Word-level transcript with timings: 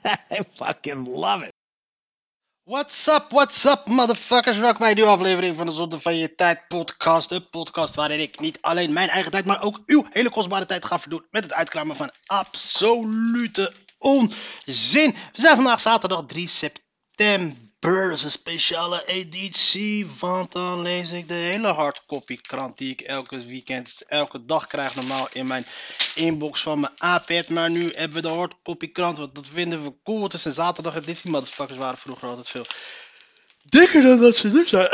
I 0.30 0.44
fucking 0.54 1.06
love 1.06 1.42
it. 1.42 1.52
What's 2.64 3.08
up, 3.08 3.32
what's 3.32 3.64
up, 3.64 3.86
motherfuckers? 3.86 4.58
Welkom 4.58 4.78
bij 4.78 4.90
een 4.90 4.96
nieuwe 4.96 5.10
aflevering 5.10 5.56
van 5.56 5.66
de 5.66 5.72
Zonde 5.72 5.98
van 5.98 6.16
Je 6.16 6.34
Tijd 6.34 6.64
podcast. 6.68 7.28
De 7.28 7.40
podcast 7.40 7.94
waarin 7.94 8.20
ik 8.20 8.40
niet 8.40 8.58
alleen 8.60 8.92
mijn 8.92 9.08
eigen 9.08 9.30
tijd, 9.30 9.44
maar 9.44 9.62
ook 9.62 9.80
uw 9.86 10.06
hele 10.10 10.30
kostbare 10.30 10.66
tijd 10.66 10.84
ga 10.84 10.98
verdoen 10.98 11.26
met 11.30 11.42
het 11.42 11.52
uitkramen 11.52 11.96
van 11.96 12.10
absolute 12.26 13.72
onzin. 13.98 15.14
We 15.32 15.40
zijn 15.40 15.56
vandaag 15.56 15.80
zaterdag 15.80 16.24
3 16.26 16.48
september. 16.48 17.69
Is 17.80 18.22
een 18.24 18.30
speciale 18.30 19.06
editie, 19.06 20.06
want 20.18 20.52
dan 20.52 20.82
lees 20.82 21.12
ik 21.12 21.28
de 21.28 21.34
hele 21.34 21.68
hardcopy 21.68 22.36
krant 22.36 22.78
die 22.78 22.90
ik 22.90 23.00
elke 23.00 23.46
weekend, 23.46 24.02
elke 24.06 24.44
dag 24.44 24.66
krijg 24.66 24.94
normaal 24.94 25.28
in 25.32 25.46
mijn 25.46 25.66
inbox 26.14 26.62
van 26.62 26.80
mijn 26.80 27.16
iPad. 27.16 27.48
Maar 27.48 27.70
nu 27.70 27.90
hebben 27.94 28.22
we 28.22 28.28
de 28.28 28.34
hardcopy 28.34 28.92
krant, 28.92 29.18
want 29.18 29.34
dat 29.34 29.46
vinden 29.52 29.84
we 29.84 29.92
cool. 30.04 30.22
Het 30.22 30.32
is 30.34 30.44
een 30.44 30.52
zaterdag 30.52 30.96
editie, 30.96 31.30
motherfuckers 31.30 31.78
waren 31.78 31.98
vroeger 31.98 32.28
altijd 32.28 32.48
veel 32.48 32.66
dikker 33.64 34.02
dan 34.02 34.20
dat 34.20 34.36
ze 34.36 34.48
nu 34.48 34.66
zijn. 34.66 34.88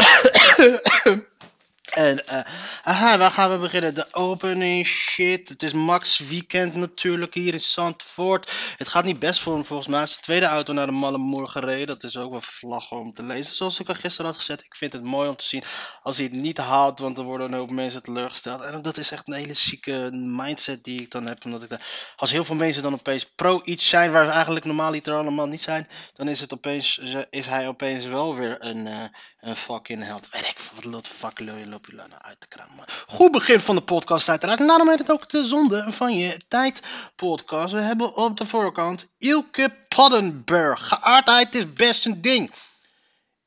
En 1.90 2.26
eh, 2.26 3.16
waar 3.18 3.30
gaan 3.30 3.50
we 3.50 3.58
beginnen? 3.58 3.94
De 3.94 4.06
opening 4.10 4.86
shit. 4.86 5.48
Het 5.48 5.62
is 5.62 5.72
Max 5.72 6.18
Weekend 6.18 6.74
natuurlijk 6.74 7.34
hier 7.34 7.52
in 7.52 7.60
Zandvoort. 7.60 8.52
Het 8.76 8.88
gaat 8.88 9.04
niet 9.04 9.18
best 9.18 9.40
voor 9.40 9.54
hem 9.54 9.64
volgens 9.64 9.88
mij. 9.88 9.98
Hij 9.98 10.06
heeft 10.06 10.24
zijn 10.24 10.38
tweede 10.38 10.54
auto 10.54 10.72
naar 10.72 10.86
de 10.86 10.92
Mallemoer 10.92 11.48
gereden. 11.48 11.86
Dat 11.86 12.02
is 12.02 12.16
ook 12.16 12.30
wel 12.30 12.40
vlaggen 12.40 12.96
om 13.00 13.12
te 13.12 13.22
lezen. 13.22 13.54
Zoals 13.54 13.80
ik 13.80 13.88
al 13.88 13.94
gisteren 13.94 14.26
had 14.26 14.36
gezet. 14.36 14.64
Ik 14.64 14.74
vind 14.74 14.92
het 14.92 15.02
mooi 15.02 15.28
om 15.28 15.36
te 15.36 15.44
zien 15.44 15.64
als 16.02 16.16
hij 16.16 16.24
het 16.24 16.34
niet 16.34 16.58
haalt. 16.58 16.98
Want 16.98 17.16
dan 17.16 17.24
worden 17.24 17.52
een 17.52 17.58
hoop 17.58 17.70
mensen 17.70 18.02
teleurgesteld. 18.02 18.60
En 18.62 18.82
dat 18.82 18.96
is 18.96 19.10
echt 19.10 19.28
een 19.28 19.34
hele 19.34 19.54
zieke 19.54 20.10
mindset 20.12 20.84
die 20.84 21.00
ik 21.00 21.10
dan 21.10 21.26
heb. 21.26 21.44
Omdat 21.44 21.62
ik 21.62 21.68
dan, 21.68 21.80
als 22.16 22.30
heel 22.30 22.44
veel 22.44 22.54
mensen 22.54 22.82
dan 22.82 22.92
opeens 22.92 23.24
pro 23.34 23.60
iets 23.64 23.88
zijn 23.88 24.12
waar 24.12 24.26
ze 24.26 24.32
eigenlijk 24.32 24.64
normaal 24.64 24.94
er 24.94 25.14
allemaal 25.14 25.46
niet 25.46 25.62
zijn. 25.62 25.88
Dan 26.14 26.28
is, 26.28 26.40
het 26.40 26.52
opeens, 26.52 26.98
is 27.30 27.46
hij 27.46 27.68
opeens 27.68 28.04
wel 28.04 28.34
weer 28.34 28.56
een, 28.58 28.86
uh, 28.86 29.02
een 29.40 29.56
fucking 29.56 30.04
held. 30.04 30.28
Werk, 30.30 30.60
wat 30.74 30.84
lot 30.84 31.08
fuck 31.08 31.38
lul 31.38 31.75
loop 31.76 32.10
je 32.10 32.22
uit 32.22 32.40
te 32.40 32.48
kramen. 32.48 32.84
Goed 33.06 33.32
begin 33.32 33.60
van 33.60 33.76
de 33.76 33.82
podcast 33.82 34.28
uiteraard. 34.28 34.60
En 34.60 34.66
daarom 34.66 34.88
heet 34.88 34.98
het 34.98 35.10
ook 35.10 35.28
de 35.28 35.46
zonde 35.46 35.84
van 35.88 36.16
je 36.16 36.40
tijd 36.48 36.80
podcast. 37.16 37.72
We 37.72 37.80
hebben 37.80 38.14
op 38.14 38.36
de 38.36 38.46
voorkant 38.46 39.08
Ilke 39.18 39.86
Paddenberg. 39.88 40.88
Geaardheid 40.88 41.54
is 41.54 41.72
best 41.72 42.06
een 42.06 42.20
ding. 42.20 42.52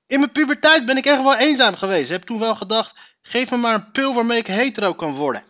In 0.07 0.19
mijn 0.19 0.31
puberteit 0.31 0.85
ben 0.85 0.97
ik 0.97 1.05
echt 1.05 1.21
wel 1.21 1.37
eenzaam 1.37 1.75
geweest. 1.75 2.09
Heb 2.09 2.23
toen 2.23 2.39
wel 2.39 2.55
gedacht, 2.55 2.93
geef 3.21 3.51
me 3.51 3.57
maar 3.57 3.73
een 3.73 3.91
pil 3.91 4.13
waarmee 4.13 4.39
ik 4.39 4.47
hetero 4.47 4.93
kan 4.93 5.13
worden. 5.13 5.43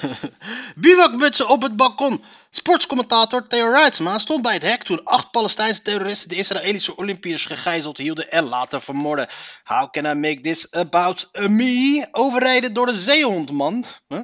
Bivakmutsen 0.82 1.48
op 1.48 1.62
het 1.62 1.76
balkon. 1.76 2.24
Sportscommentator 2.50 3.46
Theo 3.46 3.70
Reitsma 3.70 4.18
stond 4.18 4.42
bij 4.42 4.54
het 4.54 4.62
hek 4.62 4.82
toen 4.82 5.04
acht 5.04 5.30
Palestijnse 5.30 5.82
terroristen 5.82 6.28
de 6.28 6.36
Israëlische 6.36 6.96
Olympiërs 6.96 7.46
gegijzeld 7.46 7.98
hielden 7.98 8.30
en 8.30 8.44
later 8.44 8.82
vermoorden. 8.82 9.28
How 9.64 9.90
can 9.90 10.04
I 10.04 10.14
make 10.14 10.40
this 10.40 10.70
about 10.70 11.28
me? 11.32 12.08
Overrijden 12.10 12.74
door 12.74 12.86
de 12.86 12.94
zeehondman. 12.94 13.84
Huh? 14.08 14.20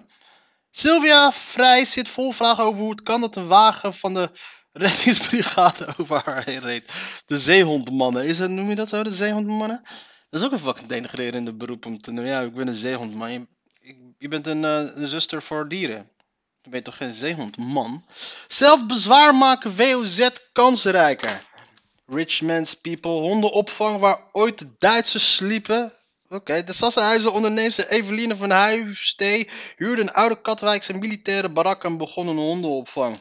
Sylvia 0.71 1.33
Vrij 1.33 1.85
zit 1.85 2.09
vol 2.09 2.33
vragen 2.33 2.65
over 2.65 2.81
hoe 2.81 2.91
het 2.91 3.03
kan 3.03 3.21
dat 3.21 3.37
een 3.37 3.47
wagen 3.47 3.95
van 3.95 4.15
de 4.15 4.31
reddingsbrigade 4.73 5.87
over 5.99 6.23
haar 6.25 6.45
heen 6.45 6.61
reed. 6.61 6.93
De 7.27 7.39
zeehondmannen, 7.39 8.25
is 8.25 8.39
het, 8.39 8.51
noem 8.51 8.69
je 8.69 8.75
dat 8.75 8.89
zo, 8.89 9.03
de 9.03 9.15
zeehondmannen? 9.15 9.83
Dat 10.31 10.41
is 10.41 10.47
ook 10.47 10.53
een 10.53 10.59
fucking 10.59 10.89
denigrerende 10.89 11.55
beroep 11.55 11.87
om 11.87 12.01
te 12.01 12.11
noemen. 12.11 12.33
Ja, 12.33 12.41
ik 12.41 12.55
ben 12.55 12.69
een 12.69 12.75
zeehondman. 12.75 13.49
Je, 14.19 14.29
bent 14.29 14.47
een, 14.47 14.63
uh, 14.63 14.97
een 14.97 15.09
zuster 15.09 15.43
voor 15.43 15.69
dieren. 15.69 16.11
Je 16.63 16.71
bent 16.71 16.85
toch 16.85 16.97
geen 16.97 17.11
zeehond, 17.11 17.57
man? 17.57 18.05
Zelf 18.49 18.87
bezwaar 18.87 19.35
maken 19.35 19.77
WOZ 19.77 20.29
kansrijker. 20.53 21.47
Rich 22.07 22.41
man's 22.41 22.75
people, 22.75 23.11
hondenopvang 23.11 24.01
waar 24.01 24.19
ooit 24.33 24.59
de 24.59 24.69
Duitsers 24.79 25.35
sliepen. 25.35 25.93
Oké, 26.29 26.65
de 26.65 26.73
Sassenhuizen 26.73 27.33
onderneemster 27.33 27.89
Eveline 27.89 28.37
van 28.37 28.51
Huistee 28.51 29.51
huurde 29.77 30.03
een 30.03 30.13
oude 30.13 30.41
Katwijkse 30.41 30.93
militaire 30.93 31.49
barak 31.49 31.85
en 31.85 31.97
begon 31.97 32.29
een 32.29 32.37
hondenopvang. 32.37 33.21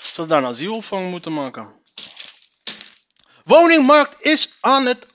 Zou 0.00 0.28
daar 0.28 0.38
een 0.38 0.48
asielopvang 0.48 1.10
moeten 1.10 1.32
maken? 1.32 1.72
Woningmarkt 3.44 4.22
is 4.22 4.56
aan 4.60 4.86
het 4.86 5.06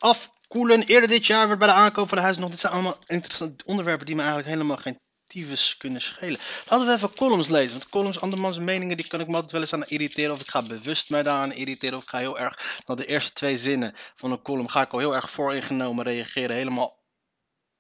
Eerder 0.54 1.08
dit 1.10 1.26
jaar 1.26 1.48
werd 1.48 1.60
bij 1.60 1.68
de 1.68 1.74
aankoop 1.74 2.08
van 2.08 2.18
de 2.18 2.24
huis 2.24 2.38
nog. 2.38 2.50
Dit 2.50 2.60
zijn 2.60 2.74
allemaal 2.74 2.98
interessante 3.06 3.66
onderwerpen 3.66 4.06
die 4.06 4.16
me 4.16 4.22
eigenlijk 4.22 4.52
helemaal 4.52 4.78
geen 4.78 5.00
tyfus 5.28 5.78
kunnen 5.78 6.02
schelen. 6.02 6.40
Laten 6.68 6.88
we 6.88 6.94
even 6.94 7.14
columns 7.14 7.48
lezen. 7.48 7.78
Want 7.78 7.90
columns, 7.90 8.20
andermans 8.20 8.60
meningen, 8.60 8.98
die 8.98 9.08
kan 9.08 9.20
ik 9.20 9.28
me 9.28 9.34
altijd 9.34 9.52
wel 9.52 9.62
eens 9.62 9.74
aan 9.74 9.86
irriteren. 9.88 10.32
Of 10.32 10.42
ik 10.42 10.50
ga 10.50 10.62
bewust 10.62 11.10
mij 11.10 11.24
daaraan 11.24 11.54
irriteren. 11.54 11.98
Of 11.98 12.04
ik 12.04 12.10
ga 12.10 12.18
heel 12.18 12.40
erg, 12.40 12.82
naar 12.86 12.98
de 12.98 13.06
eerste 13.06 13.34
twee 13.34 13.58
zinnen 13.58 13.94
van 14.16 14.32
een 14.32 14.42
column, 14.42 14.70
ga 14.70 14.82
ik 14.82 14.92
al 14.92 15.00
heel 15.00 15.16
erg 15.16 15.30
vooringenomen 15.30 16.06
reageren. 16.06 16.56
Helemaal 16.56 17.02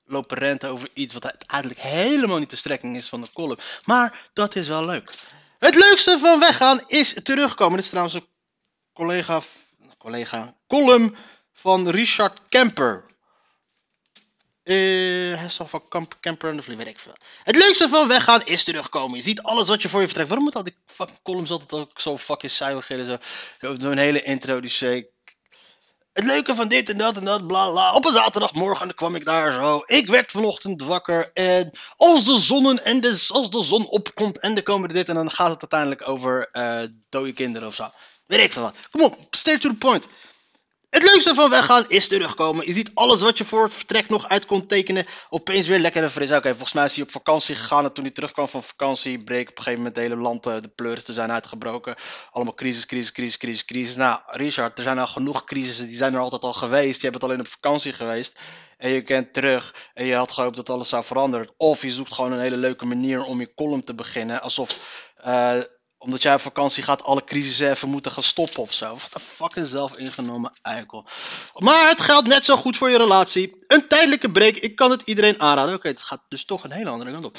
lopen 0.06 0.38
renten 0.38 0.70
over 0.70 0.90
iets 0.94 1.14
wat 1.14 1.26
uiteindelijk 1.26 1.80
helemaal 1.80 2.40
niet 2.40 2.50
de 2.50 2.56
strekking 2.56 2.96
is 2.96 3.08
van 3.08 3.22
de 3.22 3.30
column. 3.34 3.60
Maar 3.86 4.30
dat 4.34 4.56
is 4.56 4.68
wel 4.68 4.86
leuk. 4.86 5.14
Het 5.60 5.76
leukste 5.76 6.20
van 6.20 6.40
weggaan 6.40 6.84
is 6.88 7.14
terugkomen. 7.24 7.76
Dit 7.76 7.84
is 7.84 7.90
trouwens 7.90 8.16
een 8.16 8.28
collega, 8.94 9.42
collega 9.98 10.56
column 10.68 11.16
van 11.54 11.90
Richard 11.90 12.40
Kemper. 12.50 13.04
Uh, 14.64 15.50
van 15.50 16.08
Camper 16.20 16.50
en 16.50 16.56
de 16.56 16.62
Vlieg, 16.62 16.78
weet 16.78 16.88
ik 16.88 17.00
veel. 17.00 17.16
Het 17.44 17.58
leukste 17.58 17.90
van 17.90 18.08
weggaan 18.08 18.46
is 18.46 18.64
terugkomen. 18.64 19.18
Je 19.18 19.24
ziet 19.24 19.42
alles 19.42 19.68
wat 19.68 19.82
je 19.82 19.90
voor 19.90 20.00
je 20.00 20.06
vertrekt. 20.06 20.30
Waarom 20.30 20.48
moet 20.48 20.56
al 20.56 20.64
die 20.64 20.76
fucking 20.86 21.20
columns 21.24 21.52
altijd 21.52 21.72
ook 21.82 22.00
zo 22.00 22.18
fucking 22.18 22.52
saai 22.52 22.76
beginnen? 22.76 23.20
Zo, 23.60 23.76
zo 23.80 23.92
een 23.92 23.98
hele 23.98 24.22
intro 24.22 24.60
die 24.60 24.70
zei... 24.70 25.06
Het 26.14 26.26
leuke 26.26 26.56
van 26.56 26.68
dit 26.68 26.90
en 26.90 26.98
dat 26.98 27.18
en 27.18 27.26
dat, 27.26 27.48
bla 27.48 27.70
bla. 27.70 27.94
Op 27.94 28.06
een 28.06 28.12
zaterdagmorgen 28.12 28.96
kwam 28.96 29.16
ik 29.16 29.26
daar 29.26 29.54
zo. 29.54 29.84
Ik 29.86 30.08
werd 30.08 30.32
vanochtend 30.32 30.84
wakker. 30.84 31.32
En 31.34 31.78
als 31.98 32.26
de, 32.26 32.40
zonnen 32.40 32.86
en 32.86 33.02
de, 33.02 33.26
als 33.28 33.50
de 33.50 33.64
zon 33.64 33.88
opkomt 33.88 34.40
en 34.40 34.56
er 34.56 34.64
komen 34.64 34.88
er 34.90 34.96
dit. 34.96 35.10
En 35.10 35.16
dan 35.16 35.32
gaat 35.32 35.50
het 35.50 35.62
uiteindelijk 35.62 36.08
over 36.08 36.50
uh, 36.54 36.82
dode 37.10 37.34
kinderen 37.34 37.68
of 37.68 37.76
zo. 37.76 37.90
Weet 38.26 38.40
ik 38.40 38.54
veel 38.54 38.62
wat. 38.62 38.76
Kom 38.92 39.02
op, 39.02 39.18
straight 39.30 39.64
to 39.64 39.70
the 39.70 39.76
point. 39.76 40.08
Het 40.94 41.04
leukste 41.04 41.34
van 41.34 41.50
weggaan 41.50 41.86
is 41.88 42.08
terugkomen. 42.08 42.66
Je 42.66 42.74
ziet 42.74 42.92
alles 42.94 43.22
wat 43.22 43.38
je 43.38 43.46
voor 43.46 43.64
het 43.64 43.74
vertrek 43.74 44.10
nog 44.10 44.28
uit 44.28 44.46
kon 44.46 44.66
tekenen. 44.66 45.06
Opeens 45.30 45.68
weer 45.68 45.80
lekker 45.80 46.04
en 46.04 46.12
fris. 46.12 46.32
Oké, 46.32 46.50
volgens 46.50 46.74
mij 46.74 46.86
is 46.86 46.96
hij 46.96 47.04
op 47.04 47.12
vakantie 47.12 47.56
gegaan. 47.56 47.86
En 47.86 47.94
toen 47.94 48.04
hij 48.04 48.14
terugkwam 48.14 48.48
van 48.48 48.64
vakantie, 48.64 49.24
bleek 49.24 49.50
op 49.50 49.58
een 49.58 49.64
gegeven 49.64 49.78
moment 49.78 49.96
het 49.96 50.06
hele 50.06 50.22
land 50.22 50.44
de 50.44 50.72
pleuris 50.76 51.04
te 51.04 51.14
zijn 51.14 51.32
uitgebroken. 51.32 51.96
Allemaal 52.32 52.54
crisis, 52.54 52.86
crisis, 52.86 53.12
crisis, 53.12 53.38
crisis, 53.38 53.66
crisis. 53.66 53.96
Nou, 53.96 54.20
Richard, 54.26 54.78
er 54.78 54.84
zijn 54.84 55.00
al 55.00 55.08
genoeg 55.08 55.44
crisissen. 55.44 55.88
Die 55.88 55.96
zijn 55.96 56.14
er 56.14 56.20
altijd 56.20 56.42
al 56.42 56.54
geweest. 56.54 57.02
Je 57.02 57.10
het 57.10 57.24
alleen 57.24 57.40
op 57.40 57.48
vakantie 57.48 57.94
geweest. 57.94 58.40
En 58.78 58.90
je 58.90 59.02
kent 59.02 59.34
terug. 59.34 59.76
En 59.94 60.06
je 60.06 60.16
had 60.16 60.32
gehoopt 60.32 60.56
dat 60.56 60.70
alles 60.70 60.90
zou 60.90 61.04
veranderen. 61.04 61.54
Of 61.58 61.82
je 61.82 61.92
zoekt 61.92 62.14
gewoon 62.14 62.32
een 62.32 62.40
hele 62.40 62.58
leuke 62.58 62.86
manier 62.86 63.24
om 63.24 63.40
je 63.40 63.54
column 63.54 63.84
te 63.84 63.96
beginnen. 63.96 64.42
Alsof. 64.42 65.12
Uh, 65.26 65.62
omdat 66.04 66.22
jij 66.22 66.34
op 66.34 66.42
vakantie 66.42 66.84
gaat, 66.84 67.04
alle 67.04 67.24
crisissen 67.24 67.70
even 67.70 67.90
moeten 67.90 68.12
gaan 68.12 68.24
stoppen 68.24 68.62
of 68.62 68.74
zo. 68.74 68.90
Wat 68.90 69.10
een 69.14 69.22
fucking 69.22 69.68
zelf 69.68 69.98
ingenomen 69.98 70.52
eikel. 70.62 71.06
Maar 71.58 71.88
het 71.88 72.02
geldt 72.02 72.28
net 72.28 72.46
zo 72.46 72.56
goed 72.56 72.78
voor 72.78 72.90
je 72.90 72.98
relatie. 72.98 73.56
Een 73.68 73.88
tijdelijke 73.88 74.32
break, 74.32 74.56
ik 74.56 74.76
kan 74.76 74.92
het 74.92 75.02
iedereen 75.02 75.40
aanraden. 75.42 75.76
Oké, 75.76 75.88
het 75.88 76.02
gaat 76.02 76.22
dus 76.30 76.46
toch 76.46 76.64
een 76.64 76.72
hele 76.72 76.90
andere 76.90 77.12
kant 77.12 77.26
op. 77.26 77.38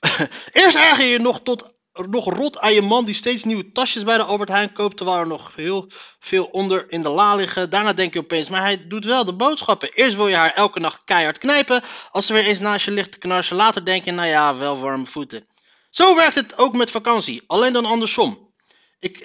Eerst 0.52 0.76
erger 0.76 1.06
je 1.06 1.18
nog 1.18 1.40
tot 1.42 1.74
nog 1.92 2.34
rot 2.34 2.58
aan 2.58 2.72
je 2.72 2.82
man 2.82 3.04
die 3.04 3.14
steeds 3.14 3.44
nieuwe 3.44 3.72
tasjes 3.72 4.04
bij 4.04 4.16
de 4.16 4.22
Albert 4.22 4.48
Heijn 4.48 4.72
koopt, 4.72 4.96
terwijl 4.96 5.18
er 5.18 5.26
nog 5.26 5.52
heel 5.54 5.90
veel 6.20 6.44
onder 6.44 6.86
in 6.88 7.02
de 7.02 7.08
la 7.08 7.34
liggen. 7.34 7.70
Daarna 7.70 7.92
denk 7.92 8.12
je 8.12 8.18
opeens, 8.18 8.48
maar 8.48 8.60
hij 8.60 8.88
doet 8.88 9.04
wel 9.04 9.24
de 9.24 9.34
boodschappen. 9.34 9.92
Eerst 9.92 10.16
wil 10.16 10.28
je 10.28 10.34
haar 10.34 10.52
elke 10.52 10.80
nacht 10.80 11.02
keihard 11.04 11.38
knijpen. 11.38 11.82
Als 12.10 12.26
ze 12.26 12.32
weer 12.32 12.44
eens 12.44 12.60
naast 12.60 12.84
je 12.84 12.90
ligt 12.90 13.12
te 13.12 13.18
knarsen, 13.18 13.56
later 13.56 13.84
denk 13.84 14.04
je, 14.04 14.12
nou 14.12 14.28
ja, 14.28 14.56
wel 14.56 14.78
warme 14.78 15.04
voeten. 15.04 15.46
Zo 15.96 16.16
werkt 16.16 16.34
het 16.34 16.58
ook 16.58 16.76
met 16.76 16.90
vakantie, 16.90 17.42
alleen 17.46 17.72
dan 17.72 17.84
andersom. 17.84 18.54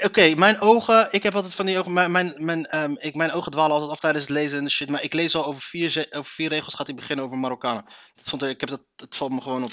Oké, 0.01 0.33
mijn 0.35 0.59
ogen, 0.62 1.07
ik 1.12 1.23
heb 1.23 1.35
altijd 1.35 1.53
van 1.53 1.65
die 1.65 1.77
ogen, 1.79 1.94
mijn, 1.94 2.33
mijn, 2.38 2.77
um, 2.81 2.95
ik, 3.00 3.15
mijn 3.15 3.31
ogen 3.31 3.51
dwalen 3.51 3.71
altijd 3.71 3.91
af 3.91 4.00
tijdens 4.00 4.23
het 4.23 4.33
lezen 4.33 4.59
en 4.59 4.71
shit, 4.71 4.89
maar 4.89 5.03
ik 5.03 5.13
lees 5.13 5.35
al 5.35 5.45
over 5.45 5.62
vier, 5.62 6.07
over 6.12 6.31
vier 6.31 6.50
regels 6.50 6.73
gaat 6.73 6.88
hij 6.88 6.95
beginnen 6.95 7.25
over 7.25 7.38
Marokkanen. 7.38 7.85
Dat 8.29 8.44
ik 8.44 8.59
heb 8.59 8.69
dat, 8.69 8.81
het 8.95 9.15
valt 9.15 9.31
me 9.31 9.41
gewoon 9.41 9.63
op. 9.63 9.71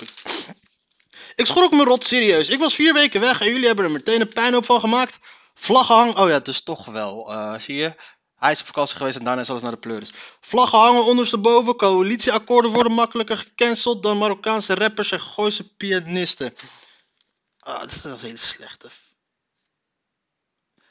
Ik, 1.35 1.47
schrok 1.47 1.73
me 1.73 1.85
rot 1.85 2.05
serieus. 2.05 2.49
Ik 2.49 2.59
was 2.59 2.75
vier 2.75 2.93
weken 2.93 3.21
weg 3.21 3.41
en 3.41 3.47
jullie 3.51 3.67
hebben 3.67 3.85
er 3.85 3.91
meteen 3.91 4.21
een 4.21 4.29
puinhoop 4.29 4.65
van 4.65 4.81
gemaakt. 4.81 5.19
Vlaggen 5.55 5.95
hangen. 5.95 6.17
Oh 6.17 6.29
ja, 6.29 6.39
dus 6.39 6.63
toch 6.63 6.85
wel. 6.85 7.33
eh, 7.33 7.61
zie 7.61 7.77
je? 7.77 7.95
Hij 8.37 8.53
is 8.53 8.61
op 8.61 8.67
vakantie 8.67 8.97
geweest 8.97 9.19
en 9.19 9.25
daarna 9.25 9.41
is 9.41 9.51
alles 9.51 9.63
naar 9.63 9.71
de 9.71 9.79
pleuris. 9.79 10.11
Vlaggen 10.41 10.79
hangen 10.79 11.05
ondersteboven. 11.05 11.77
Coalitieakkoorden 11.77 12.71
worden 12.71 12.93
makkelijker 12.93 13.39
gecanceld 13.39 14.03
dan 14.03 14.19
Marokkaanse 14.19 14.75
rappers 14.75 15.13
en 15.13 15.21
Gooise 15.21 15.75
pianisten. 15.77 16.55
Ah, 17.69 17.81
dat 17.81 17.91
is 17.91 18.05
een 18.05 18.19
hele 18.19 18.37
slechte. 18.37 18.91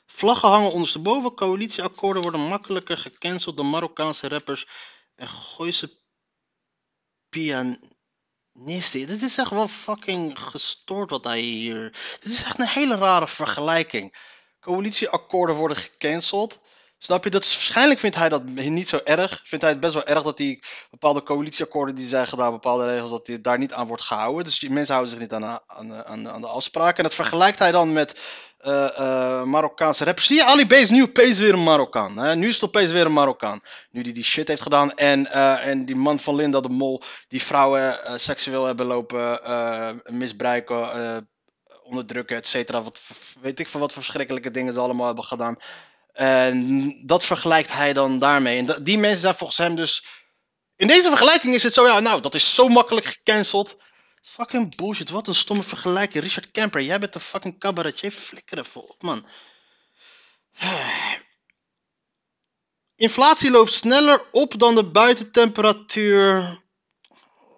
Vlaggen 0.06 0.50
hangen 0.50 0.71
ondersteboven. 0.71 1.35
Coalitieakkoorden 1.35 2.21
worden 2.21 2.47
makkelijker 2.47 2.97
gecanceld 2.97 3.57
dan 3.57 3.69
Marokkaanse 3.69 4.27
rappers 4.27 4.68
en 5.15 5.27
Gooise 5.27 5.97
pianisten. 7.29 9.07
Dit 9.07 9.21
is 9.21 9.38
echt 9.38 9.50
wel 9.50 9.68
fucking 9.68 10.39
gestoord 10.39 11.09
wat 11.09 11.24
hij 11.24 11.39
hier. 11.39 11.91
Dit 12.19 12.31
is 12.31 12.44
echt 12.44 12.59
een 12.59 12.68
hele 12.68 12.95
rare 12.97 13.27
vergelijking. 13.27 14.15
Coalitieakkoorden 14.59 15.56
worden 15.56 15.77
gecanceld. 15.77 16.59
Snap 17.00 17.24
je? 17.24 17.30
Dat 17.30 17.44
is, 17.44 17.54
waarschijnlijk 17.54 18.00
vindt 18.00 18.16
hij 18.16 18.30
dat 18.30 18.44
niet 18.44 18.88
zo 18.88 19.00
erg. 19.04 19.42
Vindt 19.44 19.64
hij 19.64 19.74
het 19.74 19.82
best 19.82 19.94
wel 19.94 20.06
erg 20.06 20.24
dat 20.24 20.38
die 20.38 20.64
bepaalde 20.90 21.24
coalitieakkoorden 21.24 21.96
die 21.96 22.08
zijn 22.08 22.28
gedaan, 22.28 22.52
bepaalde 22.52 22.86
regels, 22.86 23.10
dat 23.10 23.26
die, 23.26 23.42
daar 23.42 23.58
niet 23.58 23.74
aan 23.74 23.88
wordt 23.88 24.04
gehouden. 24.04 24.46
Dus 24.46 24.60
die 24.60 24.72
mensen 24.72 24.94
houden 24.94 25.14
zich 25.14 25.24
niet 25.24 25.34
aan, 25.34 25.60
aan, 25.68 26.06
aan, 26.06 26.30
aan 26.30 26.42
de 26.42 26.48
afspraken. 26.48 26.98
En 26.98 27.04
dat 27.04 27.14
vergelijkt 27.14 27.60
hij 27.60 27.72
dan 27.72 27.94
met 27.94 28.20
eh, 28.58 28.98
eh, 29.00 29.44
Marokkaanse 29.44 30.04
rappers. 30.04 30.28
Zie 30.28 30.36
je, 30.36 30.46
Ali 30.46 30.68
B 30.68 30.74
is 30.74 30.90
nu 30.90 31.02
opeens 31.02 31.38
weer 31.38 31.54
een 31.54 31.64
Marokkaan. 31.64 32.18
Hè? 32.18 32.36
Nu 32.36 32.48
is 32.48 32.56
het 32.56 32.64
opeens 32.64 32.92
weer 32.92 33.06
een 33.06 33.14
Marokkaan. 33.14 33.62
Nu 33.92 34.02
die 34.02 34.14
die 34.14 34.24
shit 34.24 34.48
heeft 34.48 34.62
gedaan. 34.62 34.94
En, 34.94 35.32
eh, 35.32 35.66
en 35.66 35.86
die 35.86 35.96
man 35.96 36.20
van 36.20 36.36
Linda 36.36 36.62
de 36.62 36.70
Mol, 36.70 37.02
die 37.28 37.44
vrouwen 37.44 38.20
seksueel 38.20 38.66
hebben 38.66 38.86
lopen 38.86 39.42
misbruiken, 40.06 41.28
onderdrukken, 41.84 42.38
et 42.38 42.48
cetera. 42.48 42.82
Wat, 42.82 43.02
weet 43.42 43.60
ik 43.60 43.68
van 43.68 43.80
wat 43.80 43.94
voor 43.94 44.04
verschrikkelijke 44.04 44.52
dingen 44.52 44.74
ze 44.74 44.80
allemaal 44.80 45.06
hebben 45.06 45.24
gedaan. 45.24 45.58
En 46.18 46.94
dat 47.06 47.24
vergelijkt 47.24 47.72
hij 47.72 47.94
dan 47.94 48.19
daarmee. 48.19 48.58
En 48.58 48.84
die 48.84 48.98
mensen 48.98 49.22
zijn 49.22 49.36
volgens 49.36 49.58
hem 49.58 49.75
dus. 49.75 50.06
In 50.75 50.88
deze 50.88 51.10
vergelijking 51.10 51.54
is 51.56 51.64
het 51.64 51.74
zo, 51.74 51.88
ja, 51.88 52.00
nou, 52.00 52.22
dat 52.22 52.36
is 52.36 52.56
zo 52.56 52.68
makkelijk 52.68 53.06
gecanceld. 53.06 53.78
Fucking 54.22 54.75
bullshit, 54.75 55.10
wat 55.10 55.28
een 55.28 55.36
stomme 55.36 55.64
vergelijking. 55.64 56.24
Richard 56.24 56.52
Kemper, 56.52 56.81
jij 56.81 57.00
bent 57.00 57.16
een 57.16 57.22
fucking 57.22 57.60
cabaretier. 57.60 58.12
Flikker 58.12 58.58
even 58.58 58.90
op, 58.90 59.02
man. 59.02 59.25
Inflatie 62.96 63.52
loopt 63.52 63.74
sneller 63.74 64.25
op 64.31 64.60
dan 64.60 64.75
de 64.75 64.86
buitentemperatuur. 64.86 66.58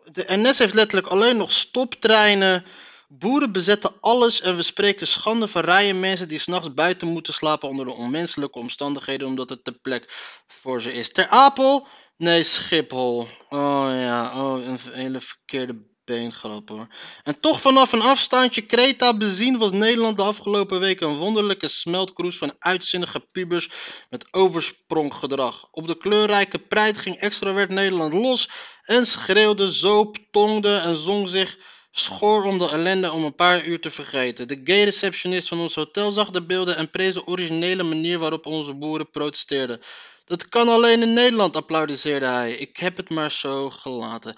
De 0.03 0.25
NS 0.27 0.59
heeft 0.59 0.73
letterlijk 0.73 1.07
alleen 1.07 1.37
nog 1.37 1.51
stoptreinen. 1.51 2.65
Boeren 3.11 3.51
bezetten 3.51 3.91
alles 4.01 4.41
en 4.41 4.55
we 4.55 4.61
spreken 4.61 5.07
schande 5.07 5.47
van 5.47 5.61
rijen 5.61 5.99
mensen 5.99 6.27
die 6.27 6.39
s'nachts 6.39 6.73
buiten 6.73 7.07
moeten 7.07 7.33
slapen 7.33 7.69
onder 7.69 7.85
de 7.85 7.91
onmenselijke 7.91 8.59
omstandigheden 8.59 9.27
omdat 9.27 9.49
het 9.49 9.65
de 9.65 9.71
plek 9.71 10.05
voor 10.47 10.81
ze 10.81 10.93
is. 10.93 11.11
Ter 11.11 11.27
Apel? 11.27 11.87
Nee, 12.17 12.43
Schiphol. 12.43 13.27
Oh 13.49 13.89
ja, 13.91 14.31
oh, 14.35 14.65
een 14.65 14.79
hele 14.91 15.21
verkeerde 15.21 15.87
beengrap 16.05 16.69
hoor. 16.69 16.87
En 17.23 17.39
toch 17.39 17.61
vanaf 17.61 17.91
een 17.91 18.01
afstandje 18.01 18.61
Kreta 18.61 19.17
bezien 19.17 19.57
was 19.57 19.71
Nederland 19.71 20.17
de 20.17 20.23
afgelopen 20.23 20.79
weken 20.79 21.09
een 21.09 21.17
wonderlijke 21.17 21.67
smeltkroes 21.67 22.37
van 22.37 22.55
uitzinnige 22.59 23.19
pubers 23.19 23.69
met 24.09 24.33
overspronggedrag. 24.33 25.67
Op 25.71 25.87
de 25.87 25.97
kleurrijke 25.97 26.59
prijt 26.59 26.97
ging 26.97 27.15
extravert 27.15 27.69
Nederland 27.69 28.13
los 28.13 28.49
en 28.81 29.05
schreeuwde, 29.05 29.69
zoop, 29.69 30.17
tongde 30.31 30.75
en 30.75 30.97
zong 30.97 31.29
zich 31.29 31.57
schoor 31.91 32.43
om 32.43 32.57
de 32.57 32.69
ellende 32.69 33.11
om 33.11 33.23
een 33.23 33.35
paar 33.35 33.65
uur 33.65 33.79
te 33.79 33.89
vergeten. 33.89 34.47
De 34.47 34.61
gay 34.63 34.83
receptionist 34.83 35.47
van 35.47 35.59
ons 35.59 35.75
hotel 35.75 36.11
zag 36.11 36.29
de 36.31 36.45
beelden 36.45 36.77
en 36.77 36.89
prees 36.89 37.13
de 37.13 37.25
originele 37.25 37.83
manier 37.83 38.19
waarop 38.19 38.45
onze 38.45 38.73
boeren 38.73 39.09
protesteerden. 39.09 39.81
Dat 40.25 40.49
kan 40.49 40.67
alleen 40.67 41.01
in 41.01 41.13
Nederland, 41.13 41.55
applaudisseerde 41.55 42.25
hij. 42.25 42.53
Ik 42.53 42.77
heb 42.77 42.97
het 42.97 43.09
maar 43.09 43.31
zo 43.31 43.69
gelaten. 43.69 44.35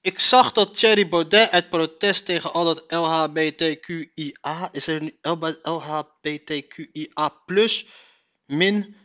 Ik 0.00 0.18
zag 0.18 0.52
dat 0.52 0.78
Thierry 0.78 1.08
Baudet 1.08 1.50
uit 1.50 1.70
protest 1.70 2.24
tegen 2.24 2.52
al 2.52 2.64
dat 2.64 2.84
LHBTQIA, 2.88 4.68
is 4.72 4.86
er 4.86 5.02
nu 5.02 5.18
LHBTQIA 5.62 7.28
plus 7.46 7.86
min 8.46 8.96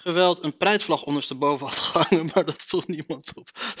geweld 0.00 0.44
een 0.44 0.56
prijsvlag 0.56 1.02
ondersteboven 1.02 1.66
had 1.66 1.76
gehangen, 1.76 2.30
maar 2.34 2.44
dat 2.44 2.64
viel 2.66 2.82
niemand 2.86 3.32
op. 3.34 3.50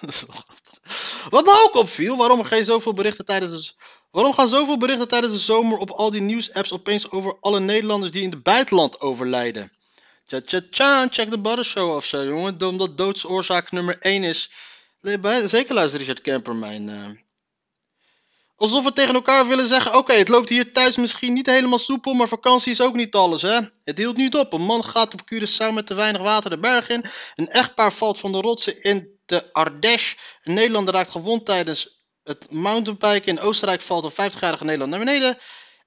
Dat 0.00 0.08
is 0.08 0.24
wel 0.26 0.36
grappig. 0.36 1.28
Wat 1.30 1.44
me 1.44 1.64
ook 1.66 1.76
opviel, 1.76 2.16
waarom 2.16 2.44
geen 2.44 2.64
zoveel 2.64 2.92
berichten 2.92 3.24
tijdens 3.24 3.66
de, 3.66 3.72
waarom 4.10 4.34
gaan 4.34 4.48
zoveel 4.48 4.78
berichten 4.78 5.08
tijdens 5.08 5.32
de 5.32 5.38
zomer 5.38 5.78
op 5.78 5.90
al 5.90 6.10
die 6.10 6.20
nieuwsapps 6.20 6.72
opeens 6.72 7.10
over 7.10 7.36
alle 7.40 7.60
Nederlanders 7.60 8.12
die 8.12 8.22
in 8.22 8.30
het 8.30 8.42
buitenland 8.42 9.00
overlijden? 9.00 9.72
Tja 10.26 10.40
tja 10.40 10.60
tja, 10.70 11.08
check 11.10 11.30
de 11.30 11.38
Butter 11.38 11.64
Show 11.64 11.96
of 11.96 12.04
zo, 12.04 12.24
jongen, 12.24 12.62
omdat 12.62 12.98
doodsoorzaak 12.98 13.70
nummer 13.70 13.98
1 13.98 14.24
is. 14.24 14.50
Zeker 15.46 15.74
luistert 15.74 16.00
Richard 16.00 16.20
Kemper 16.20 16.56
mijn. 16.56 16.88
eh. 16.88 17.27
Alsof 18.58 18.84
we 18.84 18.92
tegen 18.92 19.14
elkaar 19.14 19.46
willen 19.48 19.68
zeggen: 19.68 19.96
Oké, 19.96 20.12
het 20.12 20.28
loopt 20.28 20.48
hier 20.48 20.72
thuis 20.72 20.96
misschien 20.96 21.32
niet 21.32 21.46
helemaal 21.46 21.78
soepel, 21.78 22.14
maar 22.14 22.28
vakantie 22.28 22.72
is 22.72 22.80
ook 22.80 22.94
niet 22.94 23.14
alles, 23.14 23.42
hè? 23.42 23.60
Het 23.84 23.98
hield 23.98 24.16
niet 24.16 24.36
op. 24.36 24.52
Een 24.52 24.62
man 24.62 24.84
gaat 24.84 25.12
op 25.12 25.20
Curaçao 25.20 25.72
met 25.72 25.86
te 25.86 25.94
weinig 25.94 26.22
water 26.22 26.50
de 26.50 26.58
berg 26.58 26.88
in. 26.88 27.04
Een 27.34 27.48
echtpaar 27.48 27.92
valt 27.92 28.18
van 28.18 28.32
de 28.32 28.40
rotsen 28.40 28.82
in 28.82 29.18
de 29.26 29.52
Ardèche. 29.52 30.16
Een 30.42 30.54
Nederlander 30.54 30.94
raakt 30.94 31.10
gewond 31.10 31.46
tijdens 31.46 32.04
het 32.24 32.50
mountainbiken. 32.50 33.36
In 33.36 33.40
Oostenrijk 33.40 33.80
valt 33.80 34.04
een 34.04 34.32
50-jarige 34.32 34.64
Nederlander 34.64 34.98
naar 34.98 35.06
beneden. 35.06 35.38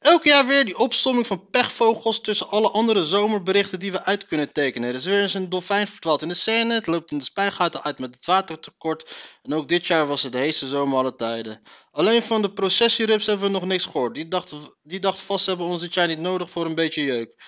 Elk 0.01 0.23
jaar 0.23 0.47
weer 0.47 0.65
die 0.65 0.77
opsomming 0.77 1.27
van 1.27 1.49
pechvogels 1.49 2.21
tussen 2.21 2.49
alle 2.49 2.69
andere 2.69 3.05
zomerberichten 3.05 3.79
die 3.79 3.91
we 3.91 4.03
uit 4.03 4.25
kunnen 4.25 4.51
tekenen. 4.51 4.89
Er 4.89 4.95
is 4.95 5.05
weer 5.05 5.21
eens 5.21 5.33
een 5.33 5.49
dolfijn 5.49 5.87
verdwaald 5.87 6.21
in 6.21 6.27
de 6.27 6.33
Seine. 6.33 6.73
Het 6.73 6.87
loopt 6.87 7.11
in 7.11 7.17
de 7.17 7.23
spuigaten 7.23 7.83
uit 7.83 7.99
met 7.99 8.15
het 8.15 8.25
watertekort. 8.25 9.15
En 9.41 9.53
ook 9.53 9.67
dit 9.67 9.87
jaar 9.87 10.07
was 10.07 10.23
het 10.23 10.31
de 10.31 10.37
heetste 10.37 10.67
zomer 10.67 10.97
alle 10.97 11.15
tijden. 11.15 11.61
Alleen 11.91 12.23
van 12.23 12.41
de 12.41 12.51
processierups 12.51 13.25
hebben 13.25 13.45
we 13.45 13.51
nog 13.51 13.65
niks 13.65 13.85
gehoord. 13.85 14.15
Die 14.15 14.27
dacht, 14.27 14.55
die 14.83 14.99
dacht 14.99 15.19
vast 15.19 15.45
hebben 15.45 15.65
we 15.65 15.71
ons 15.71 15.81
dit 15.81 15.93
jaar 15.93 16.07
niet 16.07 16.19
nodig 16.19 16.49
voor 16.49 16.65
een 16.65 16.75
beetje 16.75 17.03
jeuk. 17.03 17.43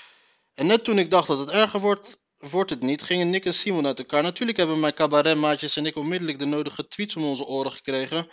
En 0.53 0.65
net 0.65 0.83
toen 0.83 0.99
ik 0.99 1.11
dacht 1.11 1.27
dat 1.27 1.39
het 1.39 1.51
erger 1.51 1.79
wordt, 1.79 2.17
wordt 2.37 2.69
het 2.69 2.81
niet, 2.81 3.01
gingen 3.01 3.29
Nick 3.29 3.45
en 3.45 3.53
Simon 3.53 3.85
uit 3.85 3.99
elkaar. 3.99 4.23
Natuurlijk 4.23 4.57
hebben 4.57 4.79
mijn 4.79 4.93
cabaretmaatjes 4.93 5.75
en 5.75 5.85
ik 5.85 5.95
onmiddellijk 5.95 6.39
de 6.39 6.45
nodige 6.45 6.87
tweets 6.87 7.15
om 7.15 7.23
onze 7.23 7.45
oren 7.45 7.71
gekregen. 7.71 8.29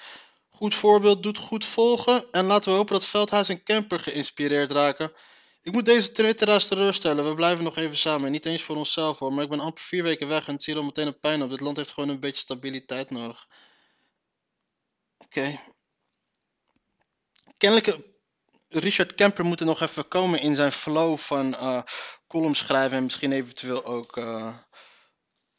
Goed 0.60 0.74
voorbeeld 0.74 1.22
doet 1.22 1.38
goed 1.38 1.64
volgen. 1.64 2.32
En 2.32 2.46
laten 2.46 2.70
we 2.70 2.76
hopen 2.76 2.94
dat 2.94 3.06
Veldhuis 3.06 3.48
en 3.48 3.62
Kemper 3.62 4.00
geïnspireerd 4.00 4.70
raken. 4.70 5.12
Ik 5.62 5.72
moet 5.72 5.84
deze 5.84 6.12
twitteraars 6.12 6.68
teleurstellen. 6.68 7.28
We 7.28 7.34
blijven 7.34 7.64
nog 7.64 7.76
even 7.76 7.96
samen. 7.96 8.30
Niet 8.30 8.46
eens 8.46 8.62
voor 8.62 8.76
onszelf 8.76 9.18
hoor. 9.18 9.32
Maar 9.32 9.44
ik 9.44 9.50
ben 9.50 9.60
amper 9.60 9.82
vier 9.82 10.02
weken 10.02 10.28
weg 10.28 10.46
en 10.46 10.52
het 10.52 10.62
zie 10.62 10.76
al 10.76 10.82
meteen 10.82 11.06
een 11.06 11.20
pijn 11.20 11.42
op. 11.42 11.50
Dit 11.50 11.60
land 11.60 11.76
heeft 11.76 11.90
gewoon 11.90 12.08
een 12.08 12.20
beetje 12.20 12.40
stabiliteit 12.40 13.10
nodig. 13.10 13.46
Oké. 15.18 15.60
Kennelijk 17.56 17.86
eh, 17.86 17.98
Richard 18.68 19.14
Kemper 19.14 19.44
moet 19.44 19.60
er 19.60 19.66
nog 19.66 19.80
even 19.80 20.08
komen 20.08 20.40
in 20.40 20.54
zijn 20.54 20.72
flow 20.72 21.18
van 21.18 21.56
eh 21.56 21.82
columns 22.26 22.58
schrijven 22.58 22.96
en 22.96 23.02
misschien 23.02 23.32
eventueel 23.32 23.84
ook 23.84 24.16
eh, 24.16 24.56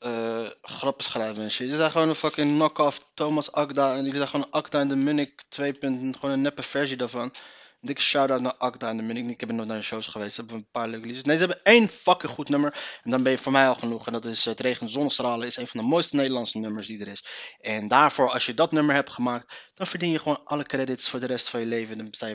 eh, 0.01 0.49
grappen 0.61 1.03
schrijven 1.03 1.43
en 1.43 1.51
shit. 1.51 1.69
Is 1.69 1.87
gewoon 1.87 2.09
een 2.09 2.15
fucking 2.15 2.51
knock-off 2.51 3.05
Thomas 3.13 3.51
Akda 3.51 3.95
en 3.95 4.03
die 4.03 4.15
zijn 4.15 4.27
gewoon 4.27 4.51
Akda 4.51 4.79
en 4.79 4.87
de 4.87 4.95
Munnik 4.95 5.43
2. 5.49 5.73
Gewoon 5.79 6.15
een 6.21 6.41
neppe 6.41 6.63
versie 6.63 6.97
daarvan. 6.97 7.33
Dikke 7.81 8.01
shout-out 8.01 8.41
naar 8.41 8.55
Akda 8.57 8.89
en 8.89 8.97
de 8.97 9.03
Munnik. 9.03 9.29
Ik 9.29 9.39
heb 9.39 9.51
nog 9.51 9.65
naar 9.65 9.77
de 9.77 9.83
shows 9.83 10.07
geweest. 10.07 10.35
Ze 10.35 10.41
hebben 10.41 10.59
een 10.59 10.67
paar 10.71 10.87
leuke 10.87 11.05
liedjes. 11.05 11.23
Nee, 11.23 11.37
ze 11.37 11.45
hebben 11.45 11.63
één 11.63 11.89
fucking 11.89 12.31
goed 12.31 12.49
nummer. 12.49 12.99
En 13.03 13.11
dan 13.11 13.23
ben 13.23 13.31
je 13.31 13.37
voor 13.37 13.51
mij 13.51 13.67
al 13.67 13.75
genoeg. 13.75 14.05
En 14.05 14.13
dat 14.13 14.25
is 14.25 14.45
Het 14.45 14.59
Regen 14.59 14.89
Zonnestralen. 14.89 15.47
Is 15.47 15.57
een 15.57 15.67
van 15.67 15.79
de 15.79 15.87
mooiste 15.87 16.15
Nederlandse 16.15 16.57
nummers 16.57 16.87
die 16.87 17.01
er 17.01 17.07
is. 17.07 17.23
En 17.59 17.87
daarvoor, 17.87 18.29
als 18.29 18.45
je 18.45 18.53
dat 18.53 18.71
nummer 18.71 18.95
hebt 18.95 19.09
gemaakt, 19.09 19.71
dan 19.73 19.87
verdien 19.87 20.11
je 20.11 20.19
gewoon 20.19 20.41
alle 20.43 20.63
credits 20.63 21.09
voor 21.09 21.19
de 21.19 21.25
rest 21.25 21.49
van 21.49 21.59
je 21.59 21.65
leven. 21.65 21.97
Dan 21.97 22.07
sta 22.11 22.27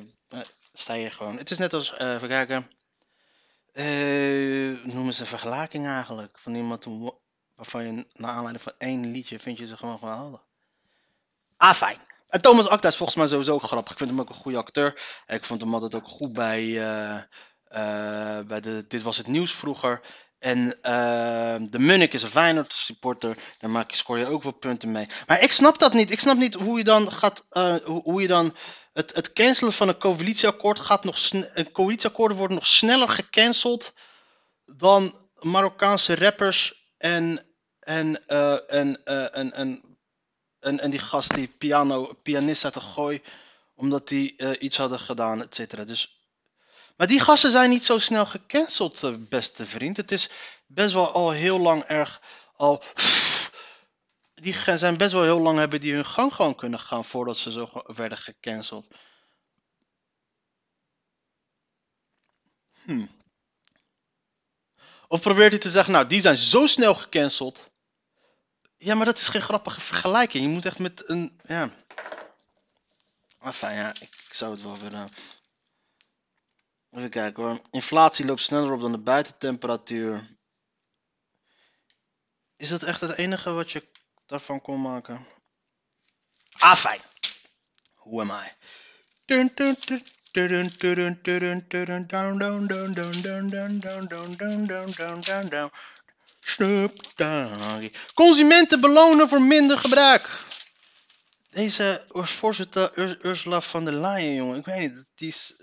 je, 0.95 1.07
eh, 1.07 1.11
gewoon. 1.11 1.37
Het 1.37 1.51
is 1.51 1.59
net 1.59 1.73
als, 1.73 1.97
eh 1.97 2.15
even 2.15 2.29
kijken. 2.29 2.71
Eh 3.73 4.85
noem 4.85 5.07
eens 5.07 5.21
een 5.21 5.27
vergelijking 5.27 5.87
eigenlijk. 5.87 6.39
Van 6.39 6.55
iemand 6.55 6.87
waarvan 7.57 7.85
je 7.85 8.07
naar 8.13 8.31
aanleiding 8.31 8.63
van 8.63 8.73
één 8.79 9.11
liedje 9.11 9.39
vind 9.39 9.59
je 9.59 9.67
ze 9.67 9.77
gewoon 9.77 9.99
geweldig. 9.99 10.41
Ah, 11.57 11.75
fijn. 11.75 11.99
En 12.29 12.41
Thomas 12.41 12.69
Acta 12.69 12.89
is 12.89 12.97
volgens 12.97 13.19
mij 13.19 13.27
sowieso 13.27 13.55
ook 13.55 13.63
grappig. 13.63 13.93
Ik 13.93 13.99
vind 13.99 14.11
hem 14.11 14.21
ook 14.21 14.29
een 14.29 14.35
goede 14.35 14.59
acteur. 14.59 15.03
Ik 15.27 15.45
vond 15.45 15.61
hem 15.61 15.75
altijd 15.75 15.95
ook 15.95 16.09
goed 16.09 16.33
bij, 16.33 16.63
eh, 16.63 17.17
eh, 17.65 18.47
bij 18.47 18.61
de 18.61 18.85
Dit 18.89 19.03
Was 19.03 19.17
Het 19.17 19.27
Nieuws 19.27 19.53
vroeger. 19.53 20.01
En 20.39 20.83
eh, 20.83 21.57
de 21.61 21.79
Munnik 21.79 22.13
is 22.13 22.23
een 22.23 22.31
Feyenoord 22.31 22.73
supporter. 22.73 23.37
Daar 23.59 23.71
maak 23.71 23.91
je, 23.91 23.97
scoor 23.97 24.19
je 24.19 24.27
ook 24.27 24.43
wel 24.43 24.53
punten 24.53 24.93
mee. 24.93 25.07
Maar 25.27 25.43
ik 25.43 25.53
snap 25.53 25.79
dat 25.79 25.93
niet. 25.93 26.11
Ik 26.11 26.21
snap 26.21 26.37
niet 26.37 26.55
hoe 26.55 26.79
je 26.79 26.85
dan 26.85 27.13
gaat... 27.13 27.47
eh, 27.51 27.75
hoe, 27.85 28.03
hoe 28.03 28.23
je 28.23 28.29
dan... 28.29 28.57
Het, 28.93 29.15
het 29.15 29.33
cancelen 29.33 29.73
van 29.73 29.89
een 29.89 29.99
coalitieakkoord 29.99 30.79
gaat 30.81 31.05
nog... 31.05 31.19
Een 31.31 31.73
coalitieakkoord 31.73 32.37
wordt 32.37 32.55
nog 32.55 32.67
sneller 32.67 33.09
gecanceld... 33.09 33.93
dan 34.67 35.15
Marokkaanse 35.41 36.17
rappers 36.17 36.91
en... 36.99 37.46
En, 37.87 38.27
eh, 38.27 38.73
en, 38.73 39.05
eh, 39.05 39.37
en, 39.37 39.53
en, 39.53 39.99
en, 40.61 40.81
en 40.81 40.91
die 40.91 40.99
gast, 40.99 41.35
die 41.35 41.49
piano, 41.49 42.13
pianist 42.23 42.65
uit 42.65 42.75
de 42.75 42.81
gooi, 42.81 43.23
Omdat 43.75 44.09
die 44.09 44.37
eh, 44.37 44.63
iets 44.63 44.77
hadden 44.77 44.99
gedaan, 44.99 45.43
et 45.43 45.55
cetera. 45.55 45.85
Dus... 45.85 46.27
Maar 46.97 47.07
die 47.07 47.21
gasten 47.21 47.51
zijn 47.51 47.71
niet 47.71 47.85
zo 47.85 47.99
snel 47.99 48.27
gecanceld, 48.27 49.29
beste 49.29 49.67
vriend. 49.67 49.97
Het 49.97 50.13
is 50.13 50.31
best 50.67 50.93
wel 50.93 51.13
al 51.13 51.31
heel 51.31 51.59
lang 51.59 51.83
erg 51.83 52.21
al... 52.57 52.83
Die 54.35 54.55
zijn 54.77 54.97
best 54.97 55.13
wel 55.13 55.23
heel 55.23 55.41
lang 55.41 55.59
hebben 55.59 55.81
die 55.81 55.95
hun 55.95 56.07
gang 56.07 56.35
gewoon 56.35 56.55
kunnen 56.55 56.81
gaan 56.81 57.05
voordat 57.05 57.37
ze 57.37 57.53
zo 57.53 57.71
werden 57.87 58.19
gecanceld. 58.19 58.87
Hm. 62.83 63.07
Of 65.09 65.21
probeert 65.21 65.53
hij 65.53 65.61
te 65.61 65.71
zeggen, 65.71 65.93
nou, 65.93 66.07
die 66.07 66.21
zijn 66.21 66.37
zo 66.37 66.67
snel 66.67 66.95
gecanceld. 66.95 67.75
Ja, 68.77 68.95
maar 68.95 69.07
dat 69.07 69.19
is 69.19 69.29
geen 69.29 69.43
grappige 69.43 69.81
vergelijking. 69.81 70.45
Je 70.45 70.51
moet 70.51 70.65
echt 70.65 70.79
met 70.79 71.09
een, 71.09 71.41
ja... 71.47 71.71
Enfin, 73.41 73.75
ja, 73.75 73.95
ik, 74.01 74.29
zou 74.31 74.53
het 74.53 74.63
wel 74.63 74.79
willen... 74.79 75.09
Even 76.91 77.11
kijken 77.11 77.43
hoor. 77.43 77.61
Inflatie 77.71 78.25
loopt 78.27 78.41
sneller 78.41 78.73
op 78.73 78.81
dan 78.81 78.93
de 78.93 78.99
buitentemperatuur. 78.99 80.37
Is 82.57 82.69
dat 82.69 82.83
echt 82.83 83.01
het 83.01 83.17
enige 83.17 83.53
wat 83.53 83.71
je 83.73 83.89
daarvan 84.27 84.61
kon 84.61 84.81
maken? 84.81 85.27
Ah, 86.53 86.77
fijn. 86.77 87.01
Who 87.95 88.21
am 88.21 88.31
I? 88.31 88.53
Snoop 96.49 96.93
Doggy. 97.15 97.93
Consumenten 98.15 98.81
belonen 98.81 99.29
voor 99.29 99.43
minder 99.43 99.79
gebruik. 99.79 100.29
Deze 101.51 102.07
voorzitter 102.11 102.91
Urs- 102.99 103.17
Ursula 103.23 103.61
von 103.61 103.85
der 103.85 103.95
Leyen, 103.95 104.35
jongen, 104.35 104.59
ik 104.59 104.65
weet 104.65 104.79
niet, 104.79 105.05
die 105.15 105.29
is... 105.29 105.55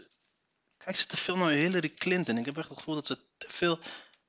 Kijk 0.77 0.95
ze 0.95 1.05
te 1.05 1.17
veel 1.17 1.37
naar 1.37 1.49
Hillary 1.49 1.89
Clinton. 1.89 2.37
Ik 2.37 2.45
heb 2.45 2.57
echt 2.57 2.69
het 2.69 2.77
gevoel 2.77 2.95
dat 2.95 3.07
ze 3.07 3.17
te 3.37 3.47
veel 3.49 3.79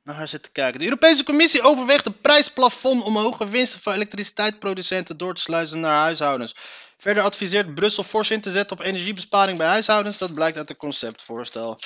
naar 0.03 0.15
haar 0.15 0.29
zit 0.29 0.43
te 0.43 0.51
kijken. 0.51 0.79
De 0.79 0.85
Europese 0.85 1.25
Commissie 1.25 1.63
overweegt 1.63 2.07
een 2.07 2.21
prijsplafond 2.21 3.03
om 3.03 3.17
hoge 3.17 3.49
winsten 3.49 3.81
van 3.81 3.93
elektriciteitsproducenten 3.93 5.17
door 5.17 5.35
te 5.35 5.41
sluizen 5.41 5.81
naar 5.81 5.99
huishoudens. 5.99 6.55
Verder 6.99 7.23
adviseert 7.23 7.75
Brussel 7.75 8.03
fors 8.03 8.31
in 8.31 8.41
te 8.41 8.53
zetten 8.53 8.79
op 8.79 8.85
energiebesparing 8.85 9.59
bij 9.59 9.67
huishoudens. 9.67 10.19
Dat 10.19 10.35
blijkt 10.35 10.59
uit 10.59 10.69
het 10.69 10.79
conceptvoorstel. 10.79 11.79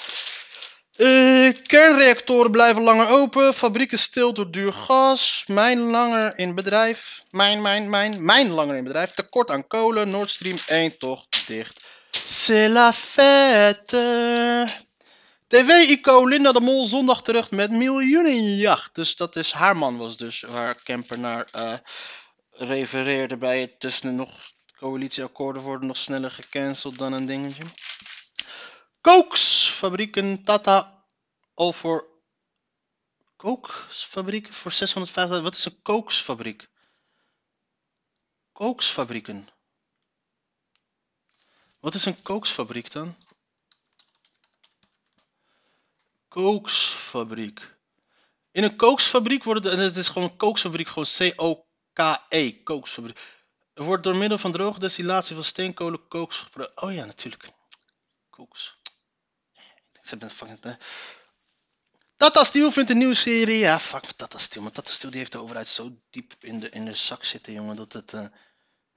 Eh, 0.99 1.53
kernreactoren 1.67 2.51
blijven 2.51 2.83
langer 2.83 3.09
open. 3.09 3.55
Fabrieken 3.55 3.99
stil 3.99 4.35
door 4.35 4.51
duur 4.51 4.73
gas. 4.73 5.45
Mijn 5.47 5.79
langer 5.79 6.39
in 6.39 6.55
bedrijf. 6.55 7.23
Mijn, 7.31 7.63
mijn, 7.63 7.91
mijn. 7.91 8.25
Mijn 8.25 8.51
langer 8.51 8.77
in 8.77 8.85
bedrijf. 8.85 9.15
Tekort 9.15 9.51
aan 9.51 9.67
kolen. 9.67 10.11
Nord 10.11 10.31
Stream 10.31 10.57
1 10.67 10.99
toch 10.99 11.27
dicht. 11.47 11.85
C'est 12.11 12.73
la 12.73 12.93
fête. 12.93 14.67
TV-icoon 15.47 16.29
Linda 16.29 16.53
de 16.53 16.61
Mol 16.61 16.87
zondag 16.87 17.23
terug 17.23 17.51
met 17.51 17.71
miljoenenjacht. 17.71 18.95
Dus 18.95 19.17
dat 19.17 19.37
is 19.37 19.53
haar 19.53 19.77
man 19.77 19.97
was 19.97 20.17
dus 20.17 20.41
waar 20.41 20.75
Kemper 20.83 21.19
naar 21.19 21.49
eh, 21.53 21.73
refereerde 22.51 23.37
bij 23.37 23.61
het 23.61 23.81
tussen 23.81 24.15
nog 24.15 24.31
coalitieakkoorden 24.79 25.63
worden 25.63 25.87
nog 25.87 25.97
sneller 25.97 26.31
gecanceld 26.31 26.99
dan 26.99 27.13
een 27.13 27.27
dingetje. 27.27 27.63
Kooksfabrieken 29.09 30.45
Tata 30.45 31.05
al 31.55 31.73
voor 31.73 32.09
kooksfabrieken 33.37 34.53
voor 34.53 34.73
650. 34.73 35.43
Wat 35.43 35.55
is 35.55 35.65
een 35.65 35.83
kooksfabriek? 35.83 36.69
Kooksfabrieken. 38.53 39.49
Wat 41.81 41.95
is 41.95 42.05
een 42.05 42.23
kooksfabriek 42.23 42.91
dan? 42.93 43.17
Kooksfabriek. 46.29 47.77
In 48.51 48.63
een 48.63 48.77
kooksfabriek 48.77 49.45
worden 49.45 49.63
de, 49.63 49.71
en 49.71 49.79
het 49.79 49.97
is 49.97 50.09
gewoon 50.09 50.29
een 50.31 50.37
kooksfabriek, 50.37 50.89
gewoon 50.89 51.33
C-O-K-E, 51.33 52.63
kooksfabriek. 52.63 53.19
Er 53.75 53.85
wordt 53.85 54.03
door 54.03 54.17
middel 54.17 54.39
van 54.39 54.53
droge 54.53 54.79
destillatie 54.79 55.35
van 55.35 55.45
steenkolen 55.45 56.09
kooks. 56.09 56.47
Oh 56.75 56.93
ja, 56.93 57.05
natuurlijk. 57.05 57.51
Kooks. 58.31 58.78
Ben 60.17 60.31
fucking. 60.31 60.79
Tata 62.17 62.45
Steel 62.45 62.73
vindt 62.73 62.91
een 62.91 62.99
nieuwe 62.99 63.15
serie. 63.15 63.59
Ja, 63.59 63.81
fuck 63.81 64.07
met 64.07 64.19
Tata 64.19 64.39
Steel. 64.39 64.63
Maar 64.63 64.73
Tata 64.73 64.91
Steel 64.91 65.11
die 65.11 65.19
heeft 65.19 65.33
de 65.33 65.39
overheid 65.39 65.69
zo 65.69 65.91
diep 66.11 66.35
in 66.41 66.61
de, 66.61 66.71
in 66.71 66.85
de 66.85 66.95
zak 66.95 67.25
zitten, 67.25 67.53
jongen. 67.53 67.77
Dat 67.77 67.93
het 67.93 68.13
eh, 68.13 68.25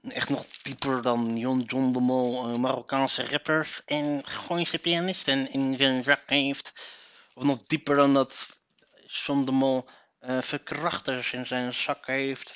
echt 0.08 0.28
nog 0.28 0.46
dieper 0.62 1.02
dan 1.02 1.36
John, 1.36 1.64
John 1.66 1.92
de 1.92 2.00
Mol 2.00 2.48
eh, 2.48 2.56
Marokkaanse 2.58 3.26
rappers 3.26 3.84
en 3.84 4.22
Gooise 4.24 4.78
pianisten 4.78 5.50
in 5.50 5.76
zijn 5.76 6.04
zak 6.04 6.22
heeft. 6.26 6.72
Of 7.34 7.44
nog 7.44 7.62
dieper 7.66 7.96
dan 7.96 8.14
dat 8.14 8.48
John 9.06 9.44
de 9.44 9.52
Mol 9.52 9.88
eh, 10.18 10.42
verkrachters 10.42 11.32
in 11.32 11.46
zijn 11.46 11.74
zak 11.74 12.06
heeft. 12.06 12.52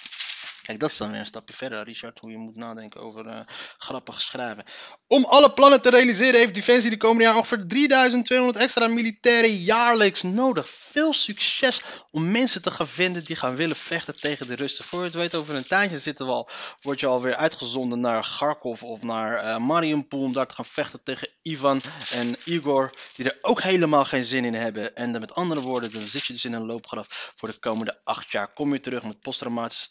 Kijk, 0.66 0.80
dat 0.80 0.90
is 0.90 0.96
dan 0.96 1.10
weer 1.10 1.20
een 1.20 1.26
stapje 1.26 1.54
verder, 1.54 1.82
Richard, 1.82 2.18
hoe 2.18 2.30
je 2.30 2.36
moet 2.36 2.56
nadenken 2.56 3.00
over 3.00 3.26
eh, 3.26 3.40
grappig 3.78 4.20
schrijven. 4.20 4.64
Om 5.06 5.24
alle 5.24 5.52
plannen 5.52 5.82
te 5.82 5.90
realiseren 5.90 6.40
heeft 6.40 6.54
Defensie 6.54 6.90
de 6.90 6.96
komende 6.96 7.24
jaar 7.24 7.36
ongeveer 7.36 7.66
3200 7.68 8.56
extra 8.58 8.88
militairen 8.88 9.50
jaarlijks 9.50 10.22
nodig. 10.22 10.68
Veel 10.68 11.12
succes 11.12 11.80
om 12.10 12.30
mensen 12.30 12.62
te 12.62 12.70
gaan 12.70 12.88
vinden 12.88 13.24
die 13.24 13.36
gaan 13.36 13.56
willen 13.56 13.76
vechten 13.76 14.20
tegen 14.20 14.46
de 14.46 14.54
Russen. 14.54 14.84
Voor 14.84 14.98
je 14.98 15.04
het 15.04 15.14
weet, 15.14 15.34
over 15.34 15.54
een 15.54 15.66
tijdje 15.66 15.98
zitten 15.98 16.26
we 16.26 16.32
al, 16.32 16.48
word 16.80 17.00
je 17.00 17.06
alweer 17.06 17.34
uitgezonden 17.34 18.00
naar 18.00 18.22
Kharkov 18.22 18.82
of 18.82 19.02
naar 19.02 19.34
eh 19.34 19.58
Mariupol 19.58 20.22
om 20.22 20.32
daar 20.32 20.46
te 20.46 20.54
gaan 20.54 20.64
vechten 20.64 21.02
tegen 21.02 21.28
Ivan 21.42 21.80
en 22.10 22.36
Igor, 22.44 22.90
die 23.16 23.30
er 23.30 23.38
ook 23.40 23.62
helemaal 23.62 24.04
geen 24.04 24.24
zin 24.24 24.44
in 24.44 24.54
hebben. 24.54 24.96
En 24.96 25.12
dan 25.12 25.20
met 25.20 25.34
andere 25.34 25.60
woorden, 25.60 25.92
dan 25.92 26.08
zit 26.08 26.26
je 26.26 26.32
dus 26.32 26.44
in 26.44 26.52
een 26.52 26.66
loopgraf 26.66 27.32
voor 27.36 27.48
de 27.48 27.58
komende 27.58 28.00
acht 28.04 28.30
jaar. 28.30 28.52
Kom 28.52 28.72
je 28.72 28.80
terug 28.80 29.02
met 29.02 29.20
posttraumatische 29.20 29.88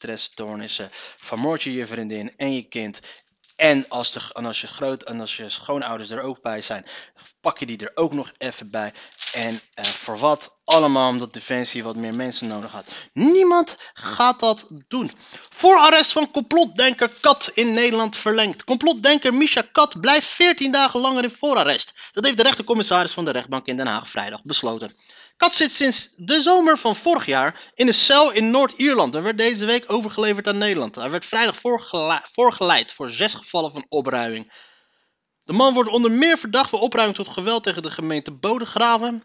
vermoord 1.17 1.63
je 1.63 1.73
je 1.73 1.85
vriendin 1.85 2.33
en 2.37 2.53
je 2.53 2.67
kind. 2.67 2.99
En 3.55 3.89
als, 3.89 4.31
en 4.33 4.45
als 4.45 4.61
je 4.61 4.67
groot 4.67 5.03
en 5.03 5.19
als 5.19 5.37
je 5.37 5.49
schoonouders 5.49 6.09
er 6.09 6.21
ook 6.21 6.41
bij 6.41 6.61
zijn, 6.61 6.85
pak 7.41 7.59
je 7.59 7.65
die 7.65 7.77
er 7.77 7.91
ook 7.93 8.13
nog 8.13 8.31
even 8.37 8.69
bij. 8.69 8.93
En 9.33 9.61
eh, 9.73 9.85
voor 9.85 10.17
wat? 10.17 10.57
Allemaal 10.65 11.09
omdat 11.09 11.33
Defensie 11.33 11.83
wat 11.83 11.95
meer 11.95 12.15
mensen 12.15 12.47
nodig 12.47 12.71
had. 12.71 12.85
Niemand 13.13 13.75
gaat 13.93 14.39
dat 14.39 14.67
doen. 14.87 15.11
Voorarrest 15.49 16.11
van 16.11 16.31
complotdenker 16.31 17.09
Kat 17.21 17.51
in 17.53 17.73
Nederland 17.73 18.15
verlengd. 18.15 18.63
Complotdenker 18.63 19.33
Misha 19.33 19.63
Kat 19.71 20.01
blijft 20.01 20.27
14 20.27 20.71
dagen 20.71 20.99
langer 20.99 21.23
in 21.23 21.31
voorarrest. 21.31 21.93
Dat 22.11 22.25
heeft 22.25 22.37
de 22.37 22.43
rechtercommissaris 22.43 23.11
van 23.11 23.25
de 23.25 23.31
rechtbank 23.31 23.65
in 23.65 23.77
Den 23.77 23.87
Haag 23.87 24.09
vrijdag 24.09 24.43
besloten. 24.43 24.91
Kat 25.37 25.55
zit 25.55 25.71
sinds 25.71 26.09
de 26.15 26.41
zomer 26.41 26.77
van 26.77 26.95
vorig 26.95 27.25
jaar 27.25 27.71
in 27.73 27.87
een 27.87 27.93
cel 27.93 28.31
in 28.31 28.51
Noord-Ierland 28.51 29.15
en 29.15 29.23
werd 29.23 29.37
deze 29.37 29.65
week 29.65 29.91
overgeleverd 29.91 30.47
aan 30.47 30.57
Nederland. 30.57 30.95
Hij 30.95 31.09
werd 31.09 31.25
vrijdag 31.25 31.55
voorgele- 31.55 32.21
voorgeleid 32.31 32.91
voor 32.91 33.09
zes 33.09 33.33
gevallen 33.33 33.71
van 33.71 33.85
opruiming. 33.89 34.51
De 35.43 35.53
man 35.53 35.73
wordt 35.73 35.89
onder 35.89 36.11
meer 36.11 36.37
verdacht 36.37 36.69
van 36.69 36.79
opruiming 36.79 37.17
tot 37.17 37.27
geweld 37.27 37.63
tegen 37.63 37.81
de 37.81 37.91
gemeente 37.91 38.31
Bodegraven. 38.31 39.23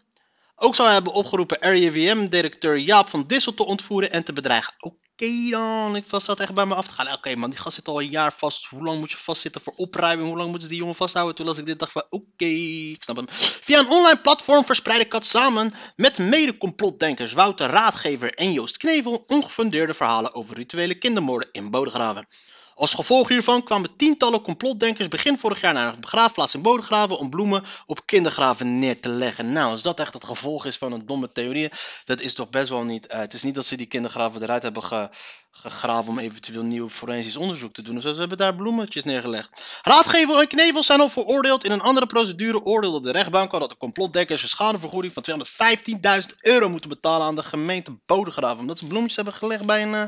Ook 0.63 0.75
zou 0.75 0.87
hij 0.87 0.97
hebben 0.97 1.13
opgeroepen 1.13 1.57
RIVM-directeur 1.59 2.77
Jaap 2.77 3.09
van 3.09 3.23
Dissel 3.27 3.53
te 3.53 3.65
ontvoeren 3.65 4.11
en 4.11 4.23
te 4.23 4.33
bedreigen. 4.33 4.73
Oké 4.79 5.49
dan, 5.49 5.95
ik 5.95 6.05
was 6.05 6.25
dat 6.25 6.39
echt 6.39 6.53
bij 6.53 6.65
me 6.65 6.75
af 6.75 6.87
te 6.87 6.93
gaan. 6.93 7.13
Oké 7.13 7.35
man, 7.35 7.49
die 7.49 7.59
gast 7.59 7.75
zit 7.75 7.87
al 7.87 8.01
een 8.01 8.09
jaar 8.09 8.33
vast. 8.33 8.65
Hoe 8.65 8.83
lang 8.83 8.99
moet 8.99 9.11
je 9.11 9.17
vastzitten 9.17 9.61
voor 9.61 9.73
opruiming? 9.75 10.27
Hoe 10.27 10.37
lang 10.37 10.49
moeten 10.49 10.67
ze 10.67 10.73
die 10.73 10.79
jongen 10.79 10.95
vasthouden? 10.95 11.35
Toen 11.35 11.45
las 11.45 11.57
ik 11.57 11.65
dit 11.65 11.79
dacht 11.79 11.91
van, 11.91 12.05
oké, 12.09 12.45
ik 12.45 13.03
snap 13.03 13.15
hem. 13.15 13.25
Via 13.29 13.79
een 13.79 13.89
online 13.89 14.21
platform 14.21 14.65
verspreidde 14.65 15.07
Kat 15.07 15.25
samen 15.25 15.73
met 15.95 16.17
mede-complotdenkers 16.17 17.33
Wouter 17.33 17.69
Raadgever 17.69 18.33
en 18.33 18.51
Joost 18.51 18.77
Knevel 18.77 19.23
ongefundeerde 19.27 19.93
verhalen 19.93 20.33
over 20.33 20.55
rituele 20.55 20.95
kindermoorden 20.95 21.49
in 21.51 21.71
Bodegraven. 21.71 22.27
Als 22.75 22.93
gevolg 22.93 23.27
hiervan 23.27 23.63
kwamen 23.63 23.95
tientallen 23.97 24.41
complotdenkers 24.41 25.07
begin 25.07 25.37
vorig 25.37 25.61
jaar 25.61 25.73
naar 25.73 25.93
een 25.93 25.99
begraafplaats 25.99 26.53
in 26.53 26.61
Bodegraven 26.61 27.17
om 27.17 27.29
bloemen 27.29 27.63
op 27.85 28.05
kindergraven 28.05 28.79
neer 28.79 28.99
te 29.01 29.09
leggen. 29.09 29.51
Nou, 29.51 29.71
als 29.71 29.81
dat 29.81 29.99
echt 29.99 30.13
het 30.13 30.25
gevolg 30.25 30.65
is 30.65 30.77
van 30.77 30.91
een 30.91 31.05
domme 31.05 31.31
theorie, 31.31 31.69
dat 32.05 32.21
is 32.21 32.33
toch 32.33 32.49
best 32.49 32.69
wel 32.69 32.83
niet. 32.83 33.07
eh, 33.07 33.19
het 33.19 33.33
is 33.33 33.43
niet 33.43 33.55
dat 33.55 33.65
ze 33.65 33.75
die 33.75 33.85
kindergraven 33.85 34.41
eruit 34.43 34.63
hebben 34.63 34.83
ge- 34.83 35.09
gegraven 35.51 36.09
om 36.11 36.19
eventueel 36.19 36.63
nieuw 36.63 36.89
forensisch 36.89 37.37
onderzoek 37.37 37.73
te 37.73 37.81
doen. 37.81 38.01
zo. 38.01 38.13
Ze 38.13 38.19
hebben 38.19 38.37
daar 38.37 38.55
bloemetjes 38.55 39.03
neergelegd. 39.03 39.79
Raadgever 39.81 40.39
en 40.39 40.47
Knevel 40.47 40.83
zijn 40.83 40.99
al 40.99 41.09
veroordeeld. 41.09 41.63
In 41.63 41.71
een 41.71 41.81
andere 41.81 42.05
procedure 42.05 42.63
oordeelde 42.63 43.01
de 43.01 43.11
rechtbank 43.11 43.51
al 43.53 43.59
dat 43.59 43.69
de 43.69 43.77
complotdenkers 43.77 44.43
een 44.43 44.49
schadevergoeding 44.49 45.13
van 45.13 45.23
215.000 45.23 46.35
euro 46.39 46.69
moeten 46.69 46.89
betalen 46.89 47.27
aan 47.27 47.35
de 47.35 47.43
gemeente 47.43 47.97
Bodegraven. 48.05 48.59
Omdat 48.59 48.79
ze 48.79 48.85
bloemetjes 48.85 49.15
hebben 49.15 49.33
gelegd 49.33 49.65
bij 49.65 49.81
een, 49.81 49.93
eh, 49.93 50.03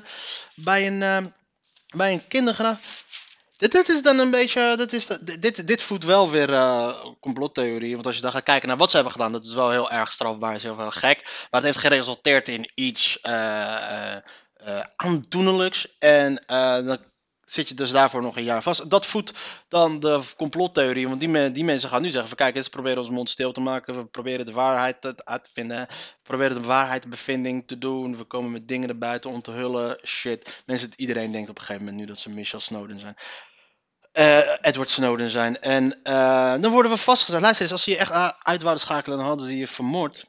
bij 0.56 0.88
een, 0.88 1.02
eh, 1.02 1.18
bij 1.94 2.14
een 2.14 2.28
kindergraaf. 2.28 3.04
Dit, 3.58 3.72
dit 3.72 3.90
is 3.90 4.02
dan 4.02 4.20
een 4.20 4.32
beetje. 4.32 4.78
Dit, 4.78 4.94
is, 4.94 5.06
dit- 5.40 5.68
dit, 5.68 5.82
voedt 5.82 6.04
wel 6.04 6.30
weer 6.32 6.54
eh 6.54 7.06
complottheorie. 7.20 7.94
Want 7.94 8.06
als 8.06 8.16
je 8.16 8.22
dan 8.22 8.32
gaat 8.32 8.44
kijken 8.44 8.68
naar 8.68 8.78
wat 8.78 8.90
ze 8.90 8.96
hebben 8.96 9.14
gedaan, 9.14 9.32
dat 9.32 9.46
is 9.46 9.54
wel 9.54 9.72
heel 9.72 9.92
erg 9.92 10.12
strafbaar. 10.12 10.56
is 10.56 10.64
heel 10.64 10.76
veel 10.76 10.92
gek. 10.92 11.22
Maar 11.24 11.62
het 11.62 11.64
heeft 11.64 11.78
geresulteerd 11.78 12.48
in 12.50 12.72
iets 12.76 13.22
eh, 13.22 14.16
aandoenlijks. 14.96 15.98
En 16.00 16.44
dan 16.86 16.98
zit 17.46 17.70
je 17.70 17.76
dus 17.76 17.92
daarvoor 17.92 18.22
nog 18.22 18.38
een 18.38 18.44
jaar 18.44 18.62
vast. 18.62 18.90
Dat 18.90 19.06
voedt 19.06 19.32
dan 19.68 20.00
de 20.00 20.22
complottheorie. 20.38 21.08
Want 21.08 21.20
die, 21.20 21.52
die 21.52 21.64
mensen 21.64 21.90
gaan 21.90 22.02
nu 22.02 22.10
zeggen: 22.10 22.28
van 22.28 22.38
kijk, 22.38 22.64
ze 22.64 22.70
proberen 22.70 22.98
ons 22.98 23.10
mond 23.10 23.30
stil 23.30 23.52
te 23.52 23.62
maken. 23.62 23.98
We 23.98 24.06
proberen 24.06 24.46
de 24.46 24.52
waarheid 24.52 25.26
uit 25.26 25.44
te 25.44 25.50
vinden. 25.54 25.88
We 25.88 26.24
proberen 26.24 26.62
de 26.62 26.68
waarheidsbevinding 26.68 27.68
te 27.68 27.78
doen. 27.78 28.18
We 28.18 28.24
komen 28.24 28.52
met 28.52 28.68
dingen 28.68 28.88
naar 28.88 28.98
buiten 28.98 29.30
om 29.30 29.42
te 29.42 29.52
hullen. 29.52 30.00
Shit. 30.06 30.64
Mensen, 30.66 30.92
iedereen 30.96 31.32
denkt 31.32 31.50
op 31.50 31.56
een 31.58 31.62
gegeven 31.62 31.86
moment 31.86 32.02
nu 32.02 32.08
dat 32.08 32.20
ze 32.20 32.30
Michelle 32.30 32.62
Snowden 32.62 33.00
zijn. 33.00 33.16
Eh, 34.12 34.58
Edward 34.62 34.90
Snowden 34.90 35.30
zijn. 35.30 35.62
En 35.62 36.04
eh, 36.04 36.56
dan 36.62 36.72
worden 36.72 36.92
we 36.92 36.98
vastgezet. 36.98 37.42
Luister 37.42 37.64
eens, 37.64 37.72
als 37.72 37.84
ze 37.84 37.92
je 37.92 37.98
echt 37.98 38.12
uit 38.44 38.62
wouden 38.62 38.84
schakelen, 38.84 39.18
dan 39.18 39.28
hadden 39.28 39.48
ze 39.48 39.58
je 39.58 39.68
vermoord. 39.68 40.26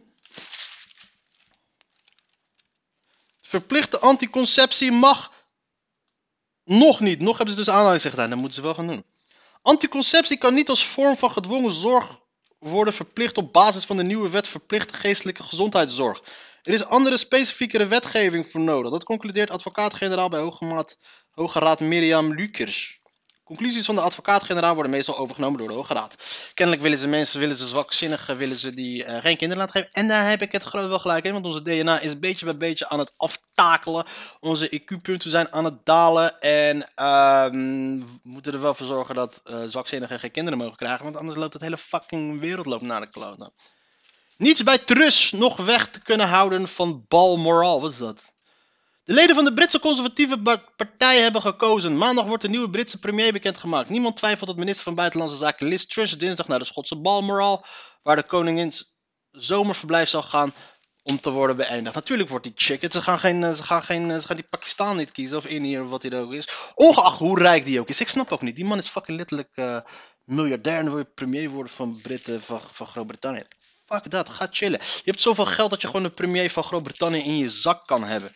Verplichte 3.42 3.98
anticonceptie 3.98 4.92
mag 4.92 5.32
nog 6.64 7.00
niet. 7.00 7.20
Nog 7.20 7.36
hebben 7.36 7.54
ze 7.54 7.60
dus 7.60 7.70
aanhalingstekens 7.70 8.14
gedaan. 8.14 8.30
Dat 8.30 8.38
moeten 8.38 8.56
ze 8.56 8.62
wel 8.62 8.74
gaan 8.74 8.86
doen. 8.86 9.04
Anticonceptie 9.62 10.38
kan 10.38 10.54
niet 10.54 10.68
als 10.68 10.86
vorm 10.86 11.16
van 11.16 11.30
gedwongen 11.30 11.72
zorg 11.72 12.22
worden 12.58 12.94
verplicht 12.94 13.38
op 13.38 13.52
basis 13.52 13.84
van 13.84 13.96
de 13.96 14.02
nieuwe 14.02 14.30
wet 14.30 14.48
verplichte 14.48 14.94
geestelijke 14.94 15.42
gezondheidszorg. 15.42 16.22
Er 16.62 16.72
is 16.72 16.84
andere 16.84 17.18
specifiekere 17.18 17.86
wetgeving 17.86 18.46
voor 18.46 18.60
nodig. 18.60 18.90
Dat 18.90 19.04
concludeert 19.04 19.50
advocaat-generaal 19.50 20.28
bij 20.28 20.50
Hoge 21.30 21.58
Raad 21.58 21.80
Mirjam 21.80 22.34
Lukers. 22.34 23.00
Conclusies 23.56 23.86
van 23.86 23.94
de 23.94 24.00
advocaat-generaal 24.00 24.74
worden 24.74 24.92
meestal 24.92 25.18
overgenomen 25.18 25.58
door 25.58 25.68
de 25.68 25.74
Hoge 25.74 25.94
Raad. 25.94 26.16
Kennelijk 26.54 26.82
willen 26.84 26.98
ze 26.98 27.08
mensen, 27.08 27.40
willen 27.40 27.56
ze 27.56 27.66
zwakzinnigen, 27.66 28.36
willen 28.36 28.56
ze 28.56 28.74
die 28.74 29.04
eh, 29.04 29.20
geen 29.20 29.36
kinderen 29.36 29.64
laten 29.64 29.80
geven. 29.80 29.92
En 29.92 30.08
daar 30.08 30.28
heb 30.28 30.42
ik 30.42 30.52
het 30.52 30.62
groot 30.62 30.88
wel 30.88 30.98
gelijk 30.98 31.24
in, 31.24 31.32
want 31.32 31.44
onze 31.44 31.62
DNA 31.62 32.00
is 32.00 32.18
beetje 32.18 32.44
bij 32.44 32.56
beetje 32.56 32.88
aan 32.88 32.98
het 32.98 33.12
aftakelen. 33.16 34.04
Onze 34.40 34.80
IQ-punten 34.80 35.30
zijn 35.30 35.52
aan 35.52 35.64
het 35.64 35.84
dalen. 35.84 36.40
En 36.40 36.90
ehm, 36.94 37.98
we 37.98 38.18
moeten 38.22 38.52
er 38.52 38.60
wel 38.60 38.74
voor 38.74 38.86
zorgen 38.86 39.14
dat 39.14 39.40
eh, 39.44 39.62
zwakzinnigen 39.66 40.18
geen 40.18 40.30
kinderen 40.30 40.58
mogen 40.58 40.76
krijgen, 40.76 41.04
want 41.04 41.16
anders 41.16 41.38
loopt 41.38 41.52
het 41.52 41.62
hele 41.62 41.78
fucking 41.78 42.40
wereld 42.40 42.66
loopt 42.66 42.82
naar 42.82 43.00
de 43.00 43.10
kloten. 43.10 43.52
Niets 44.36 44.62
bij 44.62 44.78
Truss 44.78 45.32
nog 45.32 45.56
weg 45.56 45.90
te 45.90 46.00
kunnen 46.00 46.28
houden 46.28 46.68
van 46.68 47.04
Balmoral. 47.08 47.80
Wat 47.80 47.90
is 47.90 47.98
dat? 47.98 48.33
De 49.04 49.12
leden 49.12 49.34
van 49.34 49.44
de 49.44 49.54
Britse 49.54 49.80
conservatieve 49.80 50.62
partij 50.76 51.20
hebben 51.20 51.40
gekozen. 51.40 51.98
Maandag 51.98 52.24
wordt 52.24 52.42
de 52.42 52.48
nieuwe 52.48 52.70
Britse 52.70 52.98
premier 52.98 53.32
bekendgemaakt. 53.32 53.88
Niemand 53.88 54.16
twijfelt 54.16 54.48
dat 54.48 54.58
minister 54.58 54.84
van 54.84 54.94
Buitenlandse 54.94 55.36
Zaken 55.36 55.66
Liz 55.66 55.84
Truss 55.84 56.18
dinsdag 56.18 56.48
naar 56.48 56.58
de 56.58 56.64
Schotse 56.64 56.96
Balmoral, 56.96 57.64
waar 58.02 58.16
de 58.16 58.22
koningins 58.22 58.96
zomerverblijf 59.30 60.08
zal 60.08 60.22
gaan, 60.22 60.54
om 61.02 61.20
te 61.20 61.30
worden 61.30 61.56
beëindigd. 61.56 61.94
Natuurlijk 61.94 62.28
wordt 62.28 62.44
die 62.44 62.52
chick 62.56 62.82
het. 62.82 62.92
Ze 62.92 63.02
gaan, 63.02 63.18
geen, 63.18 63.54
ze 63.54 63.62
gaan, 63.62 63.82
geen, 63.82 64.20
ze 64.20 64.26
gaan 64.26 64.36
die 64.36 64.46
Pakistan 64.50 64.96
niet 64.96 65.12
kiezen 65.12 65.36
of 65.36 65.46
Indië 65.46 65.80
of 65.80 65.88
wat 65.88 66.02
hij 66.02 66.20
ook 66.20 66.32
is. 66.32 66.48
Ongeacht 66.74 67.18
hoe 67.18 67.38
rijk 67.38 67.64
die 67.64 67.80
ook 67.80 67.88
is. 67.88 68.00
Ik 68.00 68.08
snap 68.08 68.32
ook 68.32 68.42
niet. 68.42 68.56
Die 68.56 68.64
man 68.64 68.78
is 68.78 68.88
fucking 68.88 69.18
letterlijk 69.18 69.50
eh, 69.54 69.80
miljardair 70.24 70.78
en 70.78 70.84
wil 70.84 70.98
je 70.98 71.04
premier 71.04 71.48
worden 71.48 71.72
van, 71.72 71.98
Britten, 72.02 72.42
van, 72.42 72.60
van 72.72 72.86
Groot-Brittannië. 72.86 73.44
Fuck 73.86 74.10
dat, 74.10 74.28
ga 74.28 74.48
chillen. 74.50 74.80
Je 74.80 75.10
hebt 75.10 75.22
zoveel 75.22 75.46
geld 75.46 75.70
dat 75.70 75.80
je 75.80 75.86
gewoon 75.86 76.02
de 76.02 76.10
premier 76.10 76.50
van 76.50 76.62
Groot-Brittannië 76.62 77.22
in 77.22 77.38
je 77.38 77.48
zak 77.48 77.86
kan 77.86 78.04
hebben. 78.04 78.32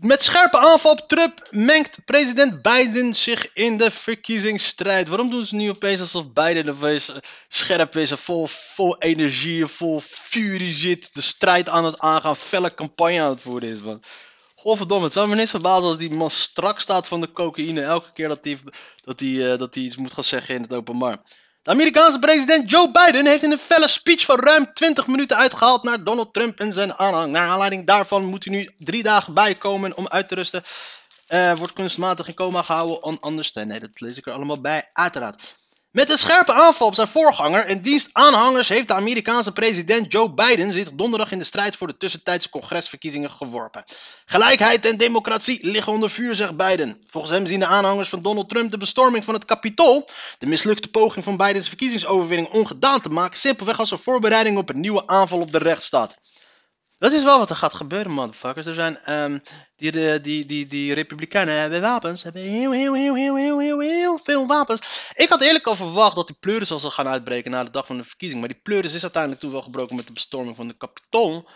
Met 0.00 0.22
scherpe 0.22 0.58
aanval 0.58 0.92
op 0.92 1.08
Trump 1.08 1.46
mengt 1.50 2.04
president 2.04 2.62
Biden 2.62 3.14
zich 3.14 3.52
in 3.52 3.76
de 3.76 3.90
verkiezingsstrijd. 3.90 5.08
Waarom 5.08 5.30
doen 5.30 5.44
ze 5.44 5.54
nu 5.54 5.70
opeens 5.70 6.00
alsof 6.00 6.32
Biden 6.32 6.68
opeens 6.68 7.12
scherp 7.48 7.96
is 7.96 8.10
en 8.10 8.18
vol, 8.18 8.46
vol 8.46 8.98
energie 8.98 9.62
en 9.62 9.68
vol 9.68 10.00
fury 10.00 10.72
zit, 10.72 11.14
de 11.14 11.20
strijd 11.20 11.68
aan 11.68 11.84
het 11.84 11.98
aangaan, 11.98 12.36
felle 12.36 12.74
campagne 12.74 13.20
aan 13.20 13.30
het 13.30 13.40
voeren 13.40 13.68
is, 13.68 13.80
man. 13.80 14.02
Godverdomme, 14.54 15.04
het 15.04 15.12
zou 15.12 15.28
me 15.28 15.34
niks 15.34 15.50
verbazen 15.50 15.88
als 15.88 15.98
die 15.98 16.10
man 16.10 16.30
strak 16.30 16.80
staat 16.80 17.08
van 17.08 17.20
de 17.20 17.32
cocaïne 17.32 17.82
elke 17.82 18.12
keer 18.12 18.28
dat 18.28 18.44
hij 18.44 18.58
dat 19.04 19.20
eh, 19.20 19.58
dat 19.58 19.76
iets 19.76 19.96
moet 19.96 20.12
gaan 20.12 20.24
zeggen 20.24 20.54
in 20.54 20.62
het 20.62 20.72
openbaar. 20.72 21.18
De 21.62 21.70
Amerikaanse 21.70 22.18
president 22.18 22.70
Joe 22.70 22.90
Biden 22.90 23.26
heeft 23.26 23.42
in 23.42 23.50
een 23.50 23.58
felle 23.58 23.88
speech 23.88 24.24
van 24.24 24.40
ruim 24.40 24.74
20 24.74 25.06
minuten 25.06 25.36
uitgehaald 25.36 25.82
naar 25.82 26.04
Donald 26.04 26.32
Trump 26.32 26.60
en 26.60 26.72
zijn 26.72 26.94
aanhang. 26.94 27.32
Naar 27.32 27.48
aanleiding 27.48 27.86
daarvan 27.86 28.24
moet 28.24 28.44
hij 28.44 28.54
nu 28.54 28.70
drie 28.76 29.02
dagen 29.02 29.34
bijkomen 29.34 29.96
om 29.96 30.08
uit 30.08 30.28
te 30.28 30.34
rusten. 30.34 30.62
Wordt 31.56 31.72
kunstmatig 31.72 32.28
in 32.28 32.34
coma 32.34 32.62
gehouden, 32.62 33.02
on 33.02 33.18
understand. 33.26 33.66
Nee, 33.66 33.80
dat 33.80 34.00
lees 34.00 34.18
ik 34.18 34.26
er 34.26 34.32
allemaal 34.32 34.60
bij, 34.60 34.88
uiteraard. 34.92 35.56
Met 35.92 36.10
een 36.10 36.18
scherpe 36.18 36.52
aanval 36.52 36.86
op 36.86 36.94
zijn 36.94 37.08
voorganger 37.08 37.64
en 37.64 37.82
dienstaanhangers 37.82 38.68
heeft 38.68 38.88
de 38.88 38.94
Amerikaanse 38.94 39.52
president 39.52 40.12
Joe 40.12 40.32
Biden 40.34 40.72
zich 40.72 40.92
donderdag 40.92 41.32
in 41.32 41.38
de 41.38 41.44
strijd 41.44 41.76
voor 41.76 41.86
de 41.86 41.96
tussentijdse 41.96 42.50
congresverkiezingen 42.50 43.30
geworpen. 43.30 43.84
Gelijkheid 44.26 44.86
en 44.86 44.96
democratie 44.96 45.66
liggen 45.66 45.92
onder 45.92 46.10
vuur, 46.10 46.34
zegt 46.34 46.56
Biden. 46.56 47.02
Volgens 47.10 47.32
hem 47.32 47.46
zien 47.46 47.58
de 47.58 47.66
aanhangers 47.66 48.08
van 48.08 48.22
Donald 48.22 48.48
Trump 48.48 48.70
de 48.70 48.78
bestorming 48.78 49.24
van 49.24 49.34
het 49.34 49.44
Capitool, 49.44 50.08
de 50.38 50.46
mislukte 50.46 50.88
poging 50.88 51.24
van 51.24 51.36
Bidens 51.36 51.68
verkiezingsoverwinning 51.68 52.48
ongedaan 52.48 53.00
te 53.00 53.08
maken, 53.08 53.38
simpelweg 53.38 53.78
als 53.78 53.90
een 53.90 53.98
voorbereiding 53.98 54.58
op 54.58 54.68
een 54.68 54.80
nieuwe 54.80 55.06
aanval 55.06 55.40
op 55.40 55.52
de 55.52 55.58
rechtsstaat. 55.58 56.16
Dat 57.02 57.12
is 57.12 57.22
wel 57.22 57.38
wat 57.38 57.50
er 57.50 57.56
gaat 57.56 57.74
gebeuren, 57.74 58.12
motherfuckers. 58.12 58.66
Er 58.66 58.74
zijn 58.74 58.98
ehm, 58.98 59.38
die, 59.76 59.92
de, 59.92 60.18
die, 60.22 60.46
die, 60.46 60.66
die 60.66 60.94
republikeinen 60.94 61.54
hebben 61.54 61.80
wapens, 61.80 62.22
hebben 62.22 62.42
heel, 62.42 62.70
heel, 62.70 62.94
heel, 62.94 63.14
heel, 63.14 63.36
heel, 63.36 63.80
heel, 63.80 64.18
veel 64.18 64.46
wapens. 64.46 65.08
Ik 65.14 65.28
had 65.28 65.42
eerlijk 65.42 65.66
al 65.66 65.76
verwacht 65.76 66.16
dat 66.16 66.26
die 66.26 66.36
pleuris 66.40 66.70
al 66.70 66.78
zou 66.78 66.92
gaan 66.92 67.08
uitbreken 67.08 67.50
na 67.50 67.64
de 67.64 67.70
dag 67.70 67.86
van 67.86 67.96
de 67.96 68.04
verkiezing. 68.04 68.40
Maar 68.40 68.48
die 68.48 68.60
pleuris 68.62 68.94
is 68.94 69.02
uiteindelijk 69.02 69.42
toen 69.42 69.52
wel 69.52 69.62
gebroken 69.62 69.96
met 69.96 70.06
de 70.06 70.12
bestorming 70.12 70.56
van 70.56 70.68
de 70.68 70.76
Capitool. 70.76 71.48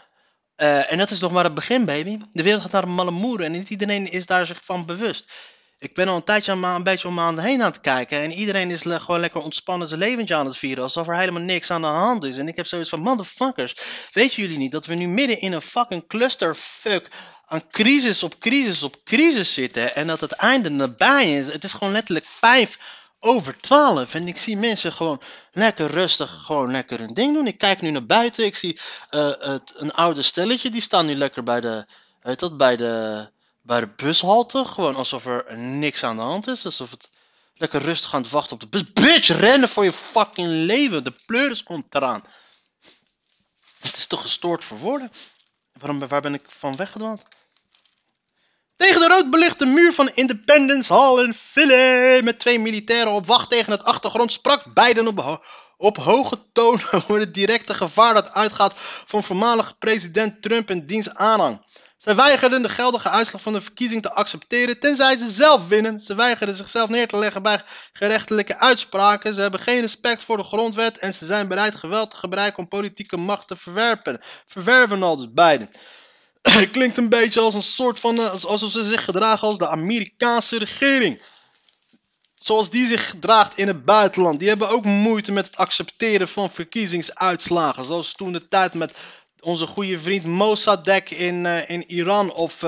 Eh, 0.57 0.93
en 0.93 0.99
dat 0.99 1.11
is 1.11 1.21
nog 1.21 1.33
maar 1.33 1.45
het 1.45 1.55
begin, 1.55 1.85
baby. 1.85 2.19
De 2.33 2.43
wereld 2.43 2.63
gaat 2.63 2.73
naar 2.73 2.83
een 2.83 3.15
malle 3.15 3.45
en 3.45 3.53
niet 3.53 3.71
iedereen 3.71 4.11
is 4.11 4.27
daar 4.27 4.47
zich 4.47 4.65
van 4.65 4.87
bewust. 4.87 5.33
Ik 5.79 5.95
ben 5.95 6.09
al 6.09 6.17
een 6.17 6.25
tijdje 6.25 6.53
aan, 6.53 6.65
een 6.65 6.83
beetje 6.83 7.09
om 7.09 7.21
aan 7.21 7.39
heen 7.39 7.63
aan 7.63 7.71
het 7.71 7.81
kijken. 7.81 8.21
En 8.21 8.33
iedereen 8.33 8.71
is 8.71 8.83
gewoon 8.83 9.21
lekker 9.21 9.43
ontspannen 9.43 9.89
zijn 9.89 10.01
leventje 10.01 10.35
aan 10.35 10.47
het 10.47 10.57
vieren. 10.57 10.83
Alsof 10.83 11.09
er 11.09 11.17
helemaal 11.17 11.43
niks 11.43 11.71
aan 11.71 11.81
de 11.81 11.87
hand 11.87 12.25
is. 12.25 12.37
En 12.37 12.49
ik 12.49 12.57
heb 12.57 12.67
zoiets 12.67 12.89
van, 12.89 13.01
motherfuckers. 13.01 13.77
Weten 14.13 14.43
jullie 14.43 14.59
niet 14.59 14.73
dat 14.73 14.87
we 14.87 14.95
nu 14.95 15.09
midden 15.09 15.41
in 15.41 15.53
een 15.53 15.63
fucking 15.63 16.07
clusterfuck 16.07 17.09
aan 17.47 17.69
crisis 17.71 18.23
op 18.23 18.39
crisis 18.39 18.83
op 18.83 18.97
crisis 19.05 19.55
zitten. 19.55 19.95
En 19.95 20.07
dat 20.07 20.21
het 20.21 20.33
einde 20.33 20.71
nabij 20.71 21.37
is. 21.37 21.53
Het 21.53 21.65
is 21.65 21.73
gewoon 21.73 21.93
letterlijk 21.93 22.27
vijf 22.27 22.79
over 23.21 23.61
12. 23.61 24.15
En 24.15 24.29
ik 24.29 24.39
zie 24.39 24.57
mensen 24.57 24.93
gewoon 24.93 25.23
lekker 25.53 25.91
rustig, 25.91 26.43
gewoon 26.45 26.71
lekker 26.71 26.99
hun 26.99 27.15
ding 27.15 27.35
doen. 27.35 27.47
Ik 27.47 27.59
kijk 27.59 27.81
nu 27.81 27.91
naar 27.91 28.07
buiten. 28.07 28.45
Ik 28.45 28.57
zie 28.57 28.81
eh, 29.11 29.33
het, 29.39 29.73
een 29.75 29.93
oude 29.93 30.23
stelletje. 30.23 30.71
Die 30.71 30.81
staan 30.81 31.07
nu 31.07 31.15
lekker 31.15 31.43
bij 31.43 31.61
de, 31.61 31.87
weet 32.23 32.39
dat, 32.39 32.57
bij 32.57 32.77
de, 32.77 33.29
bij 33.67 33.81
de 33.81 33.89
bushalte. 33.97 34.65
Gewoon 34.65 34.95
alsof 34.95 35.27
er 35.27 35.59
niks 35.59 36.05
aan 36.05 36.17
de 36.17 36.23
hand 36.23 36.47
is. 36.47 36.65
Alsof 36.65 36.91
het 36.91 37.11
lekker 37.55 37.83
rustig 37.83 38.15
aan 38.15 38.23
het 38.23 38.31
wachten 38.31 38.53
op 38.53 38.61
de 38.61 38.69
bus. 38.69 38.93
Bitch, 38.93 39.29
rennen 39.29 39.69
voor 39.69 39.85
je 39.85 39.93
fucking 39.93 40.49
leven. 40.49 41.05
De 41.05 41.15
pleuris 41.27 41.63
komt 41.63 41.95
eraan. 41.95 42.25
Het 43.79 43.97
is 43.97 44.07
toch 44.07 44.21
gestoord 44.23 44.65
voor 44.65 44.79
woorden? 44.79 45.11
Waarom, 45.73 46.09
waar 46.09 46.21
ben 46.21 46.35
ik 46.35 46.45
van 46.47 46.77
weggedwaald? 46.77 47.23
Tegen 48.77 49.01
de 49.01 49.09
rood 49.09 49.31
belichte 49.31 49.67
muur 49.67 49.93
van 49.93 50.11
Independence 50.15 50.93
Hall 50.93 51.25
in 51.25 51.35
Philly. 51.35 52.21
Met 52.23 52.39
twee 52.39 52.59
militairen 52.59 53.13
op 53.13 53.27
wacht 53.27 53.51
tegen 53.51 53.73
het 53.73 53.85
achtergrond 53.85 54.33
sprak 54.33 54.75
Biden 54.75 55.07
op, 55.07 55.47
op 55.77 55.97
hoge 55.97 56.43
toon 56.53 56.81
over 56.93 57.19
het 57.21 57.35
directe 57.35 57.75
gevaar 57.75 58.15
dat 58.15 58.33
uitgaat 58.33 58.73
van 59.07 59.23
voormalige 59.23 59.75
president 59.75 60.43
Trump 60.43 60.71
en 60.71 60.87
diens 60.87 61.15
aanhang. 61.15 61.65
Zij 61.97 62.15
weigerden 62.15 62.63
de 62.63 62.69
geldige 62.69 63.09
uitslag 63.09 63.43
van 63.43 63.53
de 63.53 63.61
verkiezing 63.61 64.03
te 64.03 64.13
accepteren, 64.13 64.79
tenzij 64.79 65.17
ze 65.17 65.31
zelf 65.31 65.69
winnen. 65.69 65.99
Ze 65.99 66.15
weigerden 66.15 66.57
zichzelf 66.57 66.89
neer 66.89 67.09
te 67.09 67.19
leggen 67.19 67.43
bij 67.43 67.61
gerechtelijke 67.93 68.59
uitspraken. 68.59 69.35
Ze 69.35 69.41
hebben 69.41 69.61
geen 69.61 69.81
respect 69.81 70.23
voor 70.23 70.37
de 70.37 70.43
grondwet 70.43 70.99
en 70.99 71.15
ze 71.15 71.27
zijn 71.27 71.49
bereid 71.49 71.75
geweld 71.75 72.11
te 72.11 72.17
gebruiken 72.17 72.59
om 72.59 72.69
politieke 72.69 73.17
macht 73.17 73.49
te 73.49 73.57
verwerpen. 73.57 74.21
Verwerven 74.47 75.03
al 75.03 75.17
dus 75.17 75.33
Biden. 75.33 75.71
Klinkt 76.73 76.97
een 76.97 77.09
beetje 77.09 77.41
als 77.41 77.55
een 77.55 77.63
soort 77.63 78.01
van, 78.01 78.19
eh, 78.19 78.31
als- 78.31 78.47
alsof 78.47 78.71
ze 78.71 78.83
zich 78.83 79.05
gedragen 79.05 79.49
als 79.49 79.59
de 79.59 79.69
Amerikaanse 79.69 80.59
regering. 80.59 81.23
Zoals 82.35 82.71
die 82.71 82.87
zich 82.87 83.11
gedraagt 83.11 83.59
in 83.59 83.67
het 83.67 83.85
buitenland. 83.85 84.39
Die 84.39 84.49
hebben 84.49 84.69
ook 84.69 84.85
moeite 84.85 85.33
met 85.33 85.47
het 85.47 85.57
accepteren 85.57 86.29
van 86.29 86.51
verkiezingsuitslagen. 86.51 87.85
Zoals 87.85 88.13
toen 88.13 88.33
de 88.33 88.49
tijd 88.49 88.75
met 88.75 88.93
onze 89.47 89.67
goede 89.67 89.99
vriend 89.99 90.25
Mossadegh 90.25 91.11
in, 91.11 91.47
eh, 91.47 91.71
in 91.71 91.91
Iran. 91.91 92.33
Of, 92.33 92.65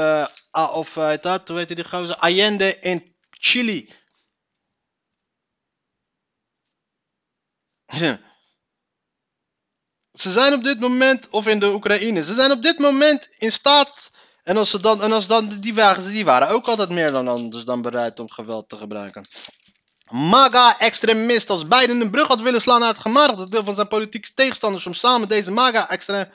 ah, 0.51 0.77
of 0.77 0.95
heet 0.95 1.23
dat, 1.23 1.49
hoe 1.49 1.59
heet 1.59 1.69
die 1.69 1.85
gozer? 1.85 2.17
Allende 2.17 2.79
in 2.81 3.14
Chili. 3.31 3.93
Ze 10.12 10.31
zijn 10.31 10.53
op 10.53 10.64
dit 10.64 10.81
moment, 10.81 11.29
of 11.29 11.47
in 11.47 11.59
de 11.59 11.73
Oekraïne, 11.73 12.23
ze 12.23 12.35
zijn 12.35 12.51
op 12.51 12.62
dit 12.62 12.79
moment 12.79 13.31
in 13.37 13.53
staat. 13.53 14.11
En 14.43 14.57
als 14.57 14.71
ze 14.71 14.81
dan, 14.81 15.03
en 15.03 15.12
als 15.12 15.27
dan 15.27 15.49
die 15.49 15.75
waren, 15.75 16.11
die 16.11 16.25
waren 16.25 16.49
ook 16.49 16.69
altijd 16.69 16.88
meer 16.88 17.11
dan 17.11 17.29
anders 17.29 17.64
dan 17.64 17.83
bereid 17.83 18.21
om 18.21 18.31
geweld 18.31 18.69
te 18.69 18.77
gebruiken. 18.77 19.27
MAGA-extremist. 20.11 21.51
Als 21.51 21.69
Biden 21.69 22.01
een 22.01 22.11
brug 22.11 22.29
had 22.29 22.41
willen 22.41 22.61
slaan 22.61 22.81
naar 22.81 22.88
het 22.88 22.99
gematigde 22.99 23.49
deel 23.49 23.64
van 23.64 23.75
zijn 23.75 23.88
politieke 23.88 24.35
tegenstanders 24.35 24.87
om 24.87 24.95
samen 24.95 25.29
deze 25.29 25.51
MAGA-extremisten 25.51 26.33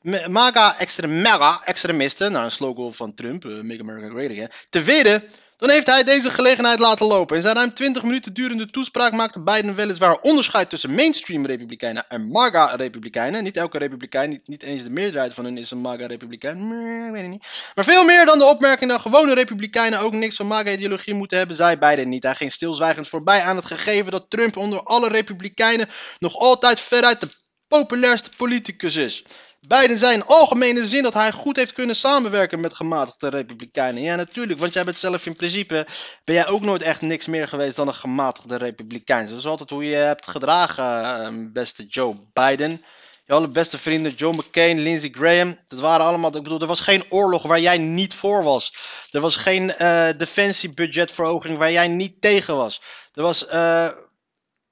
Me- 0.00 0.28
MAGA 0.28 0.78
extrem, 0.78 1.22
mega 1.22 1.60
extremisten, 1.64 2.32
naar 2.32 2.44
een 2.44 2.50
slogan 2.50 2.94
van 2.94 3.14
Trump, 3.14 3.44
eh, 3.44 3.50
Make 3.50 3.80
America 3.80 4.08
Great 4.08 4.30
Again, 4.30 4.50
te 4.70 4.82
weren, 4.82 5.22
dan 5.56 5.70
heeft 5.70 5.86
hij 5.86 6.04
deze 6.04 6.30
gelegenheid 6.30 6.78
laten 6.78 7.06
lopen. 7.06 7.36
In 7.36 7.42
zijn 7.42 7.54
ruim 7.54 7.74
20 7.74 8.02
minuten 8.02 8.34
durende 8.34 8.66
toespraak 8.66 9.12
maakte 9.12 9.40
Biden 9.40 9.74
weliswaar 9.74 10.20
onderscheid 10.20 10.70
tussen 10.70 10.94
mainstream 10.94 11.46
republikeinen 11.46 12.04
en 12.08 12.28
MAGA 12.28 12.74
republikeinen. 12.74 13.42
Niet 13.42 13.56
elke 13.56 13.78
republikein, 13.78 14.30
niet, 14.30 14.48
niet 14.48 14.62
eens 14.62 14.82
de 14.82 14.90
meerderheid 14.90 15.34
van 15.34 15.44
hen 15.44 15.58
is 15.58 15.70
een 15.70 15.80
MAGA 15.80 16.06
republikein, 16.06 16.58
Mm, 16.58 17.06
ik 17.06 17.12
weet 17.12 17.28
niet. 17.28 17.72
Maar 17.74 17.84
veel 17.84 18.04
meer 18.04 18.24
dan 18.26 18.38
de 18.38 18.44
opmerking 18.44 18.90
dat 18.90 19.00
gewone 19.00 19.34
republikeinen 19.34 20.00
ook 20.00 20.12
niks 20.12 20.36
van 20.36 20.46
MAGA-ideologie 20.46 21.14
moeten 21.14 21.38
hebben, 21.38 21.56
zei 21.56 21.76
Biden 21.76 22.08
niet. 22.08 22.22
Hij 22.22 22.34
ging 22.34 22.52
stilzwijgend 22.52 23.08
voorbij 23.08 23.42
aan 23.42 23.56
het 23.56 23.64
gegeven 23.64 24.10
dat 24.10 24.26
Trump 24.30 24.56
onder 24.56 24.82
alle 24.82 25.08
republikeinen 25.08 25.88
nog 26.18 26.36
altijd 26.36 26.80
veruit 26.80 27.20
de 27.20 27.28
populairste 27.68 28.30
politicus 28.36 28.96
is. 28.96 29.24
Biden 29.60 29.98
zei 29.98 30.14
in 30.14 30.24
algemene 30.24 30.86
zin 30.86 31.02
dat 31.02 31.14
hij 31.14 31.32
goed 31.32 31.56
heeft 31.56 31.72
kunnen 31.72 31.96
samenwerken 31.96 32.60
met 32.60 32.74
gematigde 32.74 33.28
republikeinen. 33.28 34.02
Ja, 34.02 34.14
natuurlijk, 34.14 34.58
want 34.58 34.72
jij 34.72 34.84
bent 34.84 34.98
zelf 34.98 35.26
in 35.26 35.36
principe, 35.36 35.86
ben 36.24 36.34
jij 36.34 36.46
ook 36.46 36.60
nooit 36.60 36.82
echt 36.82 37.00
niks 37.00 37.26
meer 37.26 37.48
geweest 37.48 37.76
dan 37.76 37.88
een 37.88 37.94
gematigde 37.94 38.56
republikein. 38.56 39.26
Dat 39.26 39.38
is 39.38 39.46
altijd 39.46 39.70
hoe 39.70 39.84
je 39.84 39.96
hebt 39.96 40.26
gedragen, 40.28 41.04
eh, 41.04 41.52
beste 41.52 41.86
Joe 41.86 42.16
Biden. 42.32 42.84
Je 43.24 43.32
allerbeste 43.32 43.78
vrienden, 43.78 44.12
John 44.12 44.36
McCain, 44.36 44.78
Lindsey 44.78 45.10
Graham, 45.10 45.58
dat 45.68 45.78
waren 45.78 46.06
allemaal, 46.06 46.36
ik 46.36 46.42
bedoel, 46.42 46.60
er 46.60 46.66
was 46.66 46.80
geen 46.80 47.04
oorlog 47.08 47.42
waar 47.42 47.60
jij 47.60 47.78
niet 47.78 48.14
voor 48.14 48.42
was. 48.42 48.74
Er 49.10 49.20
was 49.20 49.36
geen 49.36 49.74
eh 49.74 50.08
defensiebudgetverhoging 50.16 51.58
waar 51.58 51.72
jij 51.72 51.88
niet 51.88 52.20
tegen 52.20 52.56
was. 52.56 52.82
Er 53.14 53.22
was, 53.22 53.46
eh, 53.46 53.90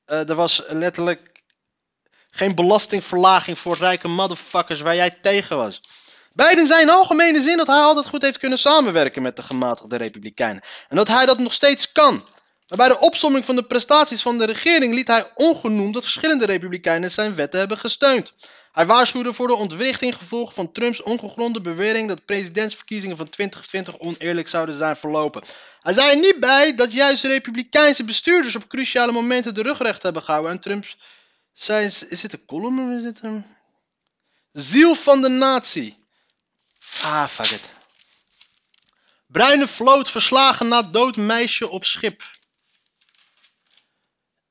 er 0.04 0.34
was 0.34 0.62
letterlijk 0.68 1.37
geen 2.38 2.54
belastingverlaging 2.54 3.58
voor 3.58 3.76
rijke 3.76 4.08
motherfuckers 4.08 4.80
waar 4.80 4.94
jij 4.94 5.10
tegen 5.10 5.56
was. 5.56 5.80
Biden 6.32 6.66
zei 6.66 6.82
in 6.82 6.90
algemene 6.90 7.42
zin 7.42 7.56
dat 7.56 7.66
hij 7.66 7.76
altijd 7.80 8.06
goed 8.06 8.22
heeft 8.22 8.38
kunnen 8.38 8.58
samenwerken 8.58 9.22
met 9.22 9.36
de 9.36 9.42
gematigde 9.42 9.96
republikeinen. 9.96 10.62
En 10.88 10.96
dat 10.96 11.08
hij 11.08 11.26
dat 11.26 11.38
nog 11.38 11.52
steeds 11.52 11.92
kan. 11.92 12.24
Maar 12.68 12.78
bij 12.78 12.88
de 12.88 12.98
opsomming 12.98 13.44
van 13.44 13.56
de 13.56 13.62
prestaties 13.62 14.22
van 14.22 14.38
de 14.38 14.44
regering 14.44 14.94
liet 14.94 15.06
hij 15.06 15.30
ongenoemd 15.34 15.94
dat 15.94 16.02
verschillende 16.02 16.46
republikeinen 16.46 17.10
zijn 17.10 17.34
wetten 17.34 17.58
hebben 17.58 17.78
gesteund. 17.78 18.32
Hij 18.72 18.86
waarschuwde 18.86 19.32
voor 19.32 19.46
de 19.46 19.54
ontwrichting 19.54 20.14
gevolg 20.14 20.54
van 20.54 20.72
Trumps 20.72 21.02
ongegronde 21.02 21.60
bewering 21.60 22.08
dat 22.08 22.24
presidentsverkiezingen 22.24 23.16
van 23.16 23.28
2020 23.28 23.98
oneerlijk 23.98 24.48
zouden 24.48 24.78
zijn 24.78 24.96
verlopen. 24.96 25.42
Hij 25.80 25.92
zei 25.92 26.10
er 26.10 26.18
niet 26.18 26.40
bij 26.40 26.74
dat 26.74 26.92
juist 26.92 27.24
republikeinse 27.24 28.04
bestuurders 28.04 28.56
op 28.56 28.68
cruciale 28.68 29.12
momenten 29.12 29.54
de 29.54 29.62
rugrecht 29.62 30.02
hebben 30.02 30.22
gehouden 30.22 30.52
en 30.52 30.60
Trumps 30.60 30.96
zijn, 31.62 31.84
is 31.84 32.20
dit 32.20 32.32
een 32.32 32.44
column 32.44 32.96
is 32.96 33.02
dit 33.02 33.22
een... 33.22 33.56
Ziel 34.52 34.94
van 34.94 35.22
de 35.22 35.28
natie. 35.28 36.06
Ah, 37.02 37.26
fuck 37.26 37.50
it. 37.50 37.70
Bruine 39.26 39.66
vloot 39.66 40.10
verslagen 40.10 40.68
na 40.68 40.82
dood 40.82 41.16
meisje 41.16 41.68
op 41.68 41.84
schip. 41.84 42.36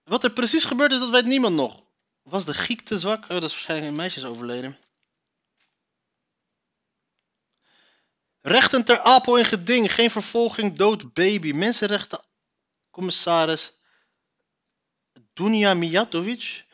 Wat 0.03 0.23
er 0.23 0.31
precies 0.31 0.65
gebeurd 0.65 0.91
is, 0.91 0.99
dat 0.99 1.09
weet 1.09 1.25
niemand 1.25 1.55
nog. 1.55 1.83
Was 2.23 2.45
de 2.45 2.53
Giek 2.53 2.81
te 2.81 2.97
zwak? 2.97 3.23
Oh, 3.23 3.29
dat 3.29 3.43
is 3.43 3.51
waarschijnlijk 3.51 3.89
een 3.89 3.97
meisje 3.97 4.19
is 4.19 4.25
overleden. 4.25 4.77
Rechten 8.41 8.85
ter 8.85 8.99
Apel 8.99 9.37
in 9.37 9.45
geding. 9.45 9.93
Geen 9.93 10.11
vervolging, 10.11 10.75
dood 10.75 11.13
baby. 11.13 11.51
Mensenrechtencommissaris 11.51 13.73
Dunja 15.33 15.73
Mijatovic. 15.73 16.65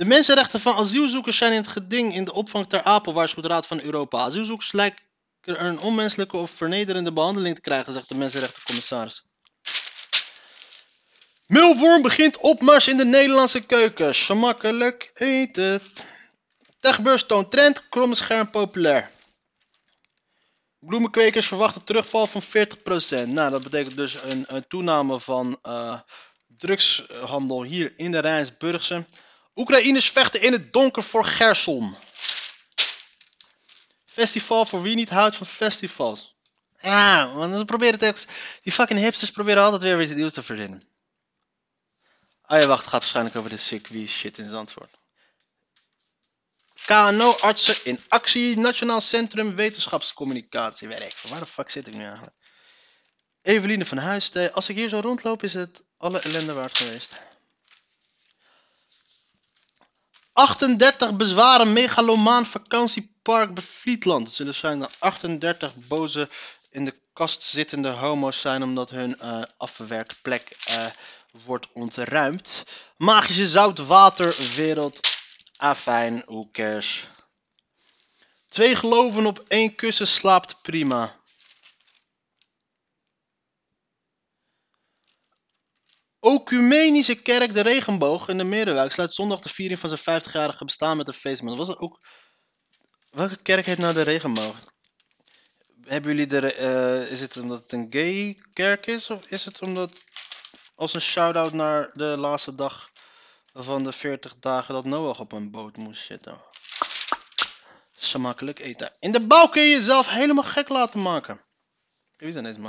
De 0.00 0.06
mensenrechten 0.06 0.60
van 0.60 0.76
asielzoekers 0.76 1.36
zijn 1.36 1.52
in 1.52 1.58
het 1.58 1.68
geding 1.68 2.14
in 2.14 2.24
de 2.24 2.32
opvang 2.32 2.68
ter 2.68 2.82
Apel, 2.82 3.12
waarschuwt 3.12 3.46
Raad 3.46 3.66
van 3.66 3.80
Europa. 3.80 4.18
Asielzoekers 4.18 4.72
lijken 4.72 5.04
een 5.44 5.78
onmenselijke 5.78 6.36
of 6.36 6.50
vernederende 6.50 7.12
behandeling 7.12 7.54
te 7.54 7.60
krijgen, 7.60 7.92
zegt 7.92 8.08
de 8.08 8.14
mensenrechtencommissaris. 8.14 9.22
Mulworm 11.46 12.02
begint 12.02 12.36
opmars 12.36 12.88
in 12.88 12.96
de 12.96 13.04
Nederlandse 13.04 13.66
keuken. 13.66 14.14
Gemakkelijk 14.14 15.10
eten. 15.14 15.80
Techbeurs 16.80 17.26
toont 17.26 17.50
trend, 17.50 17.88
kromme 17.88 18.14
scherm 18.14 18.50
populair. 18.50 19.10
Bloemenkwekers 20.78 21.46
verwachten 21.46 21.84
terugval 21.84 22.26
van 22.26 22.42
40%. 22.42 22.46
Nou, 23.26 23.50
dat 23.50 23.62
betekent 23.62 23.96
dus 23.96 24.22
een, 24.22 24.44
een 24.46 24.64
toename 24.68 25.20
van 25.20 25.58
eh, 25.62 26.00
drugshandel 26.46 27.62
hier 27.62 27.92
in 27.96 28.10
de 28.10 28.18
Rijnsburgse. 28.18 29.04
Oekraïners 29.60 30.10
vechten 30.10 30.40
in 30.40 30.52
het 30.52 30.72
donker 30.72 31.02
voor 31.02 31.24
Gerson. 31.24 31.96
Festival 34.06 34.66
voor 34.66 34.82
wie 34.82 34.94
niet 34.94 35.08
houdt 35.08 35.36
van 35.36 35.46
festivals. 35.46 36.34
Ja, 36.80 37.32
want 37.32 37.54
ze 37.54 37.64
proberen 37.64 38.08
ook- 38.08 38.16
Die 38.62 38.72
fucking 38.72 39.00
hipsters 39.00 39.30
proberen 39.30 39.62
altijd 39.62 39.82
weer 39.82 40.02
iets 40.02 40.12
nieuws 40.12 40.32
te 40.32 40.42
verzinnen. 40.42 40.82
Ah 42.42 42.60
ja, 42.60 42.66
wacht, 42.66 42.80
het 42.80 42.90
gaat 42.90 43.00
waarschijnlijk 43.00 43.36
over 43.36 43.50
de 43.50 43.56
circuit 43.56 44.08
shit 44.08 44.38
in 44.38 44.48
Zandvoort. 44.48 44.98
KNO-artsen 46.84 47.76
in 47.84 48.00
actie, 48.08 48.58
Nationaal 48.58 49.00
Centrum 49.00 49.54
Wetenschapscommunicatie. 49.54 50.88
Veel, 50.88 51.30
waar 51.30 51.40
de 51.40 51.46
fuck 51.46 51.70
zit 51.70 51.86
ik 51.86 51.94
nu 51.94 52.04
eigenlijk? 52.04 52.36
Eveline 53.42 53.84
van 53.84 53.98
Huisten, 53.98 54.52
als 54.52 54.68
ik 54.68 54.76
hier 54.76 54.88
zo 54.88 55.00
rondloop 55.00 55.42
is 55.42 55.54
het 55.54 55.82
alle 55.96 56.18
ellende 56.20 56.52
waard 56.52 56.78
geweest. 56.78 57.12
38 60.40 61.16
bezwaren 61.16 61.72
megalomaan 61.72 62.46
vakantiepark 62.46 63.54
Bevlietland. 63.54 64.26
Het 64.26 64.36
zullen 64.36 64.54
zijn 64.54 64.78
dat 64.78 64.96
38 64.98 65.74
boze 65.76 66.28
in 66.70 66.84
de 66.84 66.94
kast 67.12 67.42
zittende 67.42 67.88
homo's 67.88 68.40
zijn 68.40 68.62
omdat 68.62 68.90
hun 68.90 69.18
eh 69.18 69.42
afwerkplek 69.56 70.56
eh, 70.64 70.86
wordt 71.44 71.66
ontruimd. 71.72 72.62
Magische 72.96 73.46
zoutwaterwereld. 73.46 75.18
Afijn, 75.56 76.22
who 76.26 76.48
cares. 76.52 77.06
Twee 78.48 78.76
geloven 78.76 79.26
op 79.26 79.44
één 79.48 79.74
kussen 79.74 80.06
slaapt 80.06 80.62
prima. 80.62 81.19
Ocumenische 86.20 87.14
kerk 87.14 87.54
De 87.54 87.60
Regenboog 87.60 88.28
in 88.28 88.38
de 88.38 88.44
Merenwijk 88.44 88.92
sluit 88.92 89.12
zondag 89.12 89.40
de 89.40 89.48
viering 89.48 89.78
van 89.78 89.88
zijn 89.88 90.22
50-jarige 90.22 90.64
bestaan 90.64 90.96
met 90.96 91.08
een 91.08 91.14
feest. 91.14 91.42
Maar 91.42 91.56
was 91.56 91.76
ook... 91.76 92.00
Welke 93.10 93.36
kerk 93.36 93.66
heet 93.66 93.78
nou 93.78 93.92
De 93.92 94.02
Regenboog? 94.02 94.56
Hebben 95.84 96.10
jullie 96.10 96.26
de... 96.26 96.54
eh, 96.54 97.10
is 97.10 97.20
het 97.20 97.36
omdat 97.36 97.62
het 97.62 97.72
een 97.72 97.86
gay 97.90 98.42
kerk 98.52 98.86
is? 98.86 99.10
Of 99.10 99.26
is 99.26 99.44
het 99.44 99.60
omdat... 99.60 99.92
Als 100.74 100.94
een 100.94 101.00
shout-out 101.00 101.52
naar 101.52 101.90
de 101.94 102.04
laatste 102.04 102.54
dag 102.54 102.90
van 103.52 103.84
de 103.84 103.92
40 103.92 104.34
dagen 104.40 104.74
dat 104.74 104.84
Noach 104.84 105.20
op 105.20 105.32
een 105.32 105.50
boot 105.50 105.76
moest 105.76 106.04
zitten. 106.04 106.40
Smakelijk 107.96 108.58
eten. 108.58 108.92
In 108.98 109.12
de 109.12 109.20
bouw 109.20 109.46
kun 109.46 109.62
je 109.62 109.68
jezelf 109.68 110.08
helemaal 110.08 110.44
gek 110.44 110.68
laten 110.68 111.02
maken. 111.02 111.40
Wie 112.20 112.32
zijn 112.32 112.44
deze? 112.44 112.60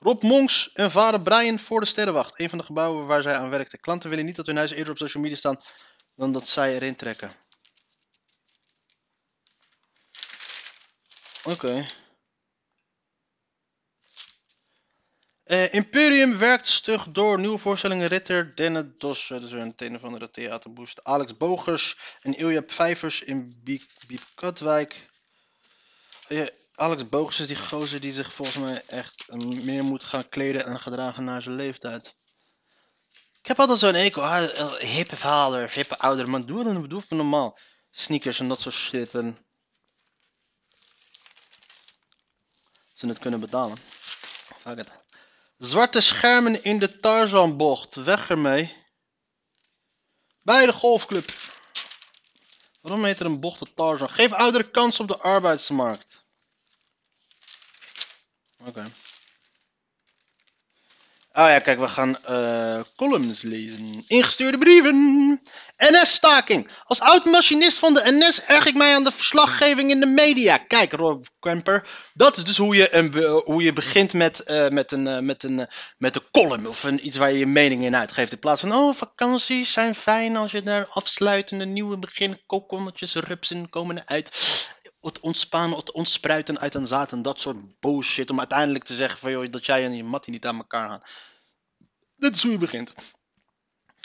Rob 0.00 0.22
Monks 0.22 0.72
en 0.72 0.90
vader 0.90 1.20
Brian 1.20 1.58
voor 1.58 1.80
de 1.80 1.86
Sterrenwacht. 1.86 2.38
Een 2.38 2.48
van 2.48 2.58
de 2.58 2.64
gebouwen 2.64 3.06
waar 3.06 3.22
zij 3.22 3.36
aan 3.36 3.50
werkten. 3.50 3.80
Klanten 3.80 4.10
willen 4.10 4.24
niet 4.24 4.36
dat 4.36 4.46
hun 4.46 4.56
huizen 4.56 4.76
eerder 4.76 4.92
op 4.92 4.98
social 4.98 5.22
media 5.22 5.38
staan 5.38 5.60
dan 6.16 6.32
dat 6.32 6.48
zij 6.48 6.74
erin 6.74 6.96
trekken. 6.96 7.32
Oké. 11.44 11.84
Eh, 15.42 15.72
Imperium 15.74 16.38
werkt 16.38 16.66
stug 16.66 17.10
door. 17.10 17.38
Nieuwe 17.40 17.58
voorstellingen 17.58 18.06
Ritter, 18.06 18.54
Denne 18.54 18.96
Dos. 18.96 19.30
is 19.30 19.50
weer 19.50 19.60
een 19.60 19.74
een 19.76 19.96
of 19.96 20.04
andere 20.04 20.30
theaterboost. 20.30 21.04
Alex 21.04 21.36
Bogers 21.36 21.98
en 22.20 22.36
Ilja 22.36 22.62
Vijvers 22.66 23.22
in 23.22 23.60
Biek 23.64 23.84
Katwijk. 24.34 25.10
Eh, 26.28 26.46
Alex 26.82 27.08
Bogers 27.08 27.40
is 27.40 27.46
die 27.46 27.56
gozer 27.56 28.00
die 28.00 28.12
zich 28.12 28.32
volgens 28.32 28.56
mij 28.56 28.82
echt 28.86 29.32
meer 29.36 29.84
moet 29.84 30.04
gaan 30.04 30.28
kleden 30.28 30.64
en 30.64 30.80
gedragen 30.80 31.24
naar 31.24 31.42
zijn 31.42 31.54
leeftijd. 31.54 32.14
Ik 33.40 33.46
heb 33.46 33.60
altijd 33.60 33.78
zo'n 33.78 33.94
eco. 33.94 34.20
Ah, 34.20 34.72
hippe 34.74 35.16
vader, 35.16 35.70
hippe 35.70 35.98
ouder 35.98 36.28
man. 36.28 36.46
Doe 36.46 36.64
dan 36.64 36.88
doe 36.88 37.00
even 37.00 37.16
normaal. 37.16 37.58
Sneakers 37.90 38.40
en 38.40 38.48
dat 38.48 38.60
soort 38.60 38.74
shit. 38.74 39.14
En... 39.14 39.38
Ze 42.92 43.06
het 43.06 43.18
kunnen 43.18 43.40
betalen. 43.40 43.76
Fuck 44.58 44.78
it. 44.78 44.90
Zwarte 45.58 46.00
schermen 46.00 46.64
in 46.64 46.78
de 46.78 47.00
Tarzanbocht. 47.00 47.94
Weg 47.94 48.30
ermee. 48.30 48.76
Bij 50.40 50.66
de 50.66 50.72
golfclub. 50.72 51.32
Waarom 52.80 53.04
heet 53.04 53.20
er 53.20 53.26
een 53.26 53.40
bocht 53.40 53.58
de 53.58 53.74
Tarzan? 53.74 54.10
Geef 54.10 54.32
ouderen 54.32 54.70
kans 54.70 55.00
op 55.00 55.08
de 55.08 55.18
arbeidsmarkt. 55.18 56.21
Oké. 58.66 58.90
Oh 61.34 61.48
ja, 61.48 61.58
kijk, 61.58 61.78
we 61.78 61.88
gaan 61.88 62.24
eh, 62.24 62.80
columns 62.96 63.42
lezen. 63.42 64.04
Ingestuurde 64.06 64.58
brieven. 64.58 65.40
NS-staking. 65.76 66.68
Als 66.84 67.00
oud-machinist 67.00 67.78
van 67.78 67.94
de 67.94 68.02
NS 68.04 68.44
erg 68.44 68.66
ik 68.66 68.74
mij 68.74 68.94
aan 68.94 69.04
de 69.04 69.12
verslaggeving 69.12 69.90
in 69.90 70.00
de 70.00 70.06
media. 70.06 70.56
Kijk, 70.56 70.92
Rob 70.92 71.24
Kemper, 71.40 71.86
dat 72.14 72.36
is 72.36 72.44
dus 72.44 72.56
hoe 72.56 72.76
je, 72.76 72.94
een, 72.94 73.14
hoe 73.44 73.62
je 73.62 73.72
begint 73.72 74.12
met, 74.12 74.42
eh, 74.42 74.68
met, 74.68 74.92
een, 74.92 75.06
eh, 75.06 75.18
met, 75.18 75.42
een, 75.42 75.66
met 75.98 76.16
een 76.16 76.30
column. 76.30 76.68
Of 76.68 76.84
een, 76.84 77.06
iets 77.06 77.16
waar 77.16 77.32
je 77.32 77.38
je 77.38 77.46
mening 77.46 77.84
in 77.84 77.96
uitgeeft. 77.96 78.32
In 78.32 78.38
plaats 78.38 78.60
van, 78.60 78.74
oh, 78.74 78.94
vakanties 78.94 79.72
zijn 79.72 79.94
fijn 79.94 80.36
als 80.36 80.52
je 80.52 80.62
daar 80.62 80.86
afsluitende 80.86 81.64
nieuwe 81.64 81.98
begin, 81.98 82.42
kokonnetjes, 82.46 83.14
rupsen 83.14 83.68
komen 83.68 83.98
eruit. 83.98 84.30
Het 85.02 85.20
ontspannen, 85.20 85.78
het 85.78 85.92
ontspruiten 85.92 86.58
uit 86.58 86.74
een 86.74 86.86
zaad 86.86 87.12
en 87.12 87.22
dat 87.22 87.40
soort 87.40 87.80
bullshit. 87.80 88.30
Om 88.30 88.38
uiteindelijk 88.38 88.84
te 88.84 88.94
zeggen 88.94 89.18
van, 89.18 89.30
joh, 89.30 89.50
dat 89.50 89.66
jij 89.66 89.84
en 89.84 89.96
je 89.96 90.04
mattie 90.04 90.32
niet 90.32 90.46
aan 90.46 90.56
elkaar 90.56 90.88
gaan. 90.88 91.02
Dit 92.16 92.36
is 92.36 92.42
hoe 92.42 92.52
je 92.52 92.58
begint. 92.58 92.92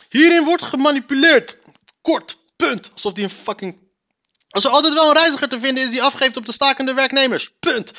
Hierin 0.09 0.43
wordt 0.43 0.63
gemanipuleerd. 0.63 1.57
Kort, 2.01 2.37
punt. 2.55 2.91
Alsof 2.91 3.13
die 3.13 3.23
een 3.23 3.29
fucking. 3.29 3.79
Als 4.49 4.63
er 4.63 4.69
altijd 4.69 4.93
wel 4.93 5.07
een 5.07 5.15
reiziger 5.15 5.49
te 5.49 5.59
vinden 5.59 5.83
is 5.83 5.89
die 5.89 6.03
afgeeft 6.03 6.37
op 6.37 6.45
de 6.45 6.51
stakende 6.51 6.93
werknemers. 6.93 7.51
Punt. 7.59 7.91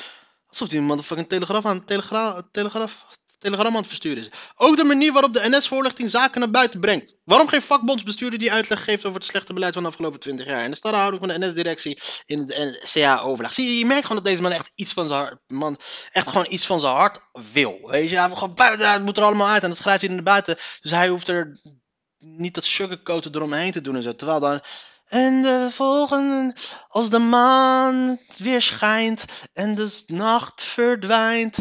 Alsof 0.47 0.67
die 0.67 0.79
een 0.79 0.85
motherfucking 0.85 1.29
telegraaf 1.29 1.65
aan, 1.65 1.85
telegra 1.85 2.47
telegraaf, 2.51 3.05
telegram 3.39 3.71
aan 3.71 3.79
het 3.79 3.87
versturen 3.87 4.17
is. 4.17 4.29
Ook 4.55 4.77
de 4.77 4.83
manier 4.83 5.13
waarop 5.13 5.33
de 5.33 5.49
NS-voorlichting 5.49 6.09
zaken 6.09 6.39
naar 6.39 6.49
buiten 6.49 6.79
brengt. 6.79 7.15
Waarom 7.23 7.47
geen 7.47 7.61
vakbondsbestuurder 7.61 8.39
die 8.39 8.51
uitleg 8.51 8.83
geeft 8.83 9.05
over 9.05 9.19
het 9.19 9.29
slechte 9.29 9.53
beleid 9.53 9.73
van 9.73 9.83
de 9.83 9.89
afgelopen 9.89 10.19
20 10.19 10.45
jaar? 10.45 10.63
En 10.63 10.71
de 10.71 10.77
starre 10.77 10.97
houding 10.97 11.21
van 11.23 11.39
de 11.39 11.47
NS-directie 11.47 11.99
in 12.25 12.45
de 12.45 12.87
CA-overleg. 12.93 13.53
Zie 13.53 13.65
je, 13.65 13.77
je 13.77 13.85
merkt 13.85 14.05
gewoon 14.05 14.23
dat 14.23 14.31
deze 14.31 14.41
man 14.41 14.51
echt 14.51 14.71
iets 14.75 14.93
van 14.93 15.07
zijn 15.07 15.19
hart, 15.19 15.39
man, 15.47 15.79
echt 16.11 16.27
gewoon 16.27 16.47
iets 16.49 16.65
van 16.65 16.79
zijn 16.79 16.95
hart 16.95 17.21
wil. 17.53 17.79
Weet 17.83 18.09
je, 18.09 18.17
hij 18.17 18.27
wil 18.27 18.35
gewoon 18.35 18.55
buiten, 18.55 18.91
het 18.91 19.05
moet 19.05 19.17
er 19.17 19.23
allemaal 19.23 19.47
uit 19.47 19.63
en 19.63 19.69
dat 19.69 19.77
schrijft 19.77 20.01
hij 20.01 20.09
naar 20.13 20.23
buiten. 20.23 20.57
Dus 20.81 20.91
hij 20.91 21.07
hoeft 21.07 21.27
er 21.27 21.59
niet 22.17 22.53
dat 22.53 22.63
sugarcoaten 22.63 23.35
eromheen 23.35 23.71
te 23.71 23.81
doen 23.81 23.95
en 23.95 24.03
zo. 24.03 24.15
Terwijl 24.15 24.39
dan. 24.39 24.61
En 25.07 25.41
de 25.41 25.67
volgende, 25.71 26.55
als 26.87 27.09
de 27.09 27.19
maan 27.19 28.19
weer 28.37 28.61
schijnt 28.61 29.23
en 29.53 29.75
de 29.75 30.03
nacht 30.07 30.63
verdwijnt. 30.63 31.57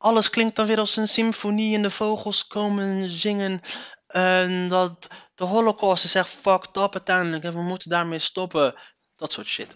Alles 0.00 0.30
klinkt 0.30 0.56
dan 0.56 0.66
weer 0.66 0.78
als 0.78 0.96
een 0.96 1.08
symfonie 1.08 1.74
en 1.76 1.82
de 1.82 1.90
vogels 1.90 2.46
komen 2.46 3.10
zingen. 3.10 3.60
En 4.06 4.68
dat 4.68 5.08
de 5.34 5.44
holocaust 5.44 6.04
is 6.04 6.14
echt 6.14 6.28
fucked 6.28 6.76
up 6.76 6.92
uiteindelijk 6.94 7.44
en 7.44 7.54
we 7.54 7.62
moeten 7.62 7.90
daarmee 7.90 8.18
stoppen. 8.18 8.74
Dat 9.16 9.32
soort 9.32 9.46
shit. 9.46 9.66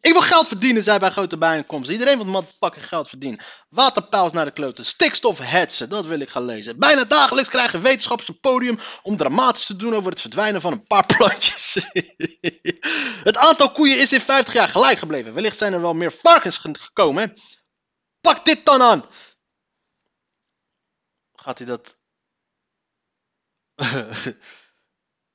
Ik 0.00 0.12
wil 0.12 0.20
geld 0.22 0.46
verdienen, 0.48 0.82
zei 0.82 0.98
bij 0.98 1.10
grote 1.10 1.38
bijeenkomsten. 1.38 1.92
Iedereen 1.92 2.16
wil 2.16 2.26
motherfucking 2.26 2.88
geld 2.88 3.08
verdienen. 3.08 3.40
Waterpijls 3.68 4.32
naar 4.32 4.44
de 4.44 4.50
kloten. 4.50 4.84
Stikstof 4.84 5.38
hetsen, 5.38 5.88
dat 5.88 6.04
wil 6.06 6.20
ik 6.20 6.30
gaan 6.30 6.44
lezen. 6.44 6.78
Bijna 6.78 7.04
dagelijks 7.04 7.50
krijgen 7.50 7.82
wetenschappers 7.82 8.28
een 8.28 8.40
podium 8.40 8.78
om 9.02 9.16
dramatisch 9.16 9.66
te 9.66 9.76
doen 9.76 9.94
over 9.94 10.10
het 10.10 10.20
verdwijnen 10.20 10.60
van 10.60 10.72
een 10.72 10.86
paar 10.86 11.06
plantjes. 11.16 11.76
het 13.24 13.36
aantal 13.36 13.70
koeien 13.70 13.98
is 14.00 14.12
in 14.12 14.20
50 14.20 14.54
jaar 14.54 14.68
gelijk 14.68 14.98
gebleven. 14.98 15.34
Wellicht 15.34 15.58
zijn 15.58 15.72
er 15.72 15.80
wel 15.80 15.94
meer 15.94 16.12
varkens 16.12 16.56
ge- 16.56 16.74
gekomen. 16.80 17.34
Pak 18.20 18.44
dit 18.44 18.64
dan 18.64 18.82
aan. 18.82 19.04
Gaat 21.32 21.58
hij 21.58 21.66
dat... 21.66 21.98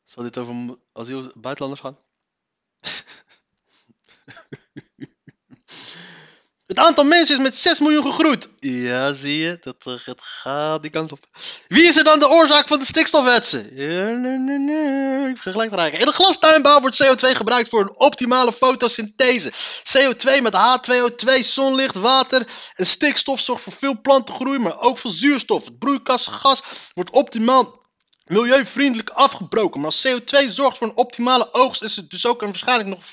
Zal 0.04 0.24
dit 0.24 0.38
over 0.38 0.80
asiel 0.94 1.32
buitenlanders 1.36 1.82
gaan? 1.82 2.05
Het 6.66 6.80
aantal 6.80 7.04
mensen 7.04 7.36
is 7.36 7.42
met 7.42 7.56
6 7.56 7.80
miljoen 7.80 8.06
gegroeid. 8.06 8.50
Ja, 8.60 9.14
zie 9.14 9.38
je, 9.38 9.58
dat 9.62 9.76
eh, 9.84 9.94
het 10.06 10.22
gaat 10.22 10.82
die 10.82 10.92
kant 10.92 11.12
op. 11.12 11.20
Wie 11.68 11.84
is 11.84 11.98
er 11.98 12.04
dan 12.04 12.20
de 12.20 12.30
oorzaak 12.30 12.68
van 12.68 12.80
de 12.80 12.86
stikstofwetsen? 12.86 13.70
Nee, 13.76 14.38
nee, 14.38 14.58
nee. 14.58 15.30
Ik 15.30 15.42
te 15.42 15.52
raken. 15.52 16.00
In 16.00 16.06
de 16.06 16.12
glastuinbouw 16.12 16.80
wordt 16.80 17.04
CO2 17.04 17.36
gebruikt 17.36 17.70
voor 17.70 17.82
een 17.82 17.98
optimale 18.00 18.54
fotosynthese. 18.54 19.52
CO2 19.98 20.42
met 20.42 20.54
H2O2, 20.54 21.40
zonlicht, 21.40 21.96
water 21.96 22.48
en 22.74 22.86
stikstof 22.86 23.40
zorgt 23.40 23.64
voor 23.64 23.74
veel 23.74 24.02
plantengroei, 24.02 24.60
maar 24.60 24.80
ook 24.80 24.98
voor 24.98 25.12
zuurstof. 25.12 25.66
Het 25.66 25.80
broeikasgas 25.80 26.64
wordt 26.94 27.12
optimaal 27.12 27.84
milieuvriendelijk 28.24 29.10
afgebroken. 29.10 29.82
Maar 29.82 29.92
als 29.92 30.08
CO2 30.08 30.50
zorgt 30.50 30.78
voor 30.78 30.88
een 30.88 30.98
optimale 30.98 31.54
oogst, 31.54 31.84
is 31.84 31.96
het 31.96 32.10
dus 32.10 32.26
ook 32.26 32.42
een 32.42 32.48
waarschijnlijk 32.48 32.90
nog 32.90 33.04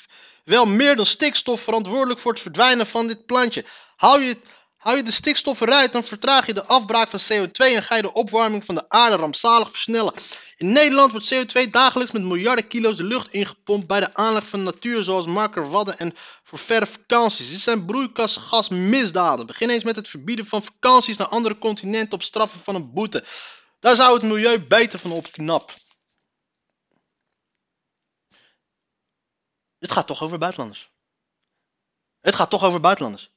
wel 0.45 0.67
meer 0.67 0.97
dan 0.97 1.07
stikstof 1.07 1.61
verantwoordelijk 1.61 2.21
voor 2.21 2.33
het 2.33 2.41
verdwijnen 2.41 2.87
van 2.87 3.07
dit 3.07 3.27
plantje. 3.27 3.65
Hou 3.97 4.23
je, 4.23 4.37
hou 4.77 4.97
je 4.97 5.03
de 5.03 5.11
stikstof 5.11 5.61
eruit, 5.61 5.93
dan 5.93 6.05
vertraag 6.05 6.47
je 6.47 6.55
de 6.55 6.65
afbraak 6.65 7.09
van 7.09 7.21
CO2 7.21 7.51
en 7.53 7.83
ga 7.83 7.97
je 7.97 8.03
de 8.03 8.13
opwarming 8.13 8.65
van 8.65 8.75
de 8.75 8.89
aarde 8.89 9.17
rampzalig 9.17 9.71
versnellen. 9.71 10.15
In 10.57 10.73
Nederland 10.73 11.13
wordt 11.13 11.35
CO2 11.35 11.71
dagelijks 11.71 12.13
met 12.13 12.23
miljarden 12.23 12.67
kilo's 12.67 12.97
de 12.97 13.05
lucht 13.05 13.33
ingepompt 13.33 13.87
bij 13.87 14.01
de 14.01 14.15
aanleg 14.15 14.47
van 14.47 14.63
natuur 14.63 15.03
zoals 15.03 15.27
Marker 15.27 15.71
Wadden 15.71 15.99
en 15.99 16.15
voor 16.43 16.59
verre 16.59 16.87
vakanties. 16.87 17.51
Dit 17.51 17.61
zijn 17.61 17.85
broeikasgasmisdaden. 17.85 19.47
Begin 19.47 19.71
eens 19.71 19.85
met 19.85 19.97
het 19.97 20.09
verbieden 20.09 20.47
van 20.47 20.63
vakanties 20.63 21.17
naar 21.17 21.27
andere 21.27 21.59
continenten 21.59 22.13
op 22.13 22.23
straffen 22.23 22.61
van 22.61 22.75
een 22.75 22.93
boete. 22.93 23.25
Daar 23.81 23.97
zou 23.97 24.15
het 24.15 24.23
milieu 24.23 24.61
beter 24.61 24.99
van 24.99 25.13
opknappen. 25.13 25.75
Het 29.83 29.93
gaat 29.93 30.07
toch 30.07 30.23
over 30.23 30.39
buitenlanders. 30.39 30.91
Het 32.21 32.35
gaat 32.35 32.51
toch 32.51 32.65
over 32.65 32.81
buitenlanders. 32.81 33.31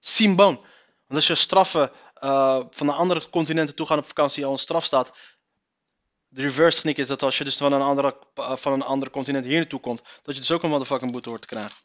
Simboon. 0.00 0.54
Want 0.56 1.14
als 1.14 1.26
je 1.26 1.34
straffen 1.34 1.92
eh, 2.14 2.60
van 2.70 2.86
naar 2.86 2.94
andere 2.94 3.28
continenten 3.28 3.74
toe 3.74 3.86
gaan 3.86 3.98
op 3.98 4.06
vakantie 4.06 4.44
al 4.44 4.52
een 4.52 4.58
straf 4.58 4.84
staat. 4.84 5.12
De 6.28 6.40
reverse 6.40 6.76
techniek 6.76 6.98
is 6.98 7.06
dat 7.06 7.22
als 7.22 7.38
je 7.38 7.44
dus 7.44 7.56
van 7.56 7.72
een 7.72 7.82
andere, 7.82 8.16
eh, 8.34 8.56
van 8.56 8.72
een 8.72 8.82
andere 8.82 9.10
continent 9.10 9.44
hier 9.44 9.56
naartoe 9.56 9.80
komt, 9.80 10.02
dat 10.22 10.34
je 10.34 10.40
dus 10.40 10.50
ook 10.50 10.62
een 10.62 10.70
motherfucking 10.70 11.12
boete 11.12 11.28
hoort 11.28 11.40
te 11.40 11.46
krijgen. 11.46 11.76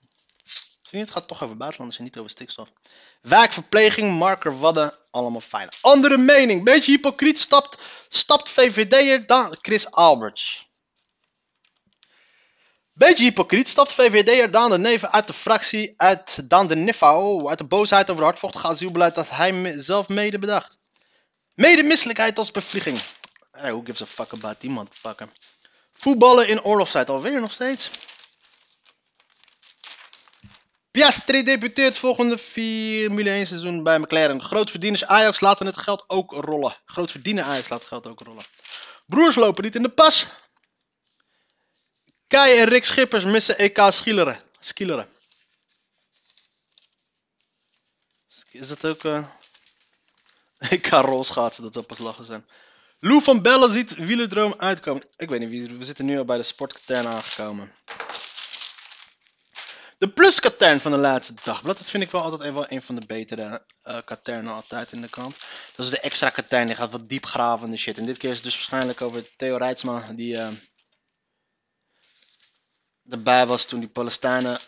Zie 0.82 1.00
het 1.00 1.12
gaat 1.12 1.28
toch 1.28 1.44
over 1.44 1.58
buitenlanders 1.58 2.00
en 2.00 2.06
niet 2.06 2.18
over 2.18 2.32
stikstof. 2.32 2.72
Wijkverpleging, 3.22 4.18
marker, 4.18 4.60
wadden, 4.60 4.98
allemaal 5.12 5.42
fijn. 5.42 5.70
Andere 5.82 6.18
mening, 6.18 6.64
beetje 6.64 6.92
hypocriet, 6.92 7.40
stapt, 7.40 7.82
stapt 8.10 8.50
VVD'er 8.50 9.26
dan 9.26 9.56
Chris 9.62 9.92
Alberts. 9.92 10.67
Beetje 12.98 13.24
hypocriet 13.24 13.68
stapt 13.68 13.92
VVD'er 13.92 14.52
Daan 14.52 14.70
de 14.70 14.78
Neven 14.78 15.12
uit 15.12 15.28
de 15.28 15.34
fractie 15.34 15.94
uit 15.98 16.50
Daan 16.50 16.68
de 16.68 16.76
Nifau 16.76 17.48
uit 17.50 17.58
de 17.58 17.64
boosheid 17.64 18.10
over 18.10 18.16
het 18.16 18.24
hardvochtige 18.24 18.68
asielbeleid 18.68 19.16
dat 19.16 19.30
hij 19.30 19.74
zelf 19.80 20.08
mede 20.08 20.40
bedacht. 20.40 20.78
Mede 21.54 21.84
misselijkheid 21.84 22.38
als 22.38 22.52
bevlieging. 22.52 23.00
Hey, 23.52 23.72
who 23.72 23.82
gives 23.84 24.02
a 24.02 24.06
fuck 24.06 24.34
about 24.34 24.62
die 24.62 24.70
motherfucker. 24.70 25.28
Voetballen 25.94 26.48
in 26.48 26.64
oorlogstijd 26.64 27.10
alweer 27.10 27.42
nog 27.42 27.52
steeds. 27.52 27.90
Piastri 30.92 31.44
debuteert 31.44 31.98
volgende 31.98 32.38
Formule 32.38 33.30
1 33.30 33.48
seizoen 33.48 33.84
bij 33.84 34.00
McLaren. 34.00 34.44
Grootverdieners 34.44 35.06
Ajax 35.06 35.40
laten 35.40 35.66
het 35.66 35.78
geld 35.78 36.04
ook 36.08 36.32
rollen. 36.32 36.76
Grootverdiener 36.86 37.44
Ajax 37.44 37.70
laat 37.70 37.80
het 37.80 37.88
geld 37.88 38.08
ook 38.08 38.20
rollen. 38.20 38.44
Broers 39.06 39.36
lopen 39.36 39.64
niet 39.64 39.76
in 39.76 39.84
de 39.84 39.90
pas. 39.90 40.28
Kai 42.28 42.58
en 42.58 42.68
Rick 42.68 42.86
Schippers 42.86 43.24
missen 43.24 43.58
EK 43.58 43.80
skileren. 43.90 44.42
Skileren. 44.60 45.08
Is 48.52 48.68
dat 48.68 48.86
ook 48.86 49.04
eh 49.04 49.26
EK 50.74 50.88
rolschaatsen? 50.88 51.64
Dat 51.64 51.74
zou 51.74 51.86
pas 51.86 51.98
lachen 51.98 52.26
zijn. 52.26 52.46
Lou 53.00 53.22
van 53.22 53.42
Bellen 53.42 53.72
ziet 53.72 53.96
wielerdroom 53.96 54.54
uitkomen. 54.58 55.04
Ik 55.18 55.30
weet 55.30 55.40
niet 55.40 55.50
wie. 55.50 55.78
We 55.78 55.86
zitten 55.86 56.06
nu 56.06 56.18
al 56.18 56.26
bij 56.26 56.38
de 56.38 56.44
sportkatern 56.44 57.08
aangekomen. 57.08 57.72
De 59.98 60.10
pluskatern 60.10 60.80
van 60.80 60.92
de 60.92 60.98
laatste 60.98 61.34
dagblad. 61.44 61.78
Dat 61.78 61.90
vind 61.90 62.04
ik 62.04 62.12
wel 62.12 62.22
altijd 62.22 62.42
even 62.42 62.74
een 62.74 62.82
van 62.82 62.96
de 62.96 63.06
betere 63.06 63.66
eh 63.84 63.98
katernen 64.06 64.54
altijd 64.54 64.92
in 64.92 65.02
de 65.02 65.10
krant. 65.10 65.36
Dat 65.76 65.86
is 65.86 65.92
de 65.92 66.00
extra 66.00 66.30
katern. 66.30 66.68
Die 66.68 66.76
gaat 66.76 66.92
wat 66.92 67.10
diepgravende 67.10 67.78
shit. 67.78 67.98
En 67.98 68.06
dit 68.06 68.18
keer 68.18 68.30
is 68.30 68.36
het 68.36 68.46
dus 68.46 68.56
waarschijnlijk 68.56 69.02
over 69.02 69.36
Theo 69.36 69.58
Rijtsma. 69.58 70.12
Die 70.16 70.38
eh, 70.38 70.48
erbij 73.10 73.46
was 73.46 73.66
toen 73.66 73.80
die 73.80 73.90
Palestijnen 73.90 74.60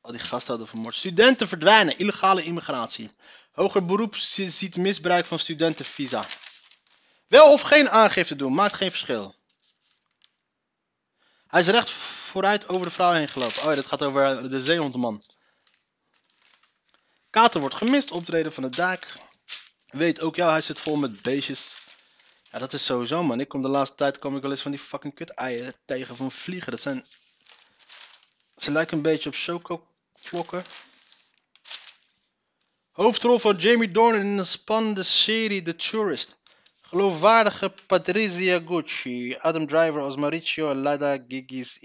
al 0.00 0.12
die 0.12 0.20
gasten 0.20 0.48
hadden 0.48 0.68
vermoord. 0.68 0.94
Studenten 0.94 1.48
verdwijnen. 1.48 1.98
Illegale 1.98 2.42
immigratie. 2.42 3.10
Hoger 3.52 3.84
beroep 3.84 4.16
zi- 4.16 4.48
ziet 4.48 4.76
misbruik 4.76 5.26
van 5.26 5.38
studentenvisa. 5.38 6.24
Wel 7.26 7.52
of 7.52 7.60
geen 7.60 7.90
aangifte 7.90 8.36
doen. 8.36 8.54
Maakt 8.54 8.74
geen 8.74 8.90
verschil. 8.90 9.34
Hij 11.46 11.60
is 11.60 11.68
recht 11.68 11.90
vooruit 11.90 12.68
over 12.68 12.86
de 12.86 12.92
vrouw 12.92 13.12
heen 13.12 13.28
gelopen. 13.28 13.58
Oh 13.62 13.68
ja, 13.68 13.74
dit 13.74 13.86
gaat 13.86 14.02
over 14.02 14.50
de 14.50 14.60
zeehondman. 14.60 15.22
Kater 17.30 17.60
wordt 17.60 17.74
gemist. 17.74 18.10
Optreden 18.10 18.52
van 18.52 18.62
de 18.62 18.68
daak. 18.68 19.06
Weet 19.86 20.20
ook 20.20 20.36
jou, 20.36 20.50
hij 20.50 20.60
zit 20.60 20.80
vol 20.80 20.96
met 20.96 21.22
beestjes. 21.22 21.76
Ja, 22.50 22.58
dat 22.58 22.72
is 22.72 22.84
sowieso 22.84 23.22
man. 23.22 23.40
Ik 23.40 23.48
kom 23.48 23.62
de 23.62 23.68
laatste 23.68 23.96
tijd 23.96 24.18
kom 24.18 24.36
ik 24.36 24.42
wel 24.42 24.50
eens 24.50 24.62
van 24.62 24.70
die 24.70 24.80
fucking 24.80 25.14
kut 25.14 25.30
eieren 25.30 25.74
tegen 25.84 26.16
van 26.16 26.30
vliegen. 26.32 26.70
Dat 26.70 26.80
zijn... 26.80 27.06
Ze 28.56 28.72
lijken 28.72 28.96
een 28.96 29.02
beetje 29.02 29.28
op 29.28 29.34
choco 29.34 29.86
vlokken. 30.14 30.64
Hoofdrol 32.90 33.38
van 33.38 33.56
Jamie 33.56 33.90
Dornan 33.90 34.20
in 34.20 34.36
de 34.36 34.44
spannende 34.44 35.02
serie 35.02 35.62
The 35.62 35.76
Tourist. 35.76 36.36
Geloofwaardige 36.80 37.72
Patricia 37.86 38.60
Gucci. 38.66 39.36
Adam 39.38 39.66
Driver 39.66 40.00
als 40.00 40.16
Mauricio 40.16 40.74
Lada 40.74 41.18
Gigis 41.28 41.78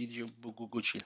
Gucci. 0.69 1.01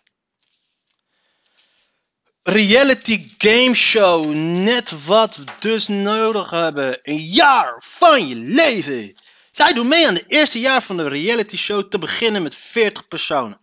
Reality 2.44 3.30
game 3.38 3.76
show. 3.76 4.34
Net 4.34 5.06
wat 5.06 5.36
we 5.36 5.44
dus 5.60 5.88
nodig 5.88 6.50
hebben. 6.50 7.00
Een 7.04 7.26
jaar 7.26 7.84
van 7.86 8.28
je 8.28 8.36
leven. 8.36 9.14
Zij 9.52 9.74
doen 9.74 9.88
mee 9.88 10.08
aan 10.08 10.16
het 10.16 10.26
eerste 10.28 10.60
jaar 10.60 10.84
van 10.84 10.98
de 10.98 11.08
reality 11.08 11.58
show 11.58 11.90
te 11.90 12.00
beginnen 12.00 12.44
met 12.44 12.56
40 12.56 13.08
personen. 13.08 13.60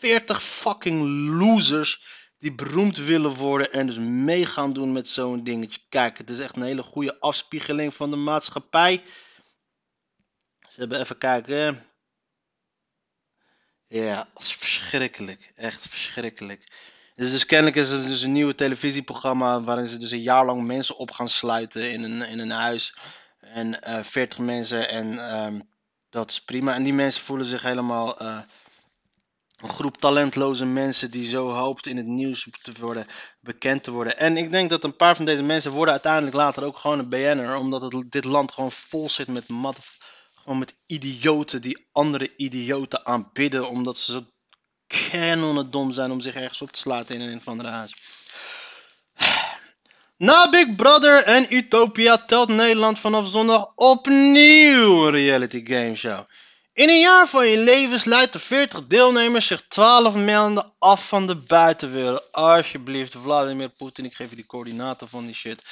40 0.00 0.42
fucking 0.42 1.28
losers 1.40 2.02
die 2.38 2.54
beroemd 2.54 2.96
willen 2.96 3.34
worden 3.34 3.72
en 3.72 3.86
dus 3.86 3.98
mee 3.98 4.46
gaan 4.46 4.72
doen 4.72 4.92
met 4.92 5.08
zo'n 5.08 5.44
dingetje. 5.44 5.80
Kijk, 5.88 6.18
het 6.18 6.30
is 6.30 6.38
echt 6.38 6.56
een 6.56 6.62
hele 6.62 6.82
goede 6.82 7.20
afspiegeling 7.20 7.94
van 7.94 8.10
de 8.10 8.16
maatschappij. 8.16 9.02
Ze 10.68 10.80
hebben 10.80 11.00
even 11.00 11.18
kijken. 11.18 11.86
Ja, 13.86 14.28
verschrikkelijk. 14.34 15.52
Echt 15.54 15.88
verschrikkelijk. 15.88 16.72
Dus, 17.14 17.30
dus 17.30 17.46
kennelijk 17.46 17.76
is 17.76 17.90
het 17.90 18.06
dus 18.06 18.22
een 18.22 18.32
nieuwe 18.32 18.54
televisieprogramma 18.54 19.62
waarin 19.62 19.86
ze 19.86 19.96
dus 19.96 20.10
een 20.10 20.22
jaar 20.22 20.44
lang 20.44 20.66
mensen 20.66 20.96
op 20.96 21.10
gaan 21.10 21.28
sluiten 21.28 21.92
in 21.92 22.02
een, 22.02 22.22
in 22.22 22.38
een 22.38 22.50
huis. 22.50 22.94
En 23.40 23.66
uh, 23.66 23.98
eh, 23.98 24.04
40 24.04 24.38
mensen 24.38 24.88
en 24.88 25.34
um, 25.44 25.68
dat 26.10 26.30
is 26.30 26.44
prima. 26.44 26.74
En 26.74 26.82
die 26.82 26.92
mensen 26.92 27.22
voelen 27.22 27.46
zich 27.46 27.62
helemaal 27.62 28.22
uh, 28.22 28.38
een 29.62 29.68
groep 29.68 29.96
talentloze 29.96 30.64
mensen 30.64 31.10
die 31.10 31.28
zo 31.28 31.48
hoopt 31.48 31.86
in 31.86 31.96
het 31.96 32.06
nieuws 32.06 32.48
te 32.62 32.72
worden, 32.80 33.06
bekend 33.40 33.82
te 33.82 33.90
worden. 33.90 34.18
En 34.18 34.36
ik 34.36 34.50
denk 34.50 34.70
dat 34.70 34.84
een 34.84 34.96
paar 34.96 35.16
van 35.16 35.24
deze 35.24 35.42
mensen 35.42 35.70
worden 35.70 35.92
uiteindelijk 35.92 36.34
later 36.34 36.64
ook 36.64 36.76
gewoon 36.76 36.98
een 36.98 37.08
BN'er. 37.08 37.56
Omdat 37.56 38.04
dit 38.08 38.24
land 38.24 38.52
gewoon 38.52 38.72
vol 38.72 39.08
zit 39.08 39.28
met, 39.28 39.44
gewoon 40.34 40.58
met 40.58 40.74
idioten 40.86 41.62
die 41.62 41.86
andere 41.92 42.32
idioten 42.36 43.06
aanbidden. 43.06 43.68
Omdat 43.68 43.98
ze 43.98 44.12
zo 44.12 44.24
dom 45.70 45.92
zijn 45.92 46.10
om 46.10 46.20
zich 46.20 46.34
ergens 46.34 46.62
op 46.62 46.70
te 46.72 46.78
sluiten 46.78 47.14
in 47.14 47.28
een 47.28 47.38
of 47.38 47.48
andere 47.48 47.68
huis. 47.68 47.94
Na 50.16 50.50
Big 50.50 50.76
Brother 50.76 51.22
en 51.22 51.54
Utopia 51.54 52.18
telt 52.18 52.48
Nederland 52.48 52.98
vanaf 52.98 53.28
zondag 53.28 53.72
opnieuw 53.74 55.06
een 55.06 55.10
reality 55.10 55.66
game 55.66 55.96
show. 55.96 56.24
In 56.80 56.88
een 56.88 57.00
jaar 57.00 57.28
van 57.28 57.48
je 57.48 57.58
leven 57.58 58.00
sluiten 58.00 58.40
40 58.40 58.86
deelnemers 58.86 59.46
zich 59.46 59.62
12 59.68 60.14
maanden 60.14 60.72
af 60.78 61.08
van 61.08 61.26
de 61.26 61.36
buitenwereld. 61.36 62.32
Alsjeblieft, 62.32 63.14
Vladimir 63.22 63.68
Poetin, 63.68 64.04
ik 64.04 64.14
geef 64.14 64.30
je 64.30 64.36
die 64.36 64.46
coördinaten 64.46 65.08
van 65.08 65.26
die 65.26 65.34
shit. 65.34 65.62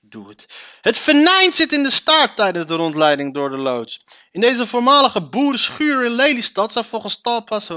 Doe 0.00 0.28
het. 0.28 0.46
Het 0.80 0.98
venijn 0.98 1.52
zit 1.52 1.72
in 1.72 1.82
de 1.82 1.90
staart 1.90 2.36
tijdens 2.36 2.66
de 2.66 2.74
rondleiding 2.74 3.34
door 3.34 3.50
de 3.50 3.56
loods. 3.56 4.04
In 4.30 4.40
deze 4.40 4.66
voormalige 4.66 5.22
boerenschuur 5.22 6.04
in 6.04 6.12
Lelystad 6.14 6.72
zijn 6.72 6.84
volgens 6.84 7.20
Talpas... 7.20 7.70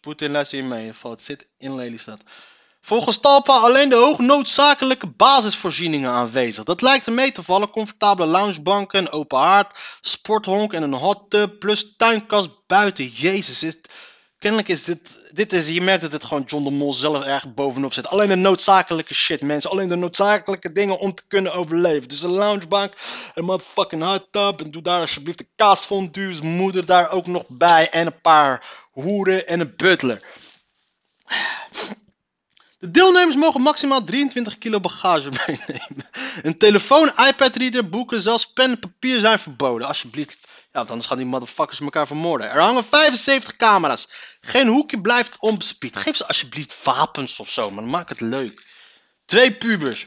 Poetin 0.00 0.30
laat 0.30 0.50
je 0.50 0.62
mee, 0.62 0.92
het 1.02 1.22
zit 1.22 1.48
in 1.58 1.74
Lelystad. 1.74 2.20
Volgens 2.80 3.18
Talpa 3.18 3.58
alleen 3.58 3.88
de 3.88 3.96
hoognoodzakelijke 3.96 5.06
basisvoorzieningen 5.06 6.10
aanwezig. 6.10 6.64
Dat 6.64 6.82
lijkt 6.82 7.06
er 7.06 7.12
mee 7.12 7.32
te 7.32 7.42
vallen. 7.42 7.70
Comfortabele 7.70 8.30
loungebanken, 8.30 9.12
open 9.12 9.38
haard, 9.38 9.76
sporthonk 10.00 10.72
en 10.72 10.82
een 10.82 10.92
hot 10.92 11.30
tub 11.30 11.58
plus 11.58 11.96
tuinkast 11.96 12.48
buiten. 12.66 13.06
Jezus, 13.06 13.62
is 13.62 13.80
kennelijk 14.40 14.68
is 14.68 14.84
dit, 14.84 15.30
dit 15.32 15.52
is, 15.52 15.68
je 15.68 15.80
merkt 15.80 16.02
dat 16.02 16.12
het 16.12 16.24
gewoon 16.24 16.42
John 16.46 16.64
de 16.64 16.70
Mol 16.70 16.92
zelf 16.92 17.24
erg 17.24 17.54
bovenop 17.54 17.92
zit. 17.92 18.06
Alleen 18.06 18.28
de 18.28 18.34
noodzakelijke 18.34 19.14
shit 19.14 19.42
mensen, 19.42 19.70
alleen 19.70 19.88
de 19.88 19.96
noodzakelijke 19.96 20.72
dingen 20.72 20.98
om 20.98 21.14
te 21.14 21.22
kunnen 21.28 21.54
overleven. 21.54 22.08
Dus 22.08 22.22
een 22.22 22.30
loungebank, 22.30 22.92
een 23.34 23.44
motherfucking 23.44 24.02
hot 24.02 24.26
tub 24.30 24.60
en 24.60 24.70
doe 24.70 24.82
daar 24.82 25.00
alsjeblieft 25.00 25.38
de 25.38 25.48
kaasfondues, 25.56 26.40
moeder 26.40 26.86
daar 26.86 27.10
ook 27.10 27.26
nog 27.26 27.44
bij 27.48 27.90
en 27.90 28.06
een 28.06 28.20
paar 28.20 28.66
hoeren 28.90 29.46
en 29.46 29.60
een 29.60 29.74
butler. 29.76 30.22
De 32.80 32.90
deelnemers 32.90 33.36
mogen 33.36 33.60
maximaal 33.60 34.04
23 34.04 34.58
kilo 34.58 34.80
bagage 34.80 35.30
meenemen. 35.46 36.08
Een 36.42 36.58
telefoon, 36.58 37.12
iPad-reader, 37.26 37.88
boeken, 37.88 38.20
zelfs 38.20 38.52
pen 38.52 38.70
en 38.70 38.78
papier 38.78 39.20
zijn 39.20 39.38
verboden. 39.38 39.86
Alsjeblieft. 39.86 40.38
Ja, 40.42 40.78
want 40.78 40.90
anders 40.90 41.08
gaan 41.08 41.16
die 41.16 41.26
motherfuckers 41.26 41.80
elkaar 41.80 42.06
vermoorden. 42.06 42.50
Er 42.50 42.60
hangen 42.60 42.84
75 42.84 43.56
camera's. 43.56 44.08
Geen 44.40 44.68
hoekje 44.68 45.00
blijft 45.00 45.36
onbespied. 45.38 45.96
Geef 45.96 46.16
ze 46.16 46.26
alsjeblieft 46.26 46.84
wapens 46.84 47.40
of 47.40 47.50
zo, 47.50 47.70
maar 47.70 47.84
maak 47.84 48.08
het 48.08 48.20
leuk. 48.20 48.66
Twee 49.24 49.52
pubers. 49.52 50.06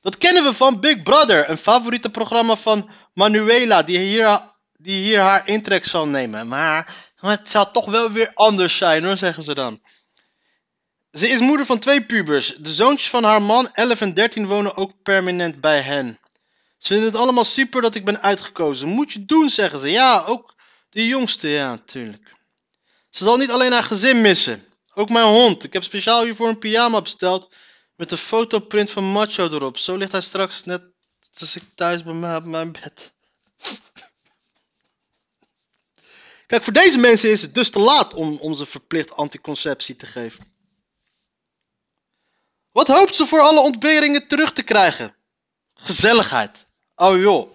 Dat 0.00 0.18
kennen 0.18 0.44
we 0.44 0.54
van 0.54 0.80
Big 0.80 1.02
Brother, 1.02 1.50
een 1.50 1.56
favoriete 1.56 2.10
programma 2.10 2.56
van 2.56 2.90
Manuela, 3.14 3.82
die 3.82 3.98
hier, 3.98 4.40
die 4.72 5.02
hier 5.02 5.20
haar 5.20 5.48
intrek 5.48 5.84
zal 5.84 6.06
nemen. 6.06 6.48
Maar 6.48 6.94
het 7.16 7.48
zal 7.48 7.70
toch 7.70 7.84
wel 7.84 8.12
weer 8.12 8.30
anders 8.34 8.76
zijn 8.76 9.04
hoor, 9.04 9.16
zeggen 9.16 9.42
ze 9.42 9.54
dan. 9.54 9.80
Ze 11.12 11.28
is 11.28 11.40
moeder 11.40 11.66
van 11.66 11.78
twee 11.78 12.04
pubers. 12.04 12.54
De 12.54 12.72
zoontjes 12.72 13.10
van 13.10 13.24
haar 13.24 13.42
man, 13.42 13.72
11 13.72 14.00
en 14.00 14.14
13, 14.14 14.46
wonen 14.46 14.76
ook 14.76 15.02
permanent 15.02 15.60
bij 15.60 15.80
hen. 15.80 16.18
Ze 16.78 16.86
vinden 16.86 17.06
het 17.06 17.16
allemaal 17.16 17.44
super 17.44 17.82
dat 17.82 17.94
ik 17.94 18.04
ben 18.04 18.22
uitgekozen. 18.22 18.88
Moet 18.88 19.12
je 19.12 19.24
doen, 19.24 19.50
zeggen 19.50 19.78
ze. 19.78 19.90
Ja, 19.90 20.24
ook 20.26 20.54
de 20.90 21.06
jongste, 21.06 21.48
ja, 21.48 21.78
tuurlijk. 21.78 22.36
Ze 23.10 23.24
zal 23.24 23.36
niet 23.36 23.50
alleen 23.50 23.72
haar 23.72 23.84
gezin 23.84 24.20
missen. 24.20 24.64
Ook 24.94 25.08
mijn 25.08 25.26
hond. 25.26 25.64
Ik 25.64 25.72
heb 25.72 25.82
speciaal 25.82 26.24
hiervoor 26.24 26.48
een 26.48 26.58
pyjama 26.58 27.02
besteld. 27.02 27.54
Met 27.96 28.10
een 28.10 28.18
fotoprint 28.18 28.90
van 28.90 29.04
Macho 29.04 29.48
erop. 29.48 29.78
Zo 29.78 29.96
ligt 29.96 30.12
hij 30.12 30.20
straks 30.20 30.64
net 30.64 30.82
als 31.38 31.56
ik 31.56 31.62
thuis 31.74 32.02
bij 32.02 32.12
mij 32.12 32.36
op 32.36 32.44
mijn 32.44 32.72
bed. 32.72 33.12
Kijk, 36.46 36.62
voor 36.62 36.72
deze 36.72 36.98
mensen 36.98 37.30
is 37.30 37.42
het 37.42 37.54
dus 37.54 37.70
te 37.70 37.78
laat 37.78 38.14
om, 38.14 38.38
om 38.38 38.54
ze 38.54 38.66
verplicht 38.66 39.12
anticonceptie 39.12 39.96
te 39.96 40.06
geven. 40.06 40.57
Wat 42.78 42.86
hoopt 42.86 43.16
ze 43.16 43.26
voor 43.26 43.40
alle 43.40 43.60
ontberingen 43.60 44.26
terug 44.26 44.52
te 44.52 44.62
krijgen? 44.62 45.14
Gezelligheid. 45.74 46.66
Oh 46.94 47.20
joh. 47.20 47.50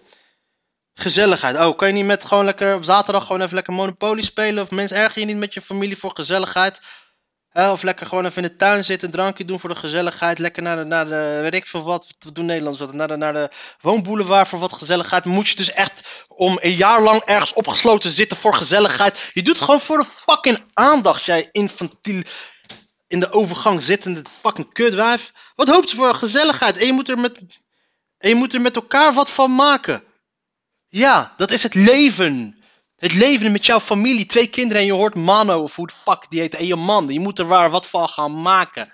Gezelligheid. 0.94 1.56
Oh, 1.56 1.78
kan 1.78 1.88
je 1.88 1.94
niet 1.94 2.06
met 2.06 2.26
gewoon 2.26 2.46
lekker 2.46 2.76
op 2.76 2.84
zaterdag 2.84 3.26
gewoon 3.26 3.42
even 3.42 3.56
lekker 3.56 3.74
Monopoly 3.74 4.22
spelen? 4.22 4.64
Of 4.64 4.72
mensen 4.72 4.98
erger 4.98 5.20
je 5.20 5.26
niet 5.26 5.38
met 5.38 5.54
je 5.54 5.62
familie 5.62 5.98
voor 5.98 6.12
gezelligheid? 6.14 6.80
of 7.54 7.84
lekker 7.84 8.06
gewoon 8.06 8.26
even 8.26 8.44
in 8.44 8.50
de 8.50 8.56
tuin 8.56 8.84
zitten, 8.84 9.08
een 9.08 9.14
drankje 9.14 9.46
doen 9.46 9.60
voor 9.60 9.70
de 9.70 9.76
gezelligheid. 9.76 10.40
Lekker 10.40 10.64
naar 10.64 10.78
de, 10.78 10.84
naar 10.84 11.06
de 11.06 11.40
weet 11.42 11.54
ik 11.54 11.66
veel 11.66 11.84
wat, 11.84 12.08
wat 12.20 12.36
doen 12.36 12.46
Nederlands 12.46 12.80
wat, 12.80 12.94
naar 12.94 13.08
de, 13.08 13.16
naar 13.16 13.34
de 13.34 13.50
woonboulevard 13.82 14.48
voor 14.48 14.60
wat 14.60 14.74
gezelligheid. 14.74 15.26
Moet 15.26 15.50
je 15.50 15.56
dus 15.56 15.72
echt 15.72 16.26
om 16.28 16.58
een 16.62 16.76
jaar 16.76 17.02
lang 17.02 17.22
ergens 17.22 17.54
opgesloten 17.54 18.10
zitten 18.10 18.38
voor 18.38 18.56
gezelligheid. 18.56 19.30
Je 19.34 19.44
doet 19.44 19.56
het 19.56 19.64
gewoon 19.64 19.82
voor 19.82 19.98
de 19.98 20.06
fucking 20.06 20.64
aandacht, 20.74 21.26
jij 21.26 21.50
infantiel 21.52 22.24
in 23.14 23.20
de 23.20 23.32
overgang 23.32 23.84
zittende 23.84 24.22
fucking 24.42 24.74
kutwijf. 24.74 25.34
Wat 25.56 25.70
hoopt 25.70 25.90
ze 25.90 25.96
voor 25.96 26.16
gezelligheid? 26.16 26.78
En 26.78 26.86
je 26.86 26.94
moet 26.94 27.10
er 27.10 27.20
met, 27.20 27.62
je 28.18 28.36
moet 28.36 28.54
er 28.54 28.62
met 28.62 28.76
elkaar 28.76 29.14
wat 29.14 29.30
van 29.30 29.56
maken. 29.56 30.04
Ja, 30.88 31.34
dat 31.38 31.52
is 31.52 31.64
het 31.64 31.74
leven. 31.74 32.64
Het 32.96 33.14
leven 33.14 33.52
met 33.52 33.66
jouw 33.66 33.80
familie, 33.80 34.26
twee 34.26 34.48
kinderen 34.48 34.82
en 34.82 34.88
je 34.88 34.94
hoort 34.94 35.16
mano 35.16 35.64
of 35.64 35.76
hoe 35.76 35.88
de 35.88 35.94
fuck 35.94 36.26
die 36.30 36.40
heet. 36.40 36.56
En 36.56 36.66
je 36.66 36.76
man, 36.76 37.08
je 37.08 37.20
moet 37.20 37.40
er 37.40 37.46
waar 37.46 37.70
wat 37.70 37.88
van 37.88 38.10
gaan 38.10 38.42
maken. 38.42 38.92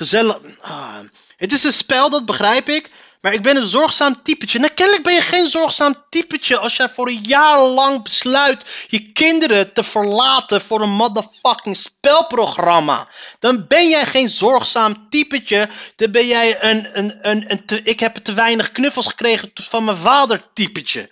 Gezellig. 0.00 0.38
Ah. 0.60 0.98
Het 1.36 1.52
is 1.52 1.64
een 1.64 1.72
spel, 1.72 2.10
dat 2.10 2.26
begrijp 2.26 2.68
ik. 2.68 2.90
Maar 3.20 3.32
ik 3.32 3.42
ben 3.42 3.56
een 3.56 3.66
zorgzaam 3.66 4.22
typetje. 4.22 4.58
Nou, 4.58 4.72
kennelijk 4.72 5.04
ben 5.04 5.14
je 5.14 5.20
geen 5.20 5.46
zorgzaam 5.46 5.94
typetje 6.10 6.58
als 6.58 6.76
jij 6.76 6.88
voor 6.88 7.08
een 7.08 7.22
jaar 7.22 7.58
lang 7.60 8.02
besluit 8.02 8.64
je 8.88 9.12
kinderen 9.12 9.72
te 9.72 9.82
verlaten 9.82 10.60
voor 10.60 10.80
een 10.80 10.90
motherfucking 10.90 11.76
spelprogramma. 11.76 13.08
Dan 13.38 13.66
ben 13.66 13.88
jij 13.88 14.06
geen 14.06 14.28
zorgzaam 14.28 15.06
typetje. 15.10 15.68
Dan 15.96 16.10
ben 16.10 16.26
jij 16.26 16.62
een, 16.62 16.98
een, 16.98 17.18
een, 17.20 17.50
een 17.50 17.64
te, 17.66 17.82
ik 17.82 18.00
heb 18.00 18.16
te 18.16 18.32
weinig 18.32 18.72
knuffels 18.72 19.06
gekregen 19.06 19.50
van 19.54 19.84
mijn 19.84 19.96
vader 19.96 20.42
typetje. 20.54 21.10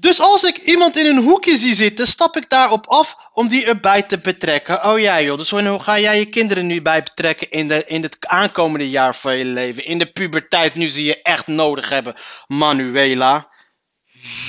Dus 0.00 0.20
als 0.20 0.44
ik 0.44 0.56
iemand 0.56 0.96
in 0.96 1.06
een 1.06 1.22
hoekje 1.22 1.56
zie 1.56 1.74
zitten, 1.74 2.06
stap 2.06 2.36
ik 2.36 2.48
daarop 2.48 2.86
af 2.86 3.16
om 3.32 3.48
die 3.48 3.64
erbij 3.64 4.02
te 4.02 4.18
betrekken. 4.18 4.84
Oh 4.84 4.98
ja 4.98 5.20
joh, 5.20 5.38
dus 5.38 5.50
hoe 5.50 5.78
ga 5.78 5.98
jij 5.98 6.18
je 6.18 6.26
kinderen 6.26 6.66
nu 6.66 6.82
bij 6.82 7.02
betrekken 7.02 7.50
in, 7.50 7.68
de, 7.68 7.84
in 7.86 8.02
het 8.02 8.16
aankomende 8.26 8.90
jaar 8.90 9.16
van 9.16 9.36
je 9.36 9.44
leven? 9.44 9.84
In 9.84 9.98
de 9.98 10.06
puberteit, 10.06 10.74
nu 10.74 10.88
ze 10.88 11.04
je 11.04 11.22
echt 11.22 11.46
nodig 11.46 11.88
hebben, 11.88 12.14
Manuela. 12.46 13.48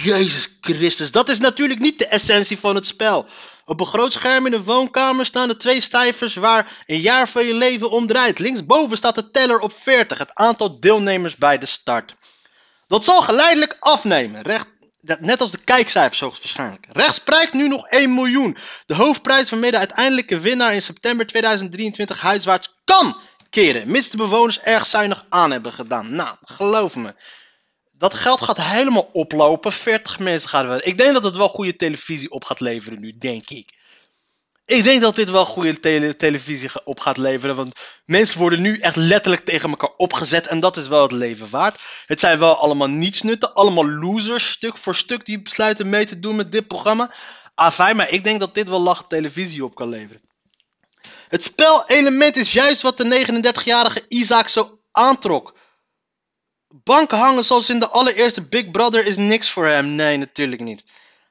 Jezus 0.04 0.58
Christus, 0.62 1.12
dat 1.12 1.30
is 1.30 1.39
natuurlijk 1.39 1.80
niet 1.80 1.99
de 1.99 2.08
essentie 2.08 2.60
van 2.60 2.76
het 2.76 2.88
spel. 2.88 3.26
Op 3.66 3.80
een 3.80 3.86
groot 3.86 4.14
scherm 4.14 4.45
in 4.45 4.52
de 4.52 4.64
woonkamer 4.64 5.26
staan 5.26 5.47
de 5.47 5.58
twee 5.58 5.82
cijfers 5.82 6.36
waar 6.36 6.84
een 6.86 6.99
jaar 6.99 7.30
van 7.30 7.45
je 7.45 7.54
leven 7.54 7.91
om 7.91 8.08
draait. 8.08 8.39
Linksboven 8.39 8.97
staat 8.97 9.16
de 9.16 9.32
teller 9.32 9.60
op 9.60 9.74
40, 9.74 10.18
het 10.18 10.34
aantal 10.34 10.80
deelnemers 10.80 11.36
bij 11.36 11.58
de 11.58 11.66
start. 11.66 12.16
Dat 12.88 13.04
zal 13.04 13.22
geleidelijk 13.22 13.78
afnemen. 13.80 14.41
Recht 14.41 14.71
net 15.20 15.41
als 15.41 15.52
de 15.52 15.58
kijkcijfers 15.58 16.20
hoogstwaarschijnlijk. 16.20 16.86
Rechts 16.89 17.20
prijkt 17.20 17.54
nu 17.54 17.68
nog 17.68 17.88
1 17.88 18.14
miljoen. 18.14 18.58
De 18.86 18.95
hoofdprijs 18.95 19.49
waarmee 19.49 19.72
de 19.72 19.78
uiteindelijke 19.78 20.39
winnaar 20.39 20.74
in 20.74 20.82
september 20.82 21.28
2023 21.28 22.22
huiswaarts 22.22 22.76
kan 22.84 23.18
keren. 23.49 23.91
Mits 23.91 24.10
de 24.10 24.18
bewoners 24.18 24.60
erg 24.60 24.86
zuinig 24.86 25.26
aan 25.30 25.52
hebben 25.52 25.74
gedaan. 25.74 26.16
Nou, 26.16 26.36
geloof 26.41 26.95
me. 26.95 27.16
Dat 27.97 28.14
geld 28.14 28.41
gaat 28.41 28.62
helemaal 28.62 29.10
oplopen. 29.14 29.74
40 29.74 30.20
mensen 30.20 30.49
gaan 30.49 30.70
er. 30.70 30.86
Ik 30.86 30.97
denk 30.97 31.14
dat 31.14 31.24
het 31.24 31.36
wel 31.36 31.49
goede 31.49 31.76
televisie 31.76 32.32
op 32.32 32.43
gaat 32.43 32.60
leveren 32.60 32.99
nu, 32.99 33.18
denk 33.18 33.49
ik. 33.49 33.80
Ik 34.72 34.84
denk 34.84 35.02
dat 35.02 35.16
dit 35.16 35.30
wel 35.30 35.46
goede 35.46 35.80
tele- 35.80 36.16
televisie 36.16 36.70
op 36.84 37.00
gaat 37.00 37.18
leveren. 37.18 37.56
Want 37.56 37.80
mensen 38.06 38.40
worden 38.40 38.62
nu 38.62 38.78
echt 38.80 38.96
letterlijk 38.96 39.46
tegen 39.46 39.70
elkaar 39.70 39.94
opgezet. 39.98 40.48
En 40.48 40.60
dat 40.60 40.78
is 40.78 40.88
wel 40.88 41.02
het 41.02 41.12
leven 41.12 41.50
waard. 41.50 41.82
Het 42.06 42.20
zijn 42.20 42.40
wel 42.40 42.56
allemaal 42.58 42.88
nietsnutten. 42.88 43.54
Allemaal 43.54 43.90
losers, 43.90 44.50
stuk 44.50 44.78
voor 44.78 44.96
stuk, 44.96 45.26
die 45.26 45.42
besluiten 45.42 45.90
mee 45.90 46.06
te 46.06 46.20
doen 46.20 46.36
met 46.36 46.52
dit 46.52 46.68
programma. 46.68 47.14
Afijn, 47.56 47.96
maar 47.96 48.10
ik 48.10 48.24
denk 48.24 48.40
dat 48.40 48.54
dit 48.54 48.70
wel 48.70 48.82
lach 48.82 49.06
televisie 49.08 49.66
op 49.66 49.76
kan 49.76 49.90
leveren. 49.90 50.22
Het 51.28 51.44
spelelement 51.44 52.36
is 52.36 52.54
juist 52.54 52.82
wat 52.82 52.98
de 52.98 53.26
39-jarige 53.44 54.06
Isaac 54.08 54.48
zo 54.48 54.80
aantrok. 54.92 55.56
Banken 56.68 57.18
hangen 57.18 57.44
zoals 57.46 57.70
in 57.70 57.80
de 57.80 57.90
allereerste 57.90 58.48
Big 58.48 58.72
Brother 58.72 59.06
is 59.06 59.18
niks 59.18 59.50
voor 59.50 59.68
hem. 59.68 59.88
Nee, 59.88 60.18
natuurlijk 60.18 60.62
niet. 60.62 60.84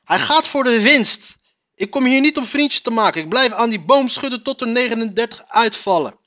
Hij 0.05 0.19
gaat 0.19 0.49
voor 0.49 0.65
de 0.65 0.81
winst. 0.81 1.39
Ik 1.81 1.91
kom 1.91 2.05
hier 2.05 2.21
niet 2.21 2.37
om 2.37 2.47
vriendjes 2.47 2.81
te 2.81 2.91
maken. 2.91 3.23
Ik 3.23 3.29
blijf 3.29 3.53
aan 3.53 3.71
die 3.71 3.81
boom 3.81 4.09
schudden 4.09 4.43
tot 4.43 4.61
er 4.61 4.69
39 4.69 5.45
uitvallen. 5.47 6.19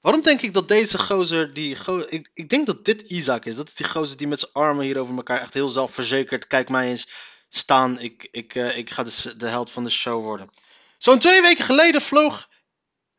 Waarom 0.00 0.22
denk 0.22 0.42
ik 0.42 0.54
dat 0.54 0.68
deze 0.68 0.98
gozer, 0.98 1.54
die 1.54 1.76
ik, 2.08 2.30
ik 2.34 2.48
denk 2.48 2.66
dat 2.66 2.84
dit 2.84 3.00
Isaac 3.00 3.44
is. 3.44 3.56
Dat 3.56 3.68
is 3.68 3.74
die 3.74 3.88
gozer 3.88 4.16
die 4.16 4.26
met 4.26 4.40
zijn 4.40 4.52
armen 4.52 4.84
hier 4.84 4.98
over 4.98 5.16
elkaar 5.16 5.40
echt 5.40 5.54
heel 5.54 5.68
zelfverzekerd. 5.68 6.46
Kijk 6.46 6.68
mij 6.68 6.88
eens 6.88 7.08
staan. 7.48 8.00
Ik, 8.00 8.28
ik, 8.30 8.54
eh, 8.54 8.78
ik 8.78 8.90
ga 8.90 9.02
de, 9.02 9.36
de 9.36 9.48
held 9.48 9.70
van 9.70 9.84
de 9.84 9.90
show 9.90 10.24
worden. 10.24 10.50
Zo'n 10.98 11.18
twee 11.18 11.42
weken 11.42 11.64
geleden 11.64 12.00
vloog 12.00 12.48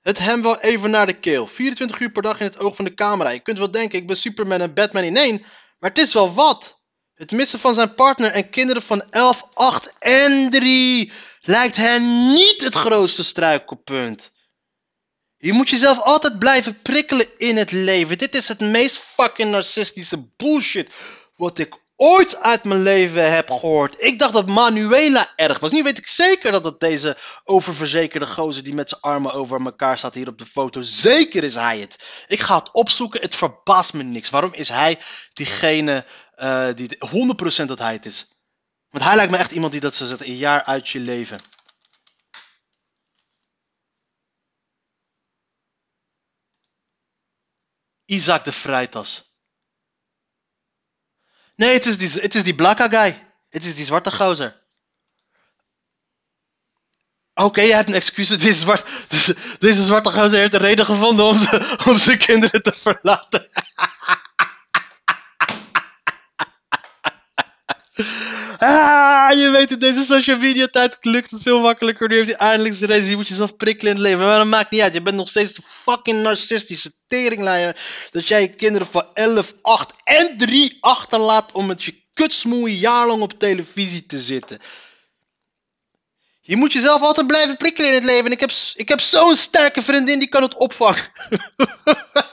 het 0.02 0.18
hem 0.18 0.42
wel 0.42 0.60
even 0.60 0.90
naar 0.90 1.06
de 1.06 1.20
keel. 1.20 1.48
24 1.48 2.00
uur 2.00 2.12
per 2.12 2.22
dag 2.22 2.40
in 2.40 2.46
het 2.46 2.60
oog 2.60 2.76
van 2.76 2.86
de 2.86 2.94
camera. 2.94 3.30
Je 3.30 3.40
kunt 3.40 3.58
wel 3.58 3.72
denken, 3.72 4.00
ik 4.00 4.08
ben 4.08 4.18
Superman 4.18 4.62
en 4.62 4.74
Batman 4.74 5.04
in 5.04 5.18
één. 5.18 5.46
Maar 5.80 5.90
het 5.90 6.00
is 6.00 6.14
wel 6.14 6.34
wat. 6.34 6.79
Het 7.20 7.32
missen 7.32 7.60
van 7.60 7.74
zijn 7.74 7.94
partner 7.94 8.32
en 8.32 8.50
kinderen 8.50 8.82
van 8.82 9.10
11, 9.10 9.48
8 9.54 9.94
en 10.00 10.50
3 10.50 11.12
lijkt 11.42 11.76
hem 11.76 12.32
niet 12.34 12.62
het 12.64 12.76
grootste 12.76 13.24
struikelpunt. 13.24 14.32
Je 15.38 15.54
moet 15.54 15.70
jezelf 15.70 16.00
altijd 16.00 16.40
blijven 16.40 16.82
prikkelen 16.82 17.40
in 17.40 17.58
het 17.58 17.72
leven. 17.72 18.18
Dit 18.18 18.36
is 18.36 18.48
het 18.48 18.60
meest 18.60 18.98
fucking 18.98 19.52
narcistische 19.52 20.30
bullshit 20.36 20.94
wat 21.36 21.58
ik 21.58 21.76
ooit 22.02 22.38
uit 22.38 22.64
mijn 22.64 22.82
leven 22.82 23.34
heb 23.34 23.50
gehoord. 23.52 23.96
Ik 23.98 24.20
dacht 24.20 24.34
dat 24.34 24.48
Manuela 24.48 25.34
erg 25.36 25.60
was. 25.60 25.72
Nu 25.72 25.84
weet 25.84 25.98
ik 25.98 26.08
zeker 26.08 26.52
dat 26.52 26.64
het 26.64 26.80
deze 26.80 27.18
oververzekerde 27.44 28.26
gozer 28.26 28.64
die 28.64 28.74
met 28.74 28.90
zijn 28.90 29.02
armen 29.02 29.34
over 29.34 29.66
elkaar 29.66 29.98
staat 29.98 30.14
hier 30.14 30.28
op 30.28 30.38
de 30.38 30.46
foto. 30.46 30.82
Zeker 30.82 31.44
is 31.44 31.56
hij 31.56 31.80
het. 31.80 32.24
Ik 32.28 32.40
ga 32.40 32.58
het 32.58 32.72
opzoeken. 32.72 33.22
Het 33.22 33.36
verbaast 33.36 33.94
me 33.94 34.04
niks. 34.04 34.30
Waarom 34.30 34.54
is 34.54 34.70
hij 34.70 35.00
diegene 35.34 36.06
eh, 36.36 36.68
die 36.76 36.98
100% 37.64 37.66
dat 37.66 37.80
hij 37.80 37.94
het 37.94 38.06
is? 38.06 38.28
Want 38.90 39.04
hij 39.04 39.16
lijkt 39.16 39.32
me 39.32 39.38
echt 39.38 39.52
iemand 39.52 39.72
die 39.72 39.82
dat 39.82 39.96
ze 39.96 40.08
zet 40.08 40.22
een 40.22 40.38
jaar 40.38 40.64
uit 40.64 40.90
je 40.90 41.00
leven. 41.00 41.40
Isaac 48.06 48.46
de 48.46 48.52
Vrijtas. 48.52 49.29
Nee, 51.60 51.74
het 51.74 51.86
is 51.86 51.98
die, 51.98 52.22
het 52.22 52.36
is 52.36 52.44
die 52.44 52.56
blakka 52.56 52.88
guy. 52.88 53.28
Het 53.50 53.66
is 53.66 53.76
die 53.76 53.86
zwarte 53.86 54.12
gozer. 54.12 54.62
Oké, 57.34 57.62
je 57.62 57.74
hebt 57.74 57.88
een 57.90 57.96
excuus. 57.96 58.28
Deze, 58.38 58.60
zwart, 58.60 58.90
deze, 59.60 59.84
zwarte 59.84 60.10
gozer 60.10 60.40
heeft 60.40 60.54
een 60.54 60.60
reden 60.60 60.86
gevonden 60.86 61.26
om, 61.26 61.38
ze, 61.38 61.78
om 61.86 61.98
zijn 61.98 62.18
kinderen 62.18 62.64
te 62.64 62.74
verlaten. 62.74 63.50
Ah, 68.60 69.32
je 69.40 69.50
weet 69.50 69.72
in 69.72 69.80
deze 69.80 70.04
social 70.04 70.38
media 70.38 70.68
tijd 70.68 70.98
lukt 71.02 71.32
het 71.32 71.42
veel 71.42 71.60
makkelijker. 71.60 72.10
Nu 72.10 72.16
heeft 72.16 72.28
hij 72.28 72.38
eindelijk 72.38 72.76
zijn 72.76 72.90
race. 72.90 73.10
Je 73.10 73.16
moet 73.16 73.28
jezelf 73.28 73.56
prikkelen 73.56 73.92
in 73.92 74.00
het 74.00 74.08
leven. 74.08 74.26
Maar 74.26 74.38
dat 74.38 74.48
maakt 74.48 74.72
niet 74.72 74.82
uit. 74.82 74.94
Je 74.94 75.02
bent 75.02 75.16
nog 75.16 75.30
steeds 75.30 75.54
de 75.54 75.62
fucking 75.66 76.22
narcistische 76.22 76.92
teringleier. 77.08 77.76
Dat 78.12 78.28
jij 78.28 78.42
je 78.42 78.48
kinderen 78.48 78.88
van 78.88 79.06
11, 79.14 79.54
8 79.62 79.94
en 80.04 80.38
3 80.38 80.78
achterlaat 80.80 81.52
om 81.52 81.66
met 81.66 81.84
je 81.84 82.04
kutsmoe 82.14 82.80
jaar 82.80 83.08
lang 83.08 83.22
op 83.22 83.40
televisie 83.40 84.06
te 84.06 84.20
zitten. 84.20 84.60
Je 86.42 86.56
moet 86.56 86.74
jezelf 86.74 87.02
altijd 87.02 87.28
blijven 87.28 87.58
prikkelen 87.58 87.90
in 87.90 87.96
het 87.96 88.04
leven. 88.04 88.26
En 88.26 88.32
ik 88.32 88.40
heb, 88.40 88.52
ik 88.76 88.90
heb 88.90 89.00
zo'n 89.00 89.36
sterke 89.36 89.82
vriendin 89.82 90.20
die 90.20 90.30
kan 90.30 90.42
het 90.42 90.56
opvangen. 90.56 91.12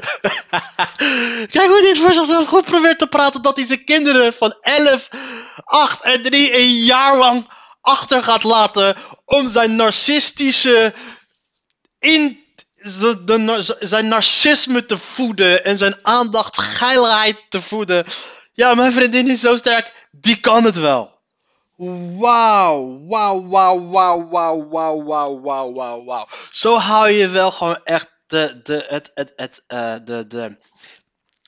Kijk 1.52 1.68
hoe 1.68 1.80
dit 1.80 1.98
voor 1.98 2.12
zichzelf 2.12 2.48
goed 2.48 2.64
probeert 2.64 2.98
te 2.98 3.06
praten 3.06 3.42
dat 3.42 3.56
hij 3.56 3.66
zijn 3.66 3.84
kinderen 3.84 4.32
van 4.32 4.54
11, 4.60 5.08
8 5.64 6.02
en 6.02 6.22
3 6.22 6.58
een 6.58 6.74
jaar 6.84 7.16
lang 7.16 7.48
achter 7.80 8.22
gaat 8.22 8.42
laten 8.42 8.96
om 9.24 9.48
zijn 9.48 9.76
narcistische 9.76 10.92
in 11.98 12.44
zijn 13.78 14.08
narcisme 14.08 14.86
te 14.86 14.98
voeden 14.98 15.64
en 15.64 15.78
zijn 15.78 16.04
aandacht 16.04 16.60
geilheid 16.60 17.36
te 17.48 17.60
voeden. 17.60 18.04
Ja, 18.52 18.74
mijn 18.74 18.92
vriendin 18.92 19.30
is 19.30 19.40
zo 19.40 19.56
sterk, 19.56 20.08
die 20.10 20.40
kan 20.40 20.64
het 20.64 20.76
wel. 20.76 21.14
Wauw, 21.76 23.06
wauw, 23.08 23.46
wauw, 23.48 23.90
wauw, 23.90 24.28
wauw, 24.28 24.68
wauw, 25.04 25.40
wauw, 25.40 25.72
wauw, 25.72 26.04
wauw. 26.04 26.26
Zo 26.50 26.76
hou 26.76 27.10
je 27.10 27.28
wel 27.28 27.50
gewoon 27.50 27.80
echt 27.84 28.15
de, 28.26 28.60
de, 28.62 28.84
het, 28.88 29.10
het, 29.14 29.32
het, 29.36 29.62
eh, 29.66 29.96
de, 30.04 30.26
de... 30.26 30.56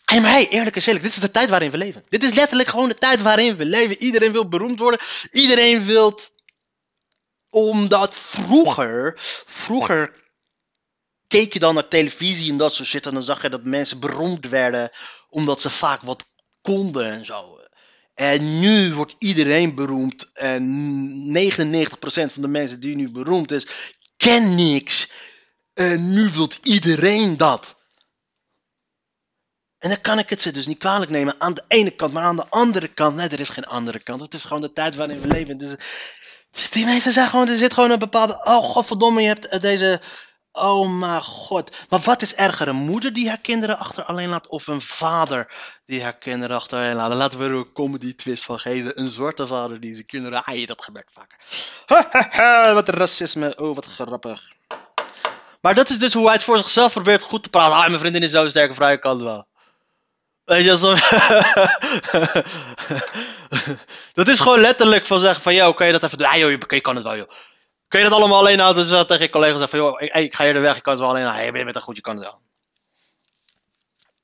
Hey, 0.04 0.20
maar 0.20 0.30
hey, 0.30 0.48
eerlijk 0.48 0.76
is 0.76 0.86
eerlijk, 0.86 1.04
dit 1.04 1.14
is 1.14 1.20
de 1.20 1.30
tijd 1.30 1.48
waarin 1.48 1.70
we 1.70 1.76
leven. 1.76 2.04
Dit 2.08 2.22
is 2.22 2.34
letterlijk 2.34 2.68
gewoon 2.68 2.88
de 2.88 2.98
tijd 2.98 3.22
waarin 3.22 3.56
we 3.56 3.64
leven. 3.64 4.02
Iedereen 4.02 4.32
wil 4.32 4.48
beroemd 4.48 4.78
worden. 4.78 5.00
Iedereen 5.30 5.84
wil... 5.84 6.20
Omdat 7.50 8.14
vroeger, 8.14 9.14
vroeger 9.46 10.12
keek 11.26 11.52
je 11.52 11.58
dan 11.58 11.74
naar 11.74 11.88
televisie 11.88 12.50
en 12.50 12.58
dat 12.58 12.74
soort 12.74 12.88
shit. 12.88 13.06
En 13.06 13.14
dan 13.14 13.22
zag 13.22 13.42
je 13.42 13.48
dat 13.48 13.64
mensen 13.64 14.00
beroemd 14.00 14.48
werden 14.48 14.90
omdat 15.28 15.60
ze 15.60 15.70
vaak 15.70 16.02
wat 16.02 16.24
konden 16.62 17.12
en 17.12 17.24
zo. 17.24 17.60
En 18.14 18.60
nu 18.60 18.94
wordt 18.94 19.14
iedereen 19.18 19.74
beroemd. 19.74 20.32
En 20.32 20.64
99% 21.36 21.90
van 22.32 22.42
de 22.42 22.48
mensen 22.48 22.80
die 22.80 22.96
nu 22.96 23.10
beroemd 23.10 23.50
is, 23.50 23.66
ken 24.16 24.54
niks. 24.54 25.10
En 25.78 26.12
nu 26.12 26.30
wil 26.30 26.50
iedereen 26.62 27.36
dat. 27.36 27.76
En 29.78 29.88
dan 29.88 30.00
kan 30.00 30.18
ik 30.18 30.30
het 30.30 30.42
ze 30.42 30.52
dus 30.52 30.66
niet 30.66 30.78
kwalijk 30.78 31.10
nemen 31.10 31.34
aan 31.40 31.54
de 31.54 31.64
ene 31.68 31.90
kant, 31.90 32.12
maar 32.12 32.22
aan 32.22 32.36
de 32.36 32.48
andere 32.48 32.88
kant, 32.88 33.16
nee, 33.16 33.28
er 33.28 33.40
is 33.40 33.48
geen 33.48 33.66
andere 33.66 34.02
kant. 34.02 34.20
Het 34.20 34.34
is 34.34 34.44
gewoon 34.44 34.60
de 34.60 34.72
tijd 34.72 34.94
waarin 34.94 35.20
we 35.20 35.26
leven. 35.26 35.58
Dus, 35.58 35.74
die 36.70 36.84
mensen 36.84 37.12
zijn 37.12 37.28
gewoon, 37.28 37.48
er 37.48 37.56
zit 37.56 37.72
gewoon 37.72 37.90
een 37.90 37.98
bepaalde, 37.98 38.40
oh 38.44 38.64
godverdomme, 38.70 39.20
je 39.20 39.26
hebt 39.26 39.46
eh, 39.46 39.60
deze, 39.60 40.00
oh 40.52 40.90
mijn 40.90 41.22
god. 41.22 41.76
Maar 41.88 42.00
wat 42.00 42.22
is 42.22 42.34
erger, 42.34 42.68
een 42.68 42.76
moeder 42.76 43.12
die 43.12 43.28
haar 43.28 43.40
kinderen 43.40 43.78
achter 43.78 44.04
alleen 44.04 44.28
laat 44.28 44.48
of 44.48 44.66
een 44.66 44.82
vader 44.82 45.54
die 45.86 46.02
haar 46.02 46.16
kinderen 46.16 46.56
achter 46.56 46.78
alleen 46.78 46.94
laat? 46.94 47.12
Laten 47.12 47.38
we 47.38 47.44
er 47.44 47.52
een 47.52 47.72
comedy 47.72 48.14
twist 48.14 48.44
van 48.44 48.58
geven. 48.58 49.00
Een 49.00 49.10
zwarte 49.10 49.46
vader 49.46 49.80
die 49.80 49.94
zijn 49.94 50.06
kinderen, 50.06 50.44
ah, 50.44 50.66
dat 50.66 50.84
gebeurt 50.84 51.10
vaker. 51.12 52.74
wat 52.78 52.88
racisme, 52.88 53.58
oh 53.58 53.74
wat 53.74 53.86
grappig. 53.86 54.56
Maar 55.60 55.74
dat 55.74 55.90
is 55.90 55.98
dus 55.98 56.12
hoe 56.12 56.24
hij 56.24 56.32
het 56.32 56.42
voor 56.42 56.58
zichzelf 56.58 56.92
probeert 56.92 57.22
goed 57.22 57.42
te 57.42 57.48
praten. 57.48 57.76
Ah, 57.76 57.86
mijn 57.86 57.98
vriendin 57.98 58.22
is 58.22 58.30
zo 58.30 58.48
sterk, 58.48 58.74
vrij 58.74 58.98
kan 58.98 59.12
het 59.12 59.22
wel. 59.22 59.46
Weet 60.44 60.64
je, 60.64 60.76
zo... 60.76 60.94
dat 64.18 64.28
is 64.28 64.40
gewoon 64.40 64.60
letterlijk 64.60 65.04
van 65.04 65.18
zeggen 65.18 65.42
van, 65.42 65.54
joh, 65.54 65.76
kan 65.76 65.86
je 65.86 65.92
dat 65.92 66.02
even 66.02 66.18
doen? 66.18 66.26
Ah 66.26 66.36
joh, 66.36 66.50
je, 66.50 66.58
je 66.68 66.80
kan 66.80 66.94
het 66.94 67.04
wel, 67.04 67.16
joh. 67.16 67.28
Kun 67.88 68.00
je 68.00 68.08
dat 68.08 68.18
allemaal 68.18 68.38
alleen 68.38 68.58
houden? 68.58 68.88
Dus 68.88 69.06
tegen 69.06 69.22
je 69.22 69.30
collega's 69.30 69.58
zeggen 69.58 69.78
van, 69.78 69.88
joh, 69.88 70.22
ik, 70.22 70.34
ga 70.34 70.44
hier 70.44 70.52
de 70.52 70.58
weg, 70.58 70.76
ik 70.76 70.82
kan 70.82 70.92
het 70.92 71.02
wel 71.02 71.10
alleen 71.10 71.22
houden. 71.22 71.44
Hey, 71.44 71.58
je 71.58 71.64
bent 71.64 71.76
er 71.76 71.82
goed, 71.82 71.96
je 71.96 72.02
kan 72.02 72.16
het 72.16 72.24
wel. 72.24 72.40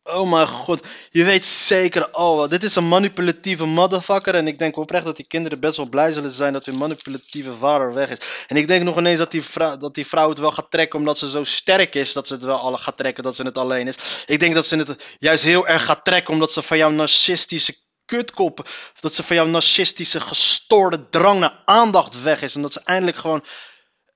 Oh 0.07 0.31
mijn 0.31 0.47
god, 0.47 0.87
je 1.11 1.25
weet 1.25 1.45
zeker, 1.45 2.15
oh, 2.15 2.49
dit 2.49 2.63
is 2.63 2.77
een 2.77 2.89
manipulatieve 2.89 3.65
motherfucker. 3.65 4.35
En 4.35 4.47
ik 4.47 4.59
denk 4.59 4.77
oprecht 4.77 5.05
dat 5.05 5.17
die 5.17 5.27
kinderen 5.27 5.61
best 5.61 5.77
wel 5.77 5.89
blij 5.89 6.13
zullen 6.13 6.31
zijn 6.31 6.53
dat 6.53 6.67
hun 6.67 6.79
manipulatieve 6.79 7.55
vader 7.55 7.95
weg 7.95 8.09
is. 8.09 8.17
En 8.47 8.57
ik 8.57 8.67
denk 8.67 8.83
nog 8.83 8.99
ineens 8.99 9.19
dat 9.19 9.31
die, 9.31 9.43
vrouw, 9.43 9.77
dat 9.79 9.95
die 9.95 10.07
vrouw 10.07 10.29
het 10.29 10.39
wel 10.39 10.53
gaat 10.53 10.71
trekken 10.71 10.99
omdat 10.99 11.19
ze 11.19 11.31
zo 11.31 11.45
sterk 11.45 11.95
is. 11.95 12.13
Dat 12.13 12.27
ze 12.27 12.35
het 12.35 12.45
wel 12.45 12.59
alle 12.59 12.77
gaat 12.77 12.97
trekken, 12.97 13.23
dat 13.23 13.37
ze 13.37 13.43
het 13.43 13.59
alleen 13.59 13.87
is. 13.87 13.97
Ik 14.27 14.41
denk 14.41 14.55
dat 14.55 14.67
ze 14.67 14.77
het 14.77 15.05
juist 15.19 15.45
heel 15.45 15.67
erg 15.67 15.85
gaat 15.85 16.05
trekken 16.05 16.33
omdat 16.33 16.53
ze 16.53 16.63
van 16.63 16.77
jouw 16.77 16.91
narcistische 16.91 17.75
kutkop, 18.05 18.69
dat 19.01 19.15
ze 19.15 19.23
van 19.23 19.37
jouw 19.37 19.47
narcistische 19.47 20.21
gestoorde 20.21 21.09
drang 21.09 21.41
naar 21.41 21.63
aandacht 21.65 22.23
weg 22.23 22.43
is. 22.43 22.55
En 22.55 22.63
dat 22.63 22.73
ze 22.73 22.81
eindelijk 22.85 23.17
gewoon 23.17 23.45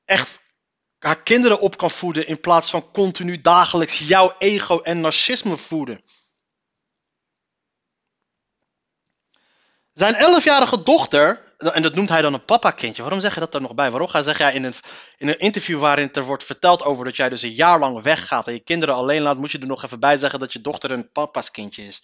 echt 0.04 0.40
haar 0.98 1.22
kinderen 1.22 1.60
op 1.60 1.76
kan 1.76 1.90
voeden 1.90 2.26
in 2.26 2.40
plaats 2.40 2.70
van 2.70 2.90
continu 2.92 3.40
dagelijks 3.40 3.98
jouw 3.98 4.34
ego 4.38 4.80
en 4.80 5.00
narcisme 5.00 5.56
voeden. 5.56 6.00
Zijn 9.92 10.14
11-jarige 10.14 10.82
dochter 10.82 11.48
en 11.58 11.82
dat 11.82 11.94
noemt 11.94 12.08
hij 12.08 12.22
dan 12.22 12.34
een 12.34 12.44
papa-kindje. 12.44 13.02
Waarom 13.02 13.20
zeg 13.20 13.34
je 13.34 13.40
dat 13.40 13.54
er 13.54 13.60
nog 13.60 13.74
bij? 13.74 13.90
Waarom 13.90 14.08
ga 14.08 14.22
zeg 14.22 14.38
jij 14.38 14.54
in 14.54 14.64
een, 14.64 14.74
in 15.16 15.28
een 15.28 15.38
interview 15.38 15.80
waarin 15.80 16.12
er 16.12 16.24
wordt 16.24 16.44
verteld 16.44 16.82
over 16.82 17.04
dat 17.04 17.16
jij 17.16 17.28
dus 17.28 17.42
een 17.42 17.52
jaar 17.52 17.78
lang 17.78 18.02
weggaat 18.02 18.46
en 18.46 18.52
je 18.52 18.60
kinderen 18.60 18.94
alleen 18.94 19.22
laat, 19.22 19.36
moet 19.36 19.50
je 19.50 19.58
er 19.58 19.66
nog 19.66 19.84
even 19.84 20.00
bij 20.00 20.16
zeggen 20.16 20.40
dat 20.40 20.52
je 20.52 20.60
dochter 20.60 20.90
een 20.90 21.12
papa's 21.12 21.50
kindje 21.50 21.82
is? 21.82 22.02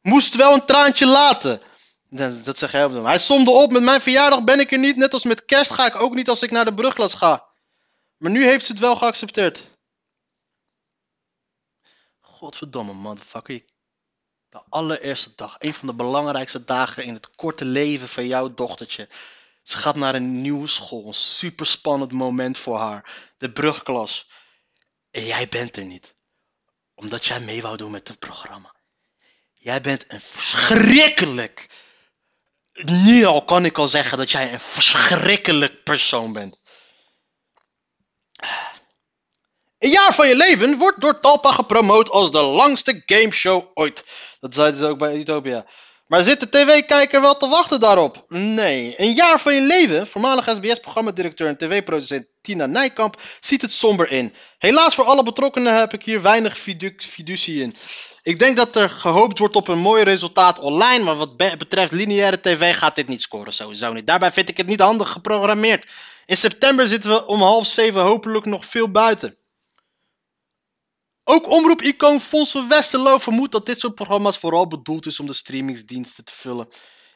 Moest 0.00 0.36
wel 0.36 0.52
een 0.52 0.64
traantje 0.64 1.06
laten. 1.06 1.60
Dat, 2.08 2.58
zeg 2.58 2.72
jij 2.72 2.84
op 2.84 3.04
Hij 3.04 3.18
somde 3.18 3.50
op, 3.50 3.72
met 3.72 3.82
mijn 3.82 4.00
verjaardag 4.00 4.44
ben 4.44 4.60
ik 4.60 4.72
er 4.72 4.78
niet, 4.78 4.96
net 4.96 5.12
als 5.12 5.24
met 5.24 5.44
kerst 5.44 5.72
ga 5.72 5.86
ik 5.86 6.02
ook 6.02 6.14
niet 6.14 6.28
als 6.28 6.42
ik 6.42 6.50
naar 6.50 6.64
de 6.64 6.74
brugklas 6.74 7.14
ga. 7.14 7.51
Maar 8.22 8.30
nu 8.30 8.44
heeft 8.44 8.64
ze 8.64 8.72
het 8.72 8.80
wel 8.80 8.96
geaccepteerd. 8.96 9.64
Godverdomme, 12.20 12.92
motherfucker. 12.92 13.64
De 14.48 14.62
allereerste 14.68 15.32
dag, 15.36 15.56
een 15.58 15.74
van 15.74 15.88
de 15.88 15.94
belangrijkste 15.94 16.64
dagen 16.64 17.04
in 17.04 17.14
het 17.14 17.30
korte 17.30 17.64
leven 17.64 18.08
van 18.08 18.26
jouw 18.26 18.54
dochtertje. 18.54 19.08
Ze 19.62 19.76
gaat 19.76 19.96
naar 19.96 20.14
een 20.14 20.40
nieuwe 20.40 20.68
school, 20.68 21.06
een 21.06 21.14
superspannend 21.14 22.12
moment 22.12 22.58
voor 22.58 22.78
haar. 22.78 23.32
De 23.38 23.52
brugklas. 23.52 24.30
En 25.10 25.24
jij 25.24 25.48
bent 25.48 25.76
er 25.76 25.84
niet. 25.84 26.14
Omdat 26.94 27.26
jij 27.26 27.40
mee 27.40 27.62
wou 27.62 27.76
doen 27.76 27.90
met 27.90 28.08
een 28.08 28.18
programma. 28.18 28.74
Jij 29.52 29.80
bent 29.80 30.04
een 30.08 30.20
verschrikkelijk. 30.20 31.68
Nu 32.72 33.24
al 33.24 33.44
kan 33.44 33.64
ik 33.64 33.78
al 33.78 33.88
zeggen 33.88 34.18
dat 34.18 34.30
jij 34.30 34.52
een 34.52 34.60
verschrikkelijk 34.60 35.82
persoon 35.82 36.32
bent. 36.32 36.61
Een 39.78 39.90
jaar 39.90 40.14
van 40.14 40.28
je 40.28 40.36
leven 40.36 40.76
wordt 40.78 41.00
door 41.00 41.20
Talpa 41.20 41.52
gepromoot 41.52 42.10
als 42.10 42.32
de 42.32 42.42
langste 42.42 43.02
gameshow 43.06 43.64
ooit. 43.74 44.04
Dat 44.40 44.54
zeiden 44.54 44.78
ze 44.78 44.86
ook 44.86 44.98
bij 44.98 45.16
Utopia. 45.16 45.66
Maar 46.06 46.22
zit 46.22 46.40
de 46.40 46.48
tv-kijker 46.48 47.20
wel 47.20 47.36
te 47.36 47.48
wachten 47.48 47.80
daarop? 47.80 48.24
Nee. 48.28 48.94
Een 48.96 49.12
jaar 49.12 49.40
van 49.40 49.54
je 49.54 49.60
leven, 49.60 50.06
voormalig 50.06 50.48
SBS-programmadirecteur 50.48 51.48
en 51.48 51.56
tv-producent 51.56 52.26
Tina 52.40 52.66
Nijkamp, 52.66 53.20
ziet 53.40 53.62
het 53.62 53.72
somber 53.72 54.10
in. 54.10 54.34
Helaas 54.58 54.94
voor 54.94 55.04
alle 55.04 55.22
betrokkenen 55.22 55.78
heb 55.78 55.92
ik 55.92 56.04
hier 56.04 56.22
weinig 56.22 56.58
fidu- 56.58 56.94
fiducie 56.98 57.62
in. 57.62 57.76
Ik 58.22 58.38
denk 58.38 58.56
dat 58.56 58.76
er 58.76 58.88
gehoopt 58.90 59.38
wordt 59.38 59.56
op 59.56 59.68
een 59.68 59.78
mooi 59.78 60.02
resultaat 60.02 60.58
online, 60.58 61.04
maar 61.04 61.16
wat 61.16 61.36
be- 61.36 61.54
betreft 61.58 61.92
lineaire 61.92 62.40
tv 62.40 62.76
gaat 62.76 62.94
dit 62.94 63.08
niet 63.08 63.22
scoren, 63.22 63.52
sowieso 63.52 63.92
niet. 63.92 64.06
Daarbij 64.06 64.32
vind 64.32 64.48
ik 64.48 64.56
het 64.56 64.66
niet 64.66 64.80
handig 64.80 65.08
geprogrammeerd. 65.08 65.86
In 66.32 66.38
september 66.38 66.88
zitten 66.88 67.10
we 67.10 67.26
om 67.26 67.40
half 67.40 67.66
zeven 67.66 68.02
hopelijk 68.02 68.44
nog 68.44 68.66
veel 68.66 68.90
buiten. 68.90 69.36
Ook 71.24 71.48
omroep-icoon 71.50 72.20
Fons 72.20 72.50
van 72.50 72.68
Westerlo 72.68 73.18
vermoedt 73.18 73.52
dat 73.52 73.66
dit 73.66 73.80
soort 73.80 73.94
programma's 73.94 74.38
vooral 74.38 74.66
bedoeld 74.66 75.06
is 75.06 75.20
om 75.20 75.26
de 75.26 75.32
streamingsdiensten 75.32 76.24
te 76.24 76.32
vullen. 76.34 76.68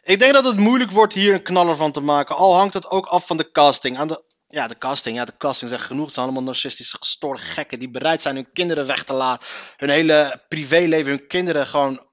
Ik 0.02 0.18
denk 0.18 0.32
dat 0.32 0.44
het 0.44 0.56
moeilijk 0.56 0.90
wordt 0.90 1.12
hier 1.12 1.34
een 1.34 1.42
knaller 1.42 1.76
van 1.76 1.92
te 1.92 2.00
maken, 2.00 2.36
al 2.36 2.54
hangt 2.54 2.74
het 2.74 2.90
ook 2.90 3.06
af 3.06 3.26
van 3.26 3.36
de 3.36 3.50
casting. 3.50 3.98
Aan 3.98 4.08
de, 4.08 4.24
ja, 4.48 4.66
de 4.68 4.78
casting, 4.78 5.16
ja, 5.16 5.24
de 5.24 5.36
casting 5.36 5.70
zegt 5.70 5.84
genoeg. 5.84 6.04
Het 6.04 6.14
zijn 6.14 6.26
allemaal 6.26 6.44
narcistische 6.44 6.96
gestoorde 6.96 7.42
gekken 7.42 7.78
die 7.78 7.90
bereid 7.90 8.22
zijn 8.22 8.34
hun 8.34 8.52
kinderen 8.52 8.86
weg 8.86 9.04
te 9.04 9.12
laten. 9.12 9.46
Hun 9.76 9.90
hele 9.90 10.44
privéleven, 10.48 11.10
hun 11.10 11.26
kinderen 11.26 11.66
gewoon 11.66 12.06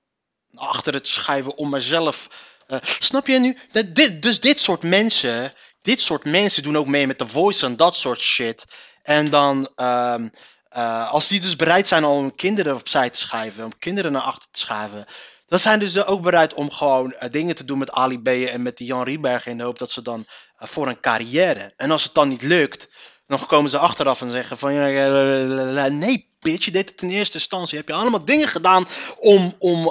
achter 0.53 0.93
het 0.93 1.07
schuiven 1.07 1.57
om 1.57 1.69
maar 1.69 1.81
zelf... 1.81 2.27
eh, 2.67 2.77
snap 2.81 3.27
je 3.27 3.39
nu? 3.39 3.57
Dat 3.71 3.95
dit, 3.95 4.21
dus 4.21 4.39
dit 4.39 4.59
soort 4.59 4.83
mensen, 4.83 5.53
dit 5.83 6.01
soort 6.01 6.23
mensen 6.25 6.63
doen 6.63 6.77
ook 6.77 6.87
mee 6.87 7.07
met 7.07 7.17
The 7.17 7.27
Voice 7.27 7.65
en 7.65 7.75
dat 7.75 7.95
soort 7.95 8.19
shit. 8.19 8.65
En 9.03 9.29
dan... 9.29 9.69
ehm, 9.75 10.27
eh, 10.73 11.11
als 11.11 11.27
die 11.27 11.39
dus 11.39 11.55
bereid 11.55 11.87
zijn 11.87 12.05
om 12.05 12.35
kinderen 12.35 12.75
opzij 12.75 13.09
te 13.09 13.19
schuiven, 13.19 13.63
om 13.63 13.77
kinderen 13.79 14.11
naar 14.11 14.21
achter 14.21 14.47
te 14.51 14.59
schuiven, 14.59 15.05
dan 15.47 15.59
zijn 15.59 15.79
dus 15.79 16.05
ook 16.05 16.21
bereid 16.21 16.53
om 16.53 16.71
gewoon 16.71 17.13
eh, 17.13 17.31
dingen 17.31 17.55
te 17.55 17.65
doen 17.65 17.77
met 17.77 17.91
Ali 17.91 18.45
en 18.45 18.61
met 18.61 18.77
die 18.77 18.87
Jan 18.87 19.03
Rieberg 19.03 19.45
in 19.45 19.57
de 19.57 19.63
hoop 19.63 19.79
dat 19.79 19.91
ze 19.91 20.01
dan 20.01 20.25
eh, 20.57 20.67
voor 20.67 20.87
een 20.87 20.99
carrière. 20.99 21.73
En 21.77 21.91
als 21.91 22.03
het 22.03 22.13
dan 22.13 22.27
niet 22.27 22.41
lukt, 22.41 22.89
dan 23.27 23.45
komen 23.45 23.69
ze 23.69 23.77
achteraf 23.77 24.21
en 24.21 24.29
zeggen 24.29 24.57
van 24.57 24.73
ja, 24.73 25.87
nee 25.87 26.31
bitch, 26.39 26.65
je 26.65 26.71
deed 26.71 26.89
het 26.89 27.01
in 27.01 27.09
eerste 27.09 27.37
instantie. 27.37 27.77
Heb 27.77 27.87
je 27.87 27.93
allemaal 27.93 28.25
dingen 28.25 28.47
gedaan 28.47 28.87
om, 29.19 29.55
om, 29.59 29.87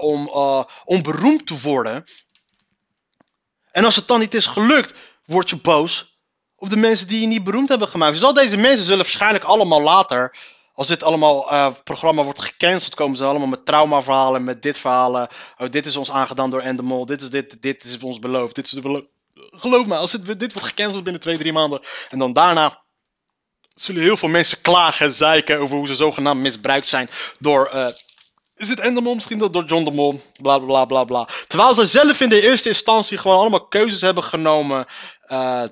om, 0.00 0.28
om 0.84 1.02
beroemd 1.02 1.46
te 1.46 1.60
worden. 1.60 2.04
En 3.72 3.84
als 3.84 3.96
het 3.96 4.08
dan 4.08 4.20
niet 4.20 4.34
is 4.34 4.46
gelukt, 4.46 4.92
word 5.26 5.50
je 5.50 5.56
boos 5.56 6.14
op 6.56 6.70
de 6.70 6.76
mensen 6.76 7.08
die 7.08 7.20
je 7.20 7.26
niet 7.26 7.44
beroemd 7.44 7.68
hebben 7.68 7.88
gemaakt. 7.88 8.12
Dus 8.12 8.22
al 8.22 8.32
deze 8.34 8.56
mensen 8.56 8.84
zullen 8.86 9.02
waarschijnlijk 9.02 9.44
allemaal 9.44 9.82
later, 9.82 10.36
als 10.74 10.86
dit 10.88 11.02
allemaal 11.02 11.50
eh, 11.50 11.72
programma 11.84 12.22
wordt 12.22 12.42
gecanceld, 12.42 12.94
komen 12.94 13.16
ze 13.16 13.24
allemaal 13.24 13.48
met 13.48 13.66
traumaverhalen, 13.66 14.44
met 14.44 14.62
dit 14.62 14.78
verhalen. 14.78 15.28
Oh, 15.58 15.70
dit 15.70 15.86
is 15.86 15.96
ons 15.96 16.10
aangedaan 16.10 16.50
door 16.50 16.60
Endemol, 16.60 17.06
dit 17.06 17.22
is 17.22 17.30
dit, 17.30 17.62
dit 17.62 17.84
is 17.84 17.98
ons 18.02 18.18
beloofd, 18.18 18.54
dit 18.54 18.64
is 18.64 18.70
de 18.70 18.80
beloof. 18.80 19.04
Geloof 19.34 19.86
me, 19.86 19.96
als 19.96 20.10
dit, 20.10 20.40
dit 20.40 20.52
wordt 20.52 20.68
gecanceld 20.68 21.04
binnen 21.04 21.22
twee, 21.22 21.38
drie 21.38 21.52
maanden, 21.52 21.80
en 22.10 22.18
dan 22.18 22.32
daarna 22.32 22.82
zullen 23.74 24.02
heel 24.02 24.16
veel 24.16 24.28
mensen 24.28 24.60
klagen 24.60 25.06
en 25.06 25.12
zeiken 25.12 25.58
over 25.58 25.76
hoe 25.76 25.86
ze 25.86 25.94
zogenaamd 25.94 26.40
misbruikt 26.40 26.88
zijn 26.88 27.10
door... 27.38 27.66
eh, 27.66 27.88
is 28.56 28.68
het 28.68 28.80
Endemol 28.80 29.14
misschien 29.14 29.38
door 29.38 29.64
John 29.64 29.84
de 29.84 29.90
Mol? 29.90 30.22
Bla 30.40 30.58
bla 30.58 30.84
bla 30.84 31.04
bla. 31.04 31.28
Terwijl 31.46 31.74
ze 31.74 31.86
zelf 31.86 32.20
in 32.20 32.28
de 32.28 32.42
eerste 32.42 32.68
instantie 32.68 33.18
gewoon 33.18 33.38
allemaal 33.38 33.66
keuzes 33.66 34.00
hebben 34.00 34.24
genomen. 34.24 34.86
eh, 35.20 35.64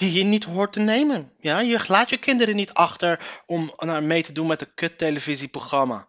die 0.00 0.12
je 0.12 0.24
niet 0.24 0.44
hoort 0.44 0.72
te 0.72 0.80
nemen. 0.80 1.32
Ja, 1.38 1.60
je 1.60 1.84
laat 1.86 2.10
je 2.10 2.16
kinderen 2.16 2.56
niet 2.56 2.74
achter 2.74 3.42
om 3.46 3.72
naar 3.78 4.02
mee 4.02 4.22
te 4.22 4.32
doen 4.32 4.46
met 4.46 4.60
een 4.60 4.74
kut 4.74 4.98
televisieprogramma. 4.98 6.08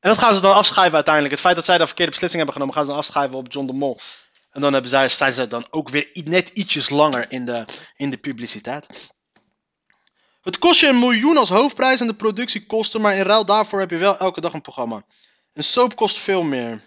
En 0.00 0.10
dat 0.10 0.18
gaan 0.18 0.34
ze 0.34 0.40
dan 0.40 0.54
afschrijven 0.54 0.94
uiteindelijk. 0.94 1.34
Het 1.34 1.42
feit 1.42 1.56
dat 1.56 1.64
zij 1.64 1.78
de 1.78 1.86
verkeerde 1.86 2.10
beslissing 2.10 2.42
hebben 2.44 2.60
genomen, 2.62 2.74
gaan 2.74 2.84
ze 2.84 2.90
dan 2.90 2.98
afschrijven 2.98 3.36
op 3.36 3.52
John 3.52 3.66
de 3.66 3.72
Mol. 3.72 4.00
En 4.50 4.60
dan 4.60 4.72
hebben 4.72 4.90
zij, 4.90 5.08
zijn 5.08 5.32
ze 5.32 5.46
dan 5.46 5.66
ook 5.70 5.88
weer 5.88 6.10
net 6.12 6.48
ietsjes 6.48 6.90
langer 6.90 7.32
in 7.32 7.44
de, 7.44 7.64
in 7.96 8.10
de 8.10 8.16
publiciteit. 8.16 9.12
Het 10.42 10.58
kost 10.58 10.80
je 10.80 10.88
een 10.88 10.98
miljoen 10.98 11.36
als 11.36 11.48
hoofdprijs 11.48 12.00
en 12.00 12.06
de 12.06 12.14
productiekosten, 12.14 13.00
maar 13.00 13.14
in 13.14 13.22
ruil 13.22 13.44
daarvoor 13.44 13.80
heb 13.80 13.90
je 13.90 13.96
wel 13.96 14.18
elke 14.18 14.40
dag 14.40 14.52
een 14.52 14.60
programma. 14.60 15.04
Een 15.52 15.64
soap 15.64 15.96
kost 15.96 16.18
veel 16.18 16.42
meer. 16.42 16.80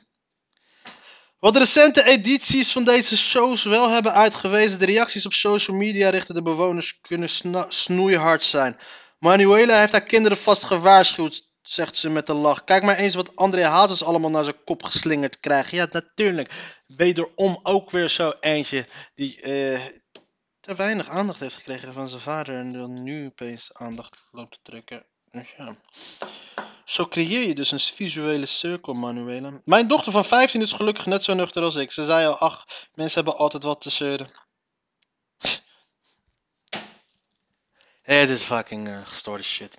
Wat 1.40 1.58
recente 1.58 2.04
edities 2.04 2.72
van 2.72 2.84
deze 2.84 3.18
shows 3.18 3.64
wel 3.64 3.90
hebben 3.90 4.14
uitgewezen, 4.14 4.80
de 4.80 4.86
reacties 4.86 5.26
op 5.26 5.34
social 5.34 5.78
media 5.78 6.10
richting 6.10 6.38
de 6.38 6.44
bewoners 6.44 7.00
kunnen 7.02 7.30
snoeihard 7.68 8.46
zijn. 8.46 8.78
Manuela 9.20 9.80
heeft 9.80 9.92
haar 9.92 10.04
kinderen 10.04 10.38
vast 10.38 10.64
gewaarschuwd, 10.64 11.50
zegt 11.62 11.98
ze 11.98 12.10
met 12.10 12.30
een 12.30 12.36
lach. 12.36 12.64
Kijk 12.64 12.84
maar 12.84 12.98
eens 12.98 13.16
wat 13.16 13.36
André 13.36 13.66
Hazes 13.66 14.04
allemaal 14.04 14.30
naar 14.30 14.44
zijn 14.44 14.64
kop 14.66 14.84
geslingerd 14.84 15.40
krijgt. 15.40 15.72
Ja, 15.72 15.88
natuurlijk. 15.92 16.52
Wederom 16.88 17.60
ook 17.64 17.92
weer 17.92 18.10
zo 18.10 18.34
eentje 18.40 18.86
die 19.16 19.42
eh, 19.42 19.80
te 20.66 20.76
weinig 20.76 21.10
aandacht 21.10 21.40
heeft 21.40 21.56
gekregen 21.56 21.94
van 21.94 22.08
zijn 22.10 22.22
vader 22.22 22.58
en 22.58 22.74
dan 22.74 23.04
nu 23.04 23.26
opeens 23.26 23.70
aandacht 23.74 24.18
loopt 24.32 24.52
te 24.52 24.60
trekken. 24.64 25.06
Dus 25.32 25.54
ja. 25.58 25.76
Zo 26.86 27.08
creëer 27.08 27.48
je 27.48 27.56
dus 27.56 27.72
een 27.72 27.80
visuele 27.80 28.46
cirkel, 28.46 28.94
Manuela. 28.94 29.60
Mijn 29.64 29.88
dochter 29.88 30.12
van 30.12 30.26
15 30.26 30.62
is 30.62 30.72
gelukkig 30.72 31.06
net 31.06 31.24
zo 31.24 31.34
nuchter 31.34 31.64
als 31.64 31.76
ik. 31.76 31.92
Ze 31.92 32.06
zei 32.06 32.28
al, 32.28 32.38
ach, 32.38 32.66
mensen 32.94 33.24
hebben 33.24 33.40
altijd 33.40 33.64
wat 33.64 33.82
te 33.82 33.90
zeuren. 33.90 34.32
Het 38.02 38.30
is 38.30 38.44
fucking 38.44 38.88
uh, 38.88 39.06
gestoorde 39.06 39.44
shit. 39.44 39.78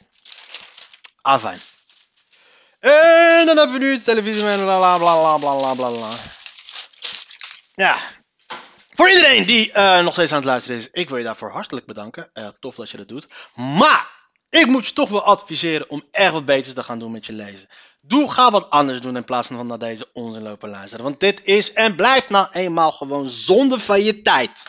Ah, 1.23 1.33
Afijn. 1.33 1.61
En 2.79 3.47
dan 3.47 3.57
hebben 3.57 3.79
we 3.79 3.85
nu 3.85 3.97
de 3.97 4.03
televisie 4.03 4.43
bla 4.43 4.97
bla 4.97 4.99
bla 4.99 5.39
bla 5.39 5.75
bla 5.75 5.91
bla. 5.91 6.11
Ja, 7.75 7.99
voor 8.97 9.11
iedereen 9.11 9.47
die 9.47 9.73
eh, 9.73 10.05
nog 10.05 10.13
steeds 10.13 10.31
aan 10.31 10.39
het 10.39 10.47
luisteren 10.47 10.79
is, 10.79 10.91
ik 10.91 11.09
wil 11.09 11.19
je 11.19 11.25
daarvoor 11.25 11.51
hartelijk 11.51 11.87
bedanken. 11.87 12.31
Eh, 12.33 12.49
tof 12.61 12.75
dat 12.75 12.91
je 12.91 12.97
dat 12.97 13.09
doet. 13.09 13.27
Maar 13.55 14.11
ik 14.51 14.67
moet 14.67 14.87
je 14.87 14.93
toch 14.93 15.09
wel 15.09 15.23
adviseren 15.23 15.91
om 15.91 16.03
echt 16.11 16.33
wat 16.33 16.45
beters 16.45 16.75
te 16.75 16.83
gaan 16.83 16.99
doen 16.99 17.13
met 17.13 17.27
je 17.27 17.33
leven. 17.33 17.69
Doe, 18.01 18.31
ga 18.31 18.51
wat 18.51 18.71
anders 18.71 19.01
doen 19.01 19.17
in 19.17 19.25
plaats 19.25 19.49
van 19.49 19.67
naar 19.67 19.79
deze 19.79 20.09
onzin 20.13 20.43
lopen 20.43 20.69
luisteren. 20.69 21.05
Want 21.05 21.21
dit 21.21 21.41
is 21.45 21.73
en 21.73 21.95
blijft 21.95 22.29
nou 22.29 22.49
eenmaal 22.51 22.93
gewoon 22.93 23.29
zonde 23.29 23.79
van 23.79 24.03
je 24.03 24.23
tijd. 24.23 24.63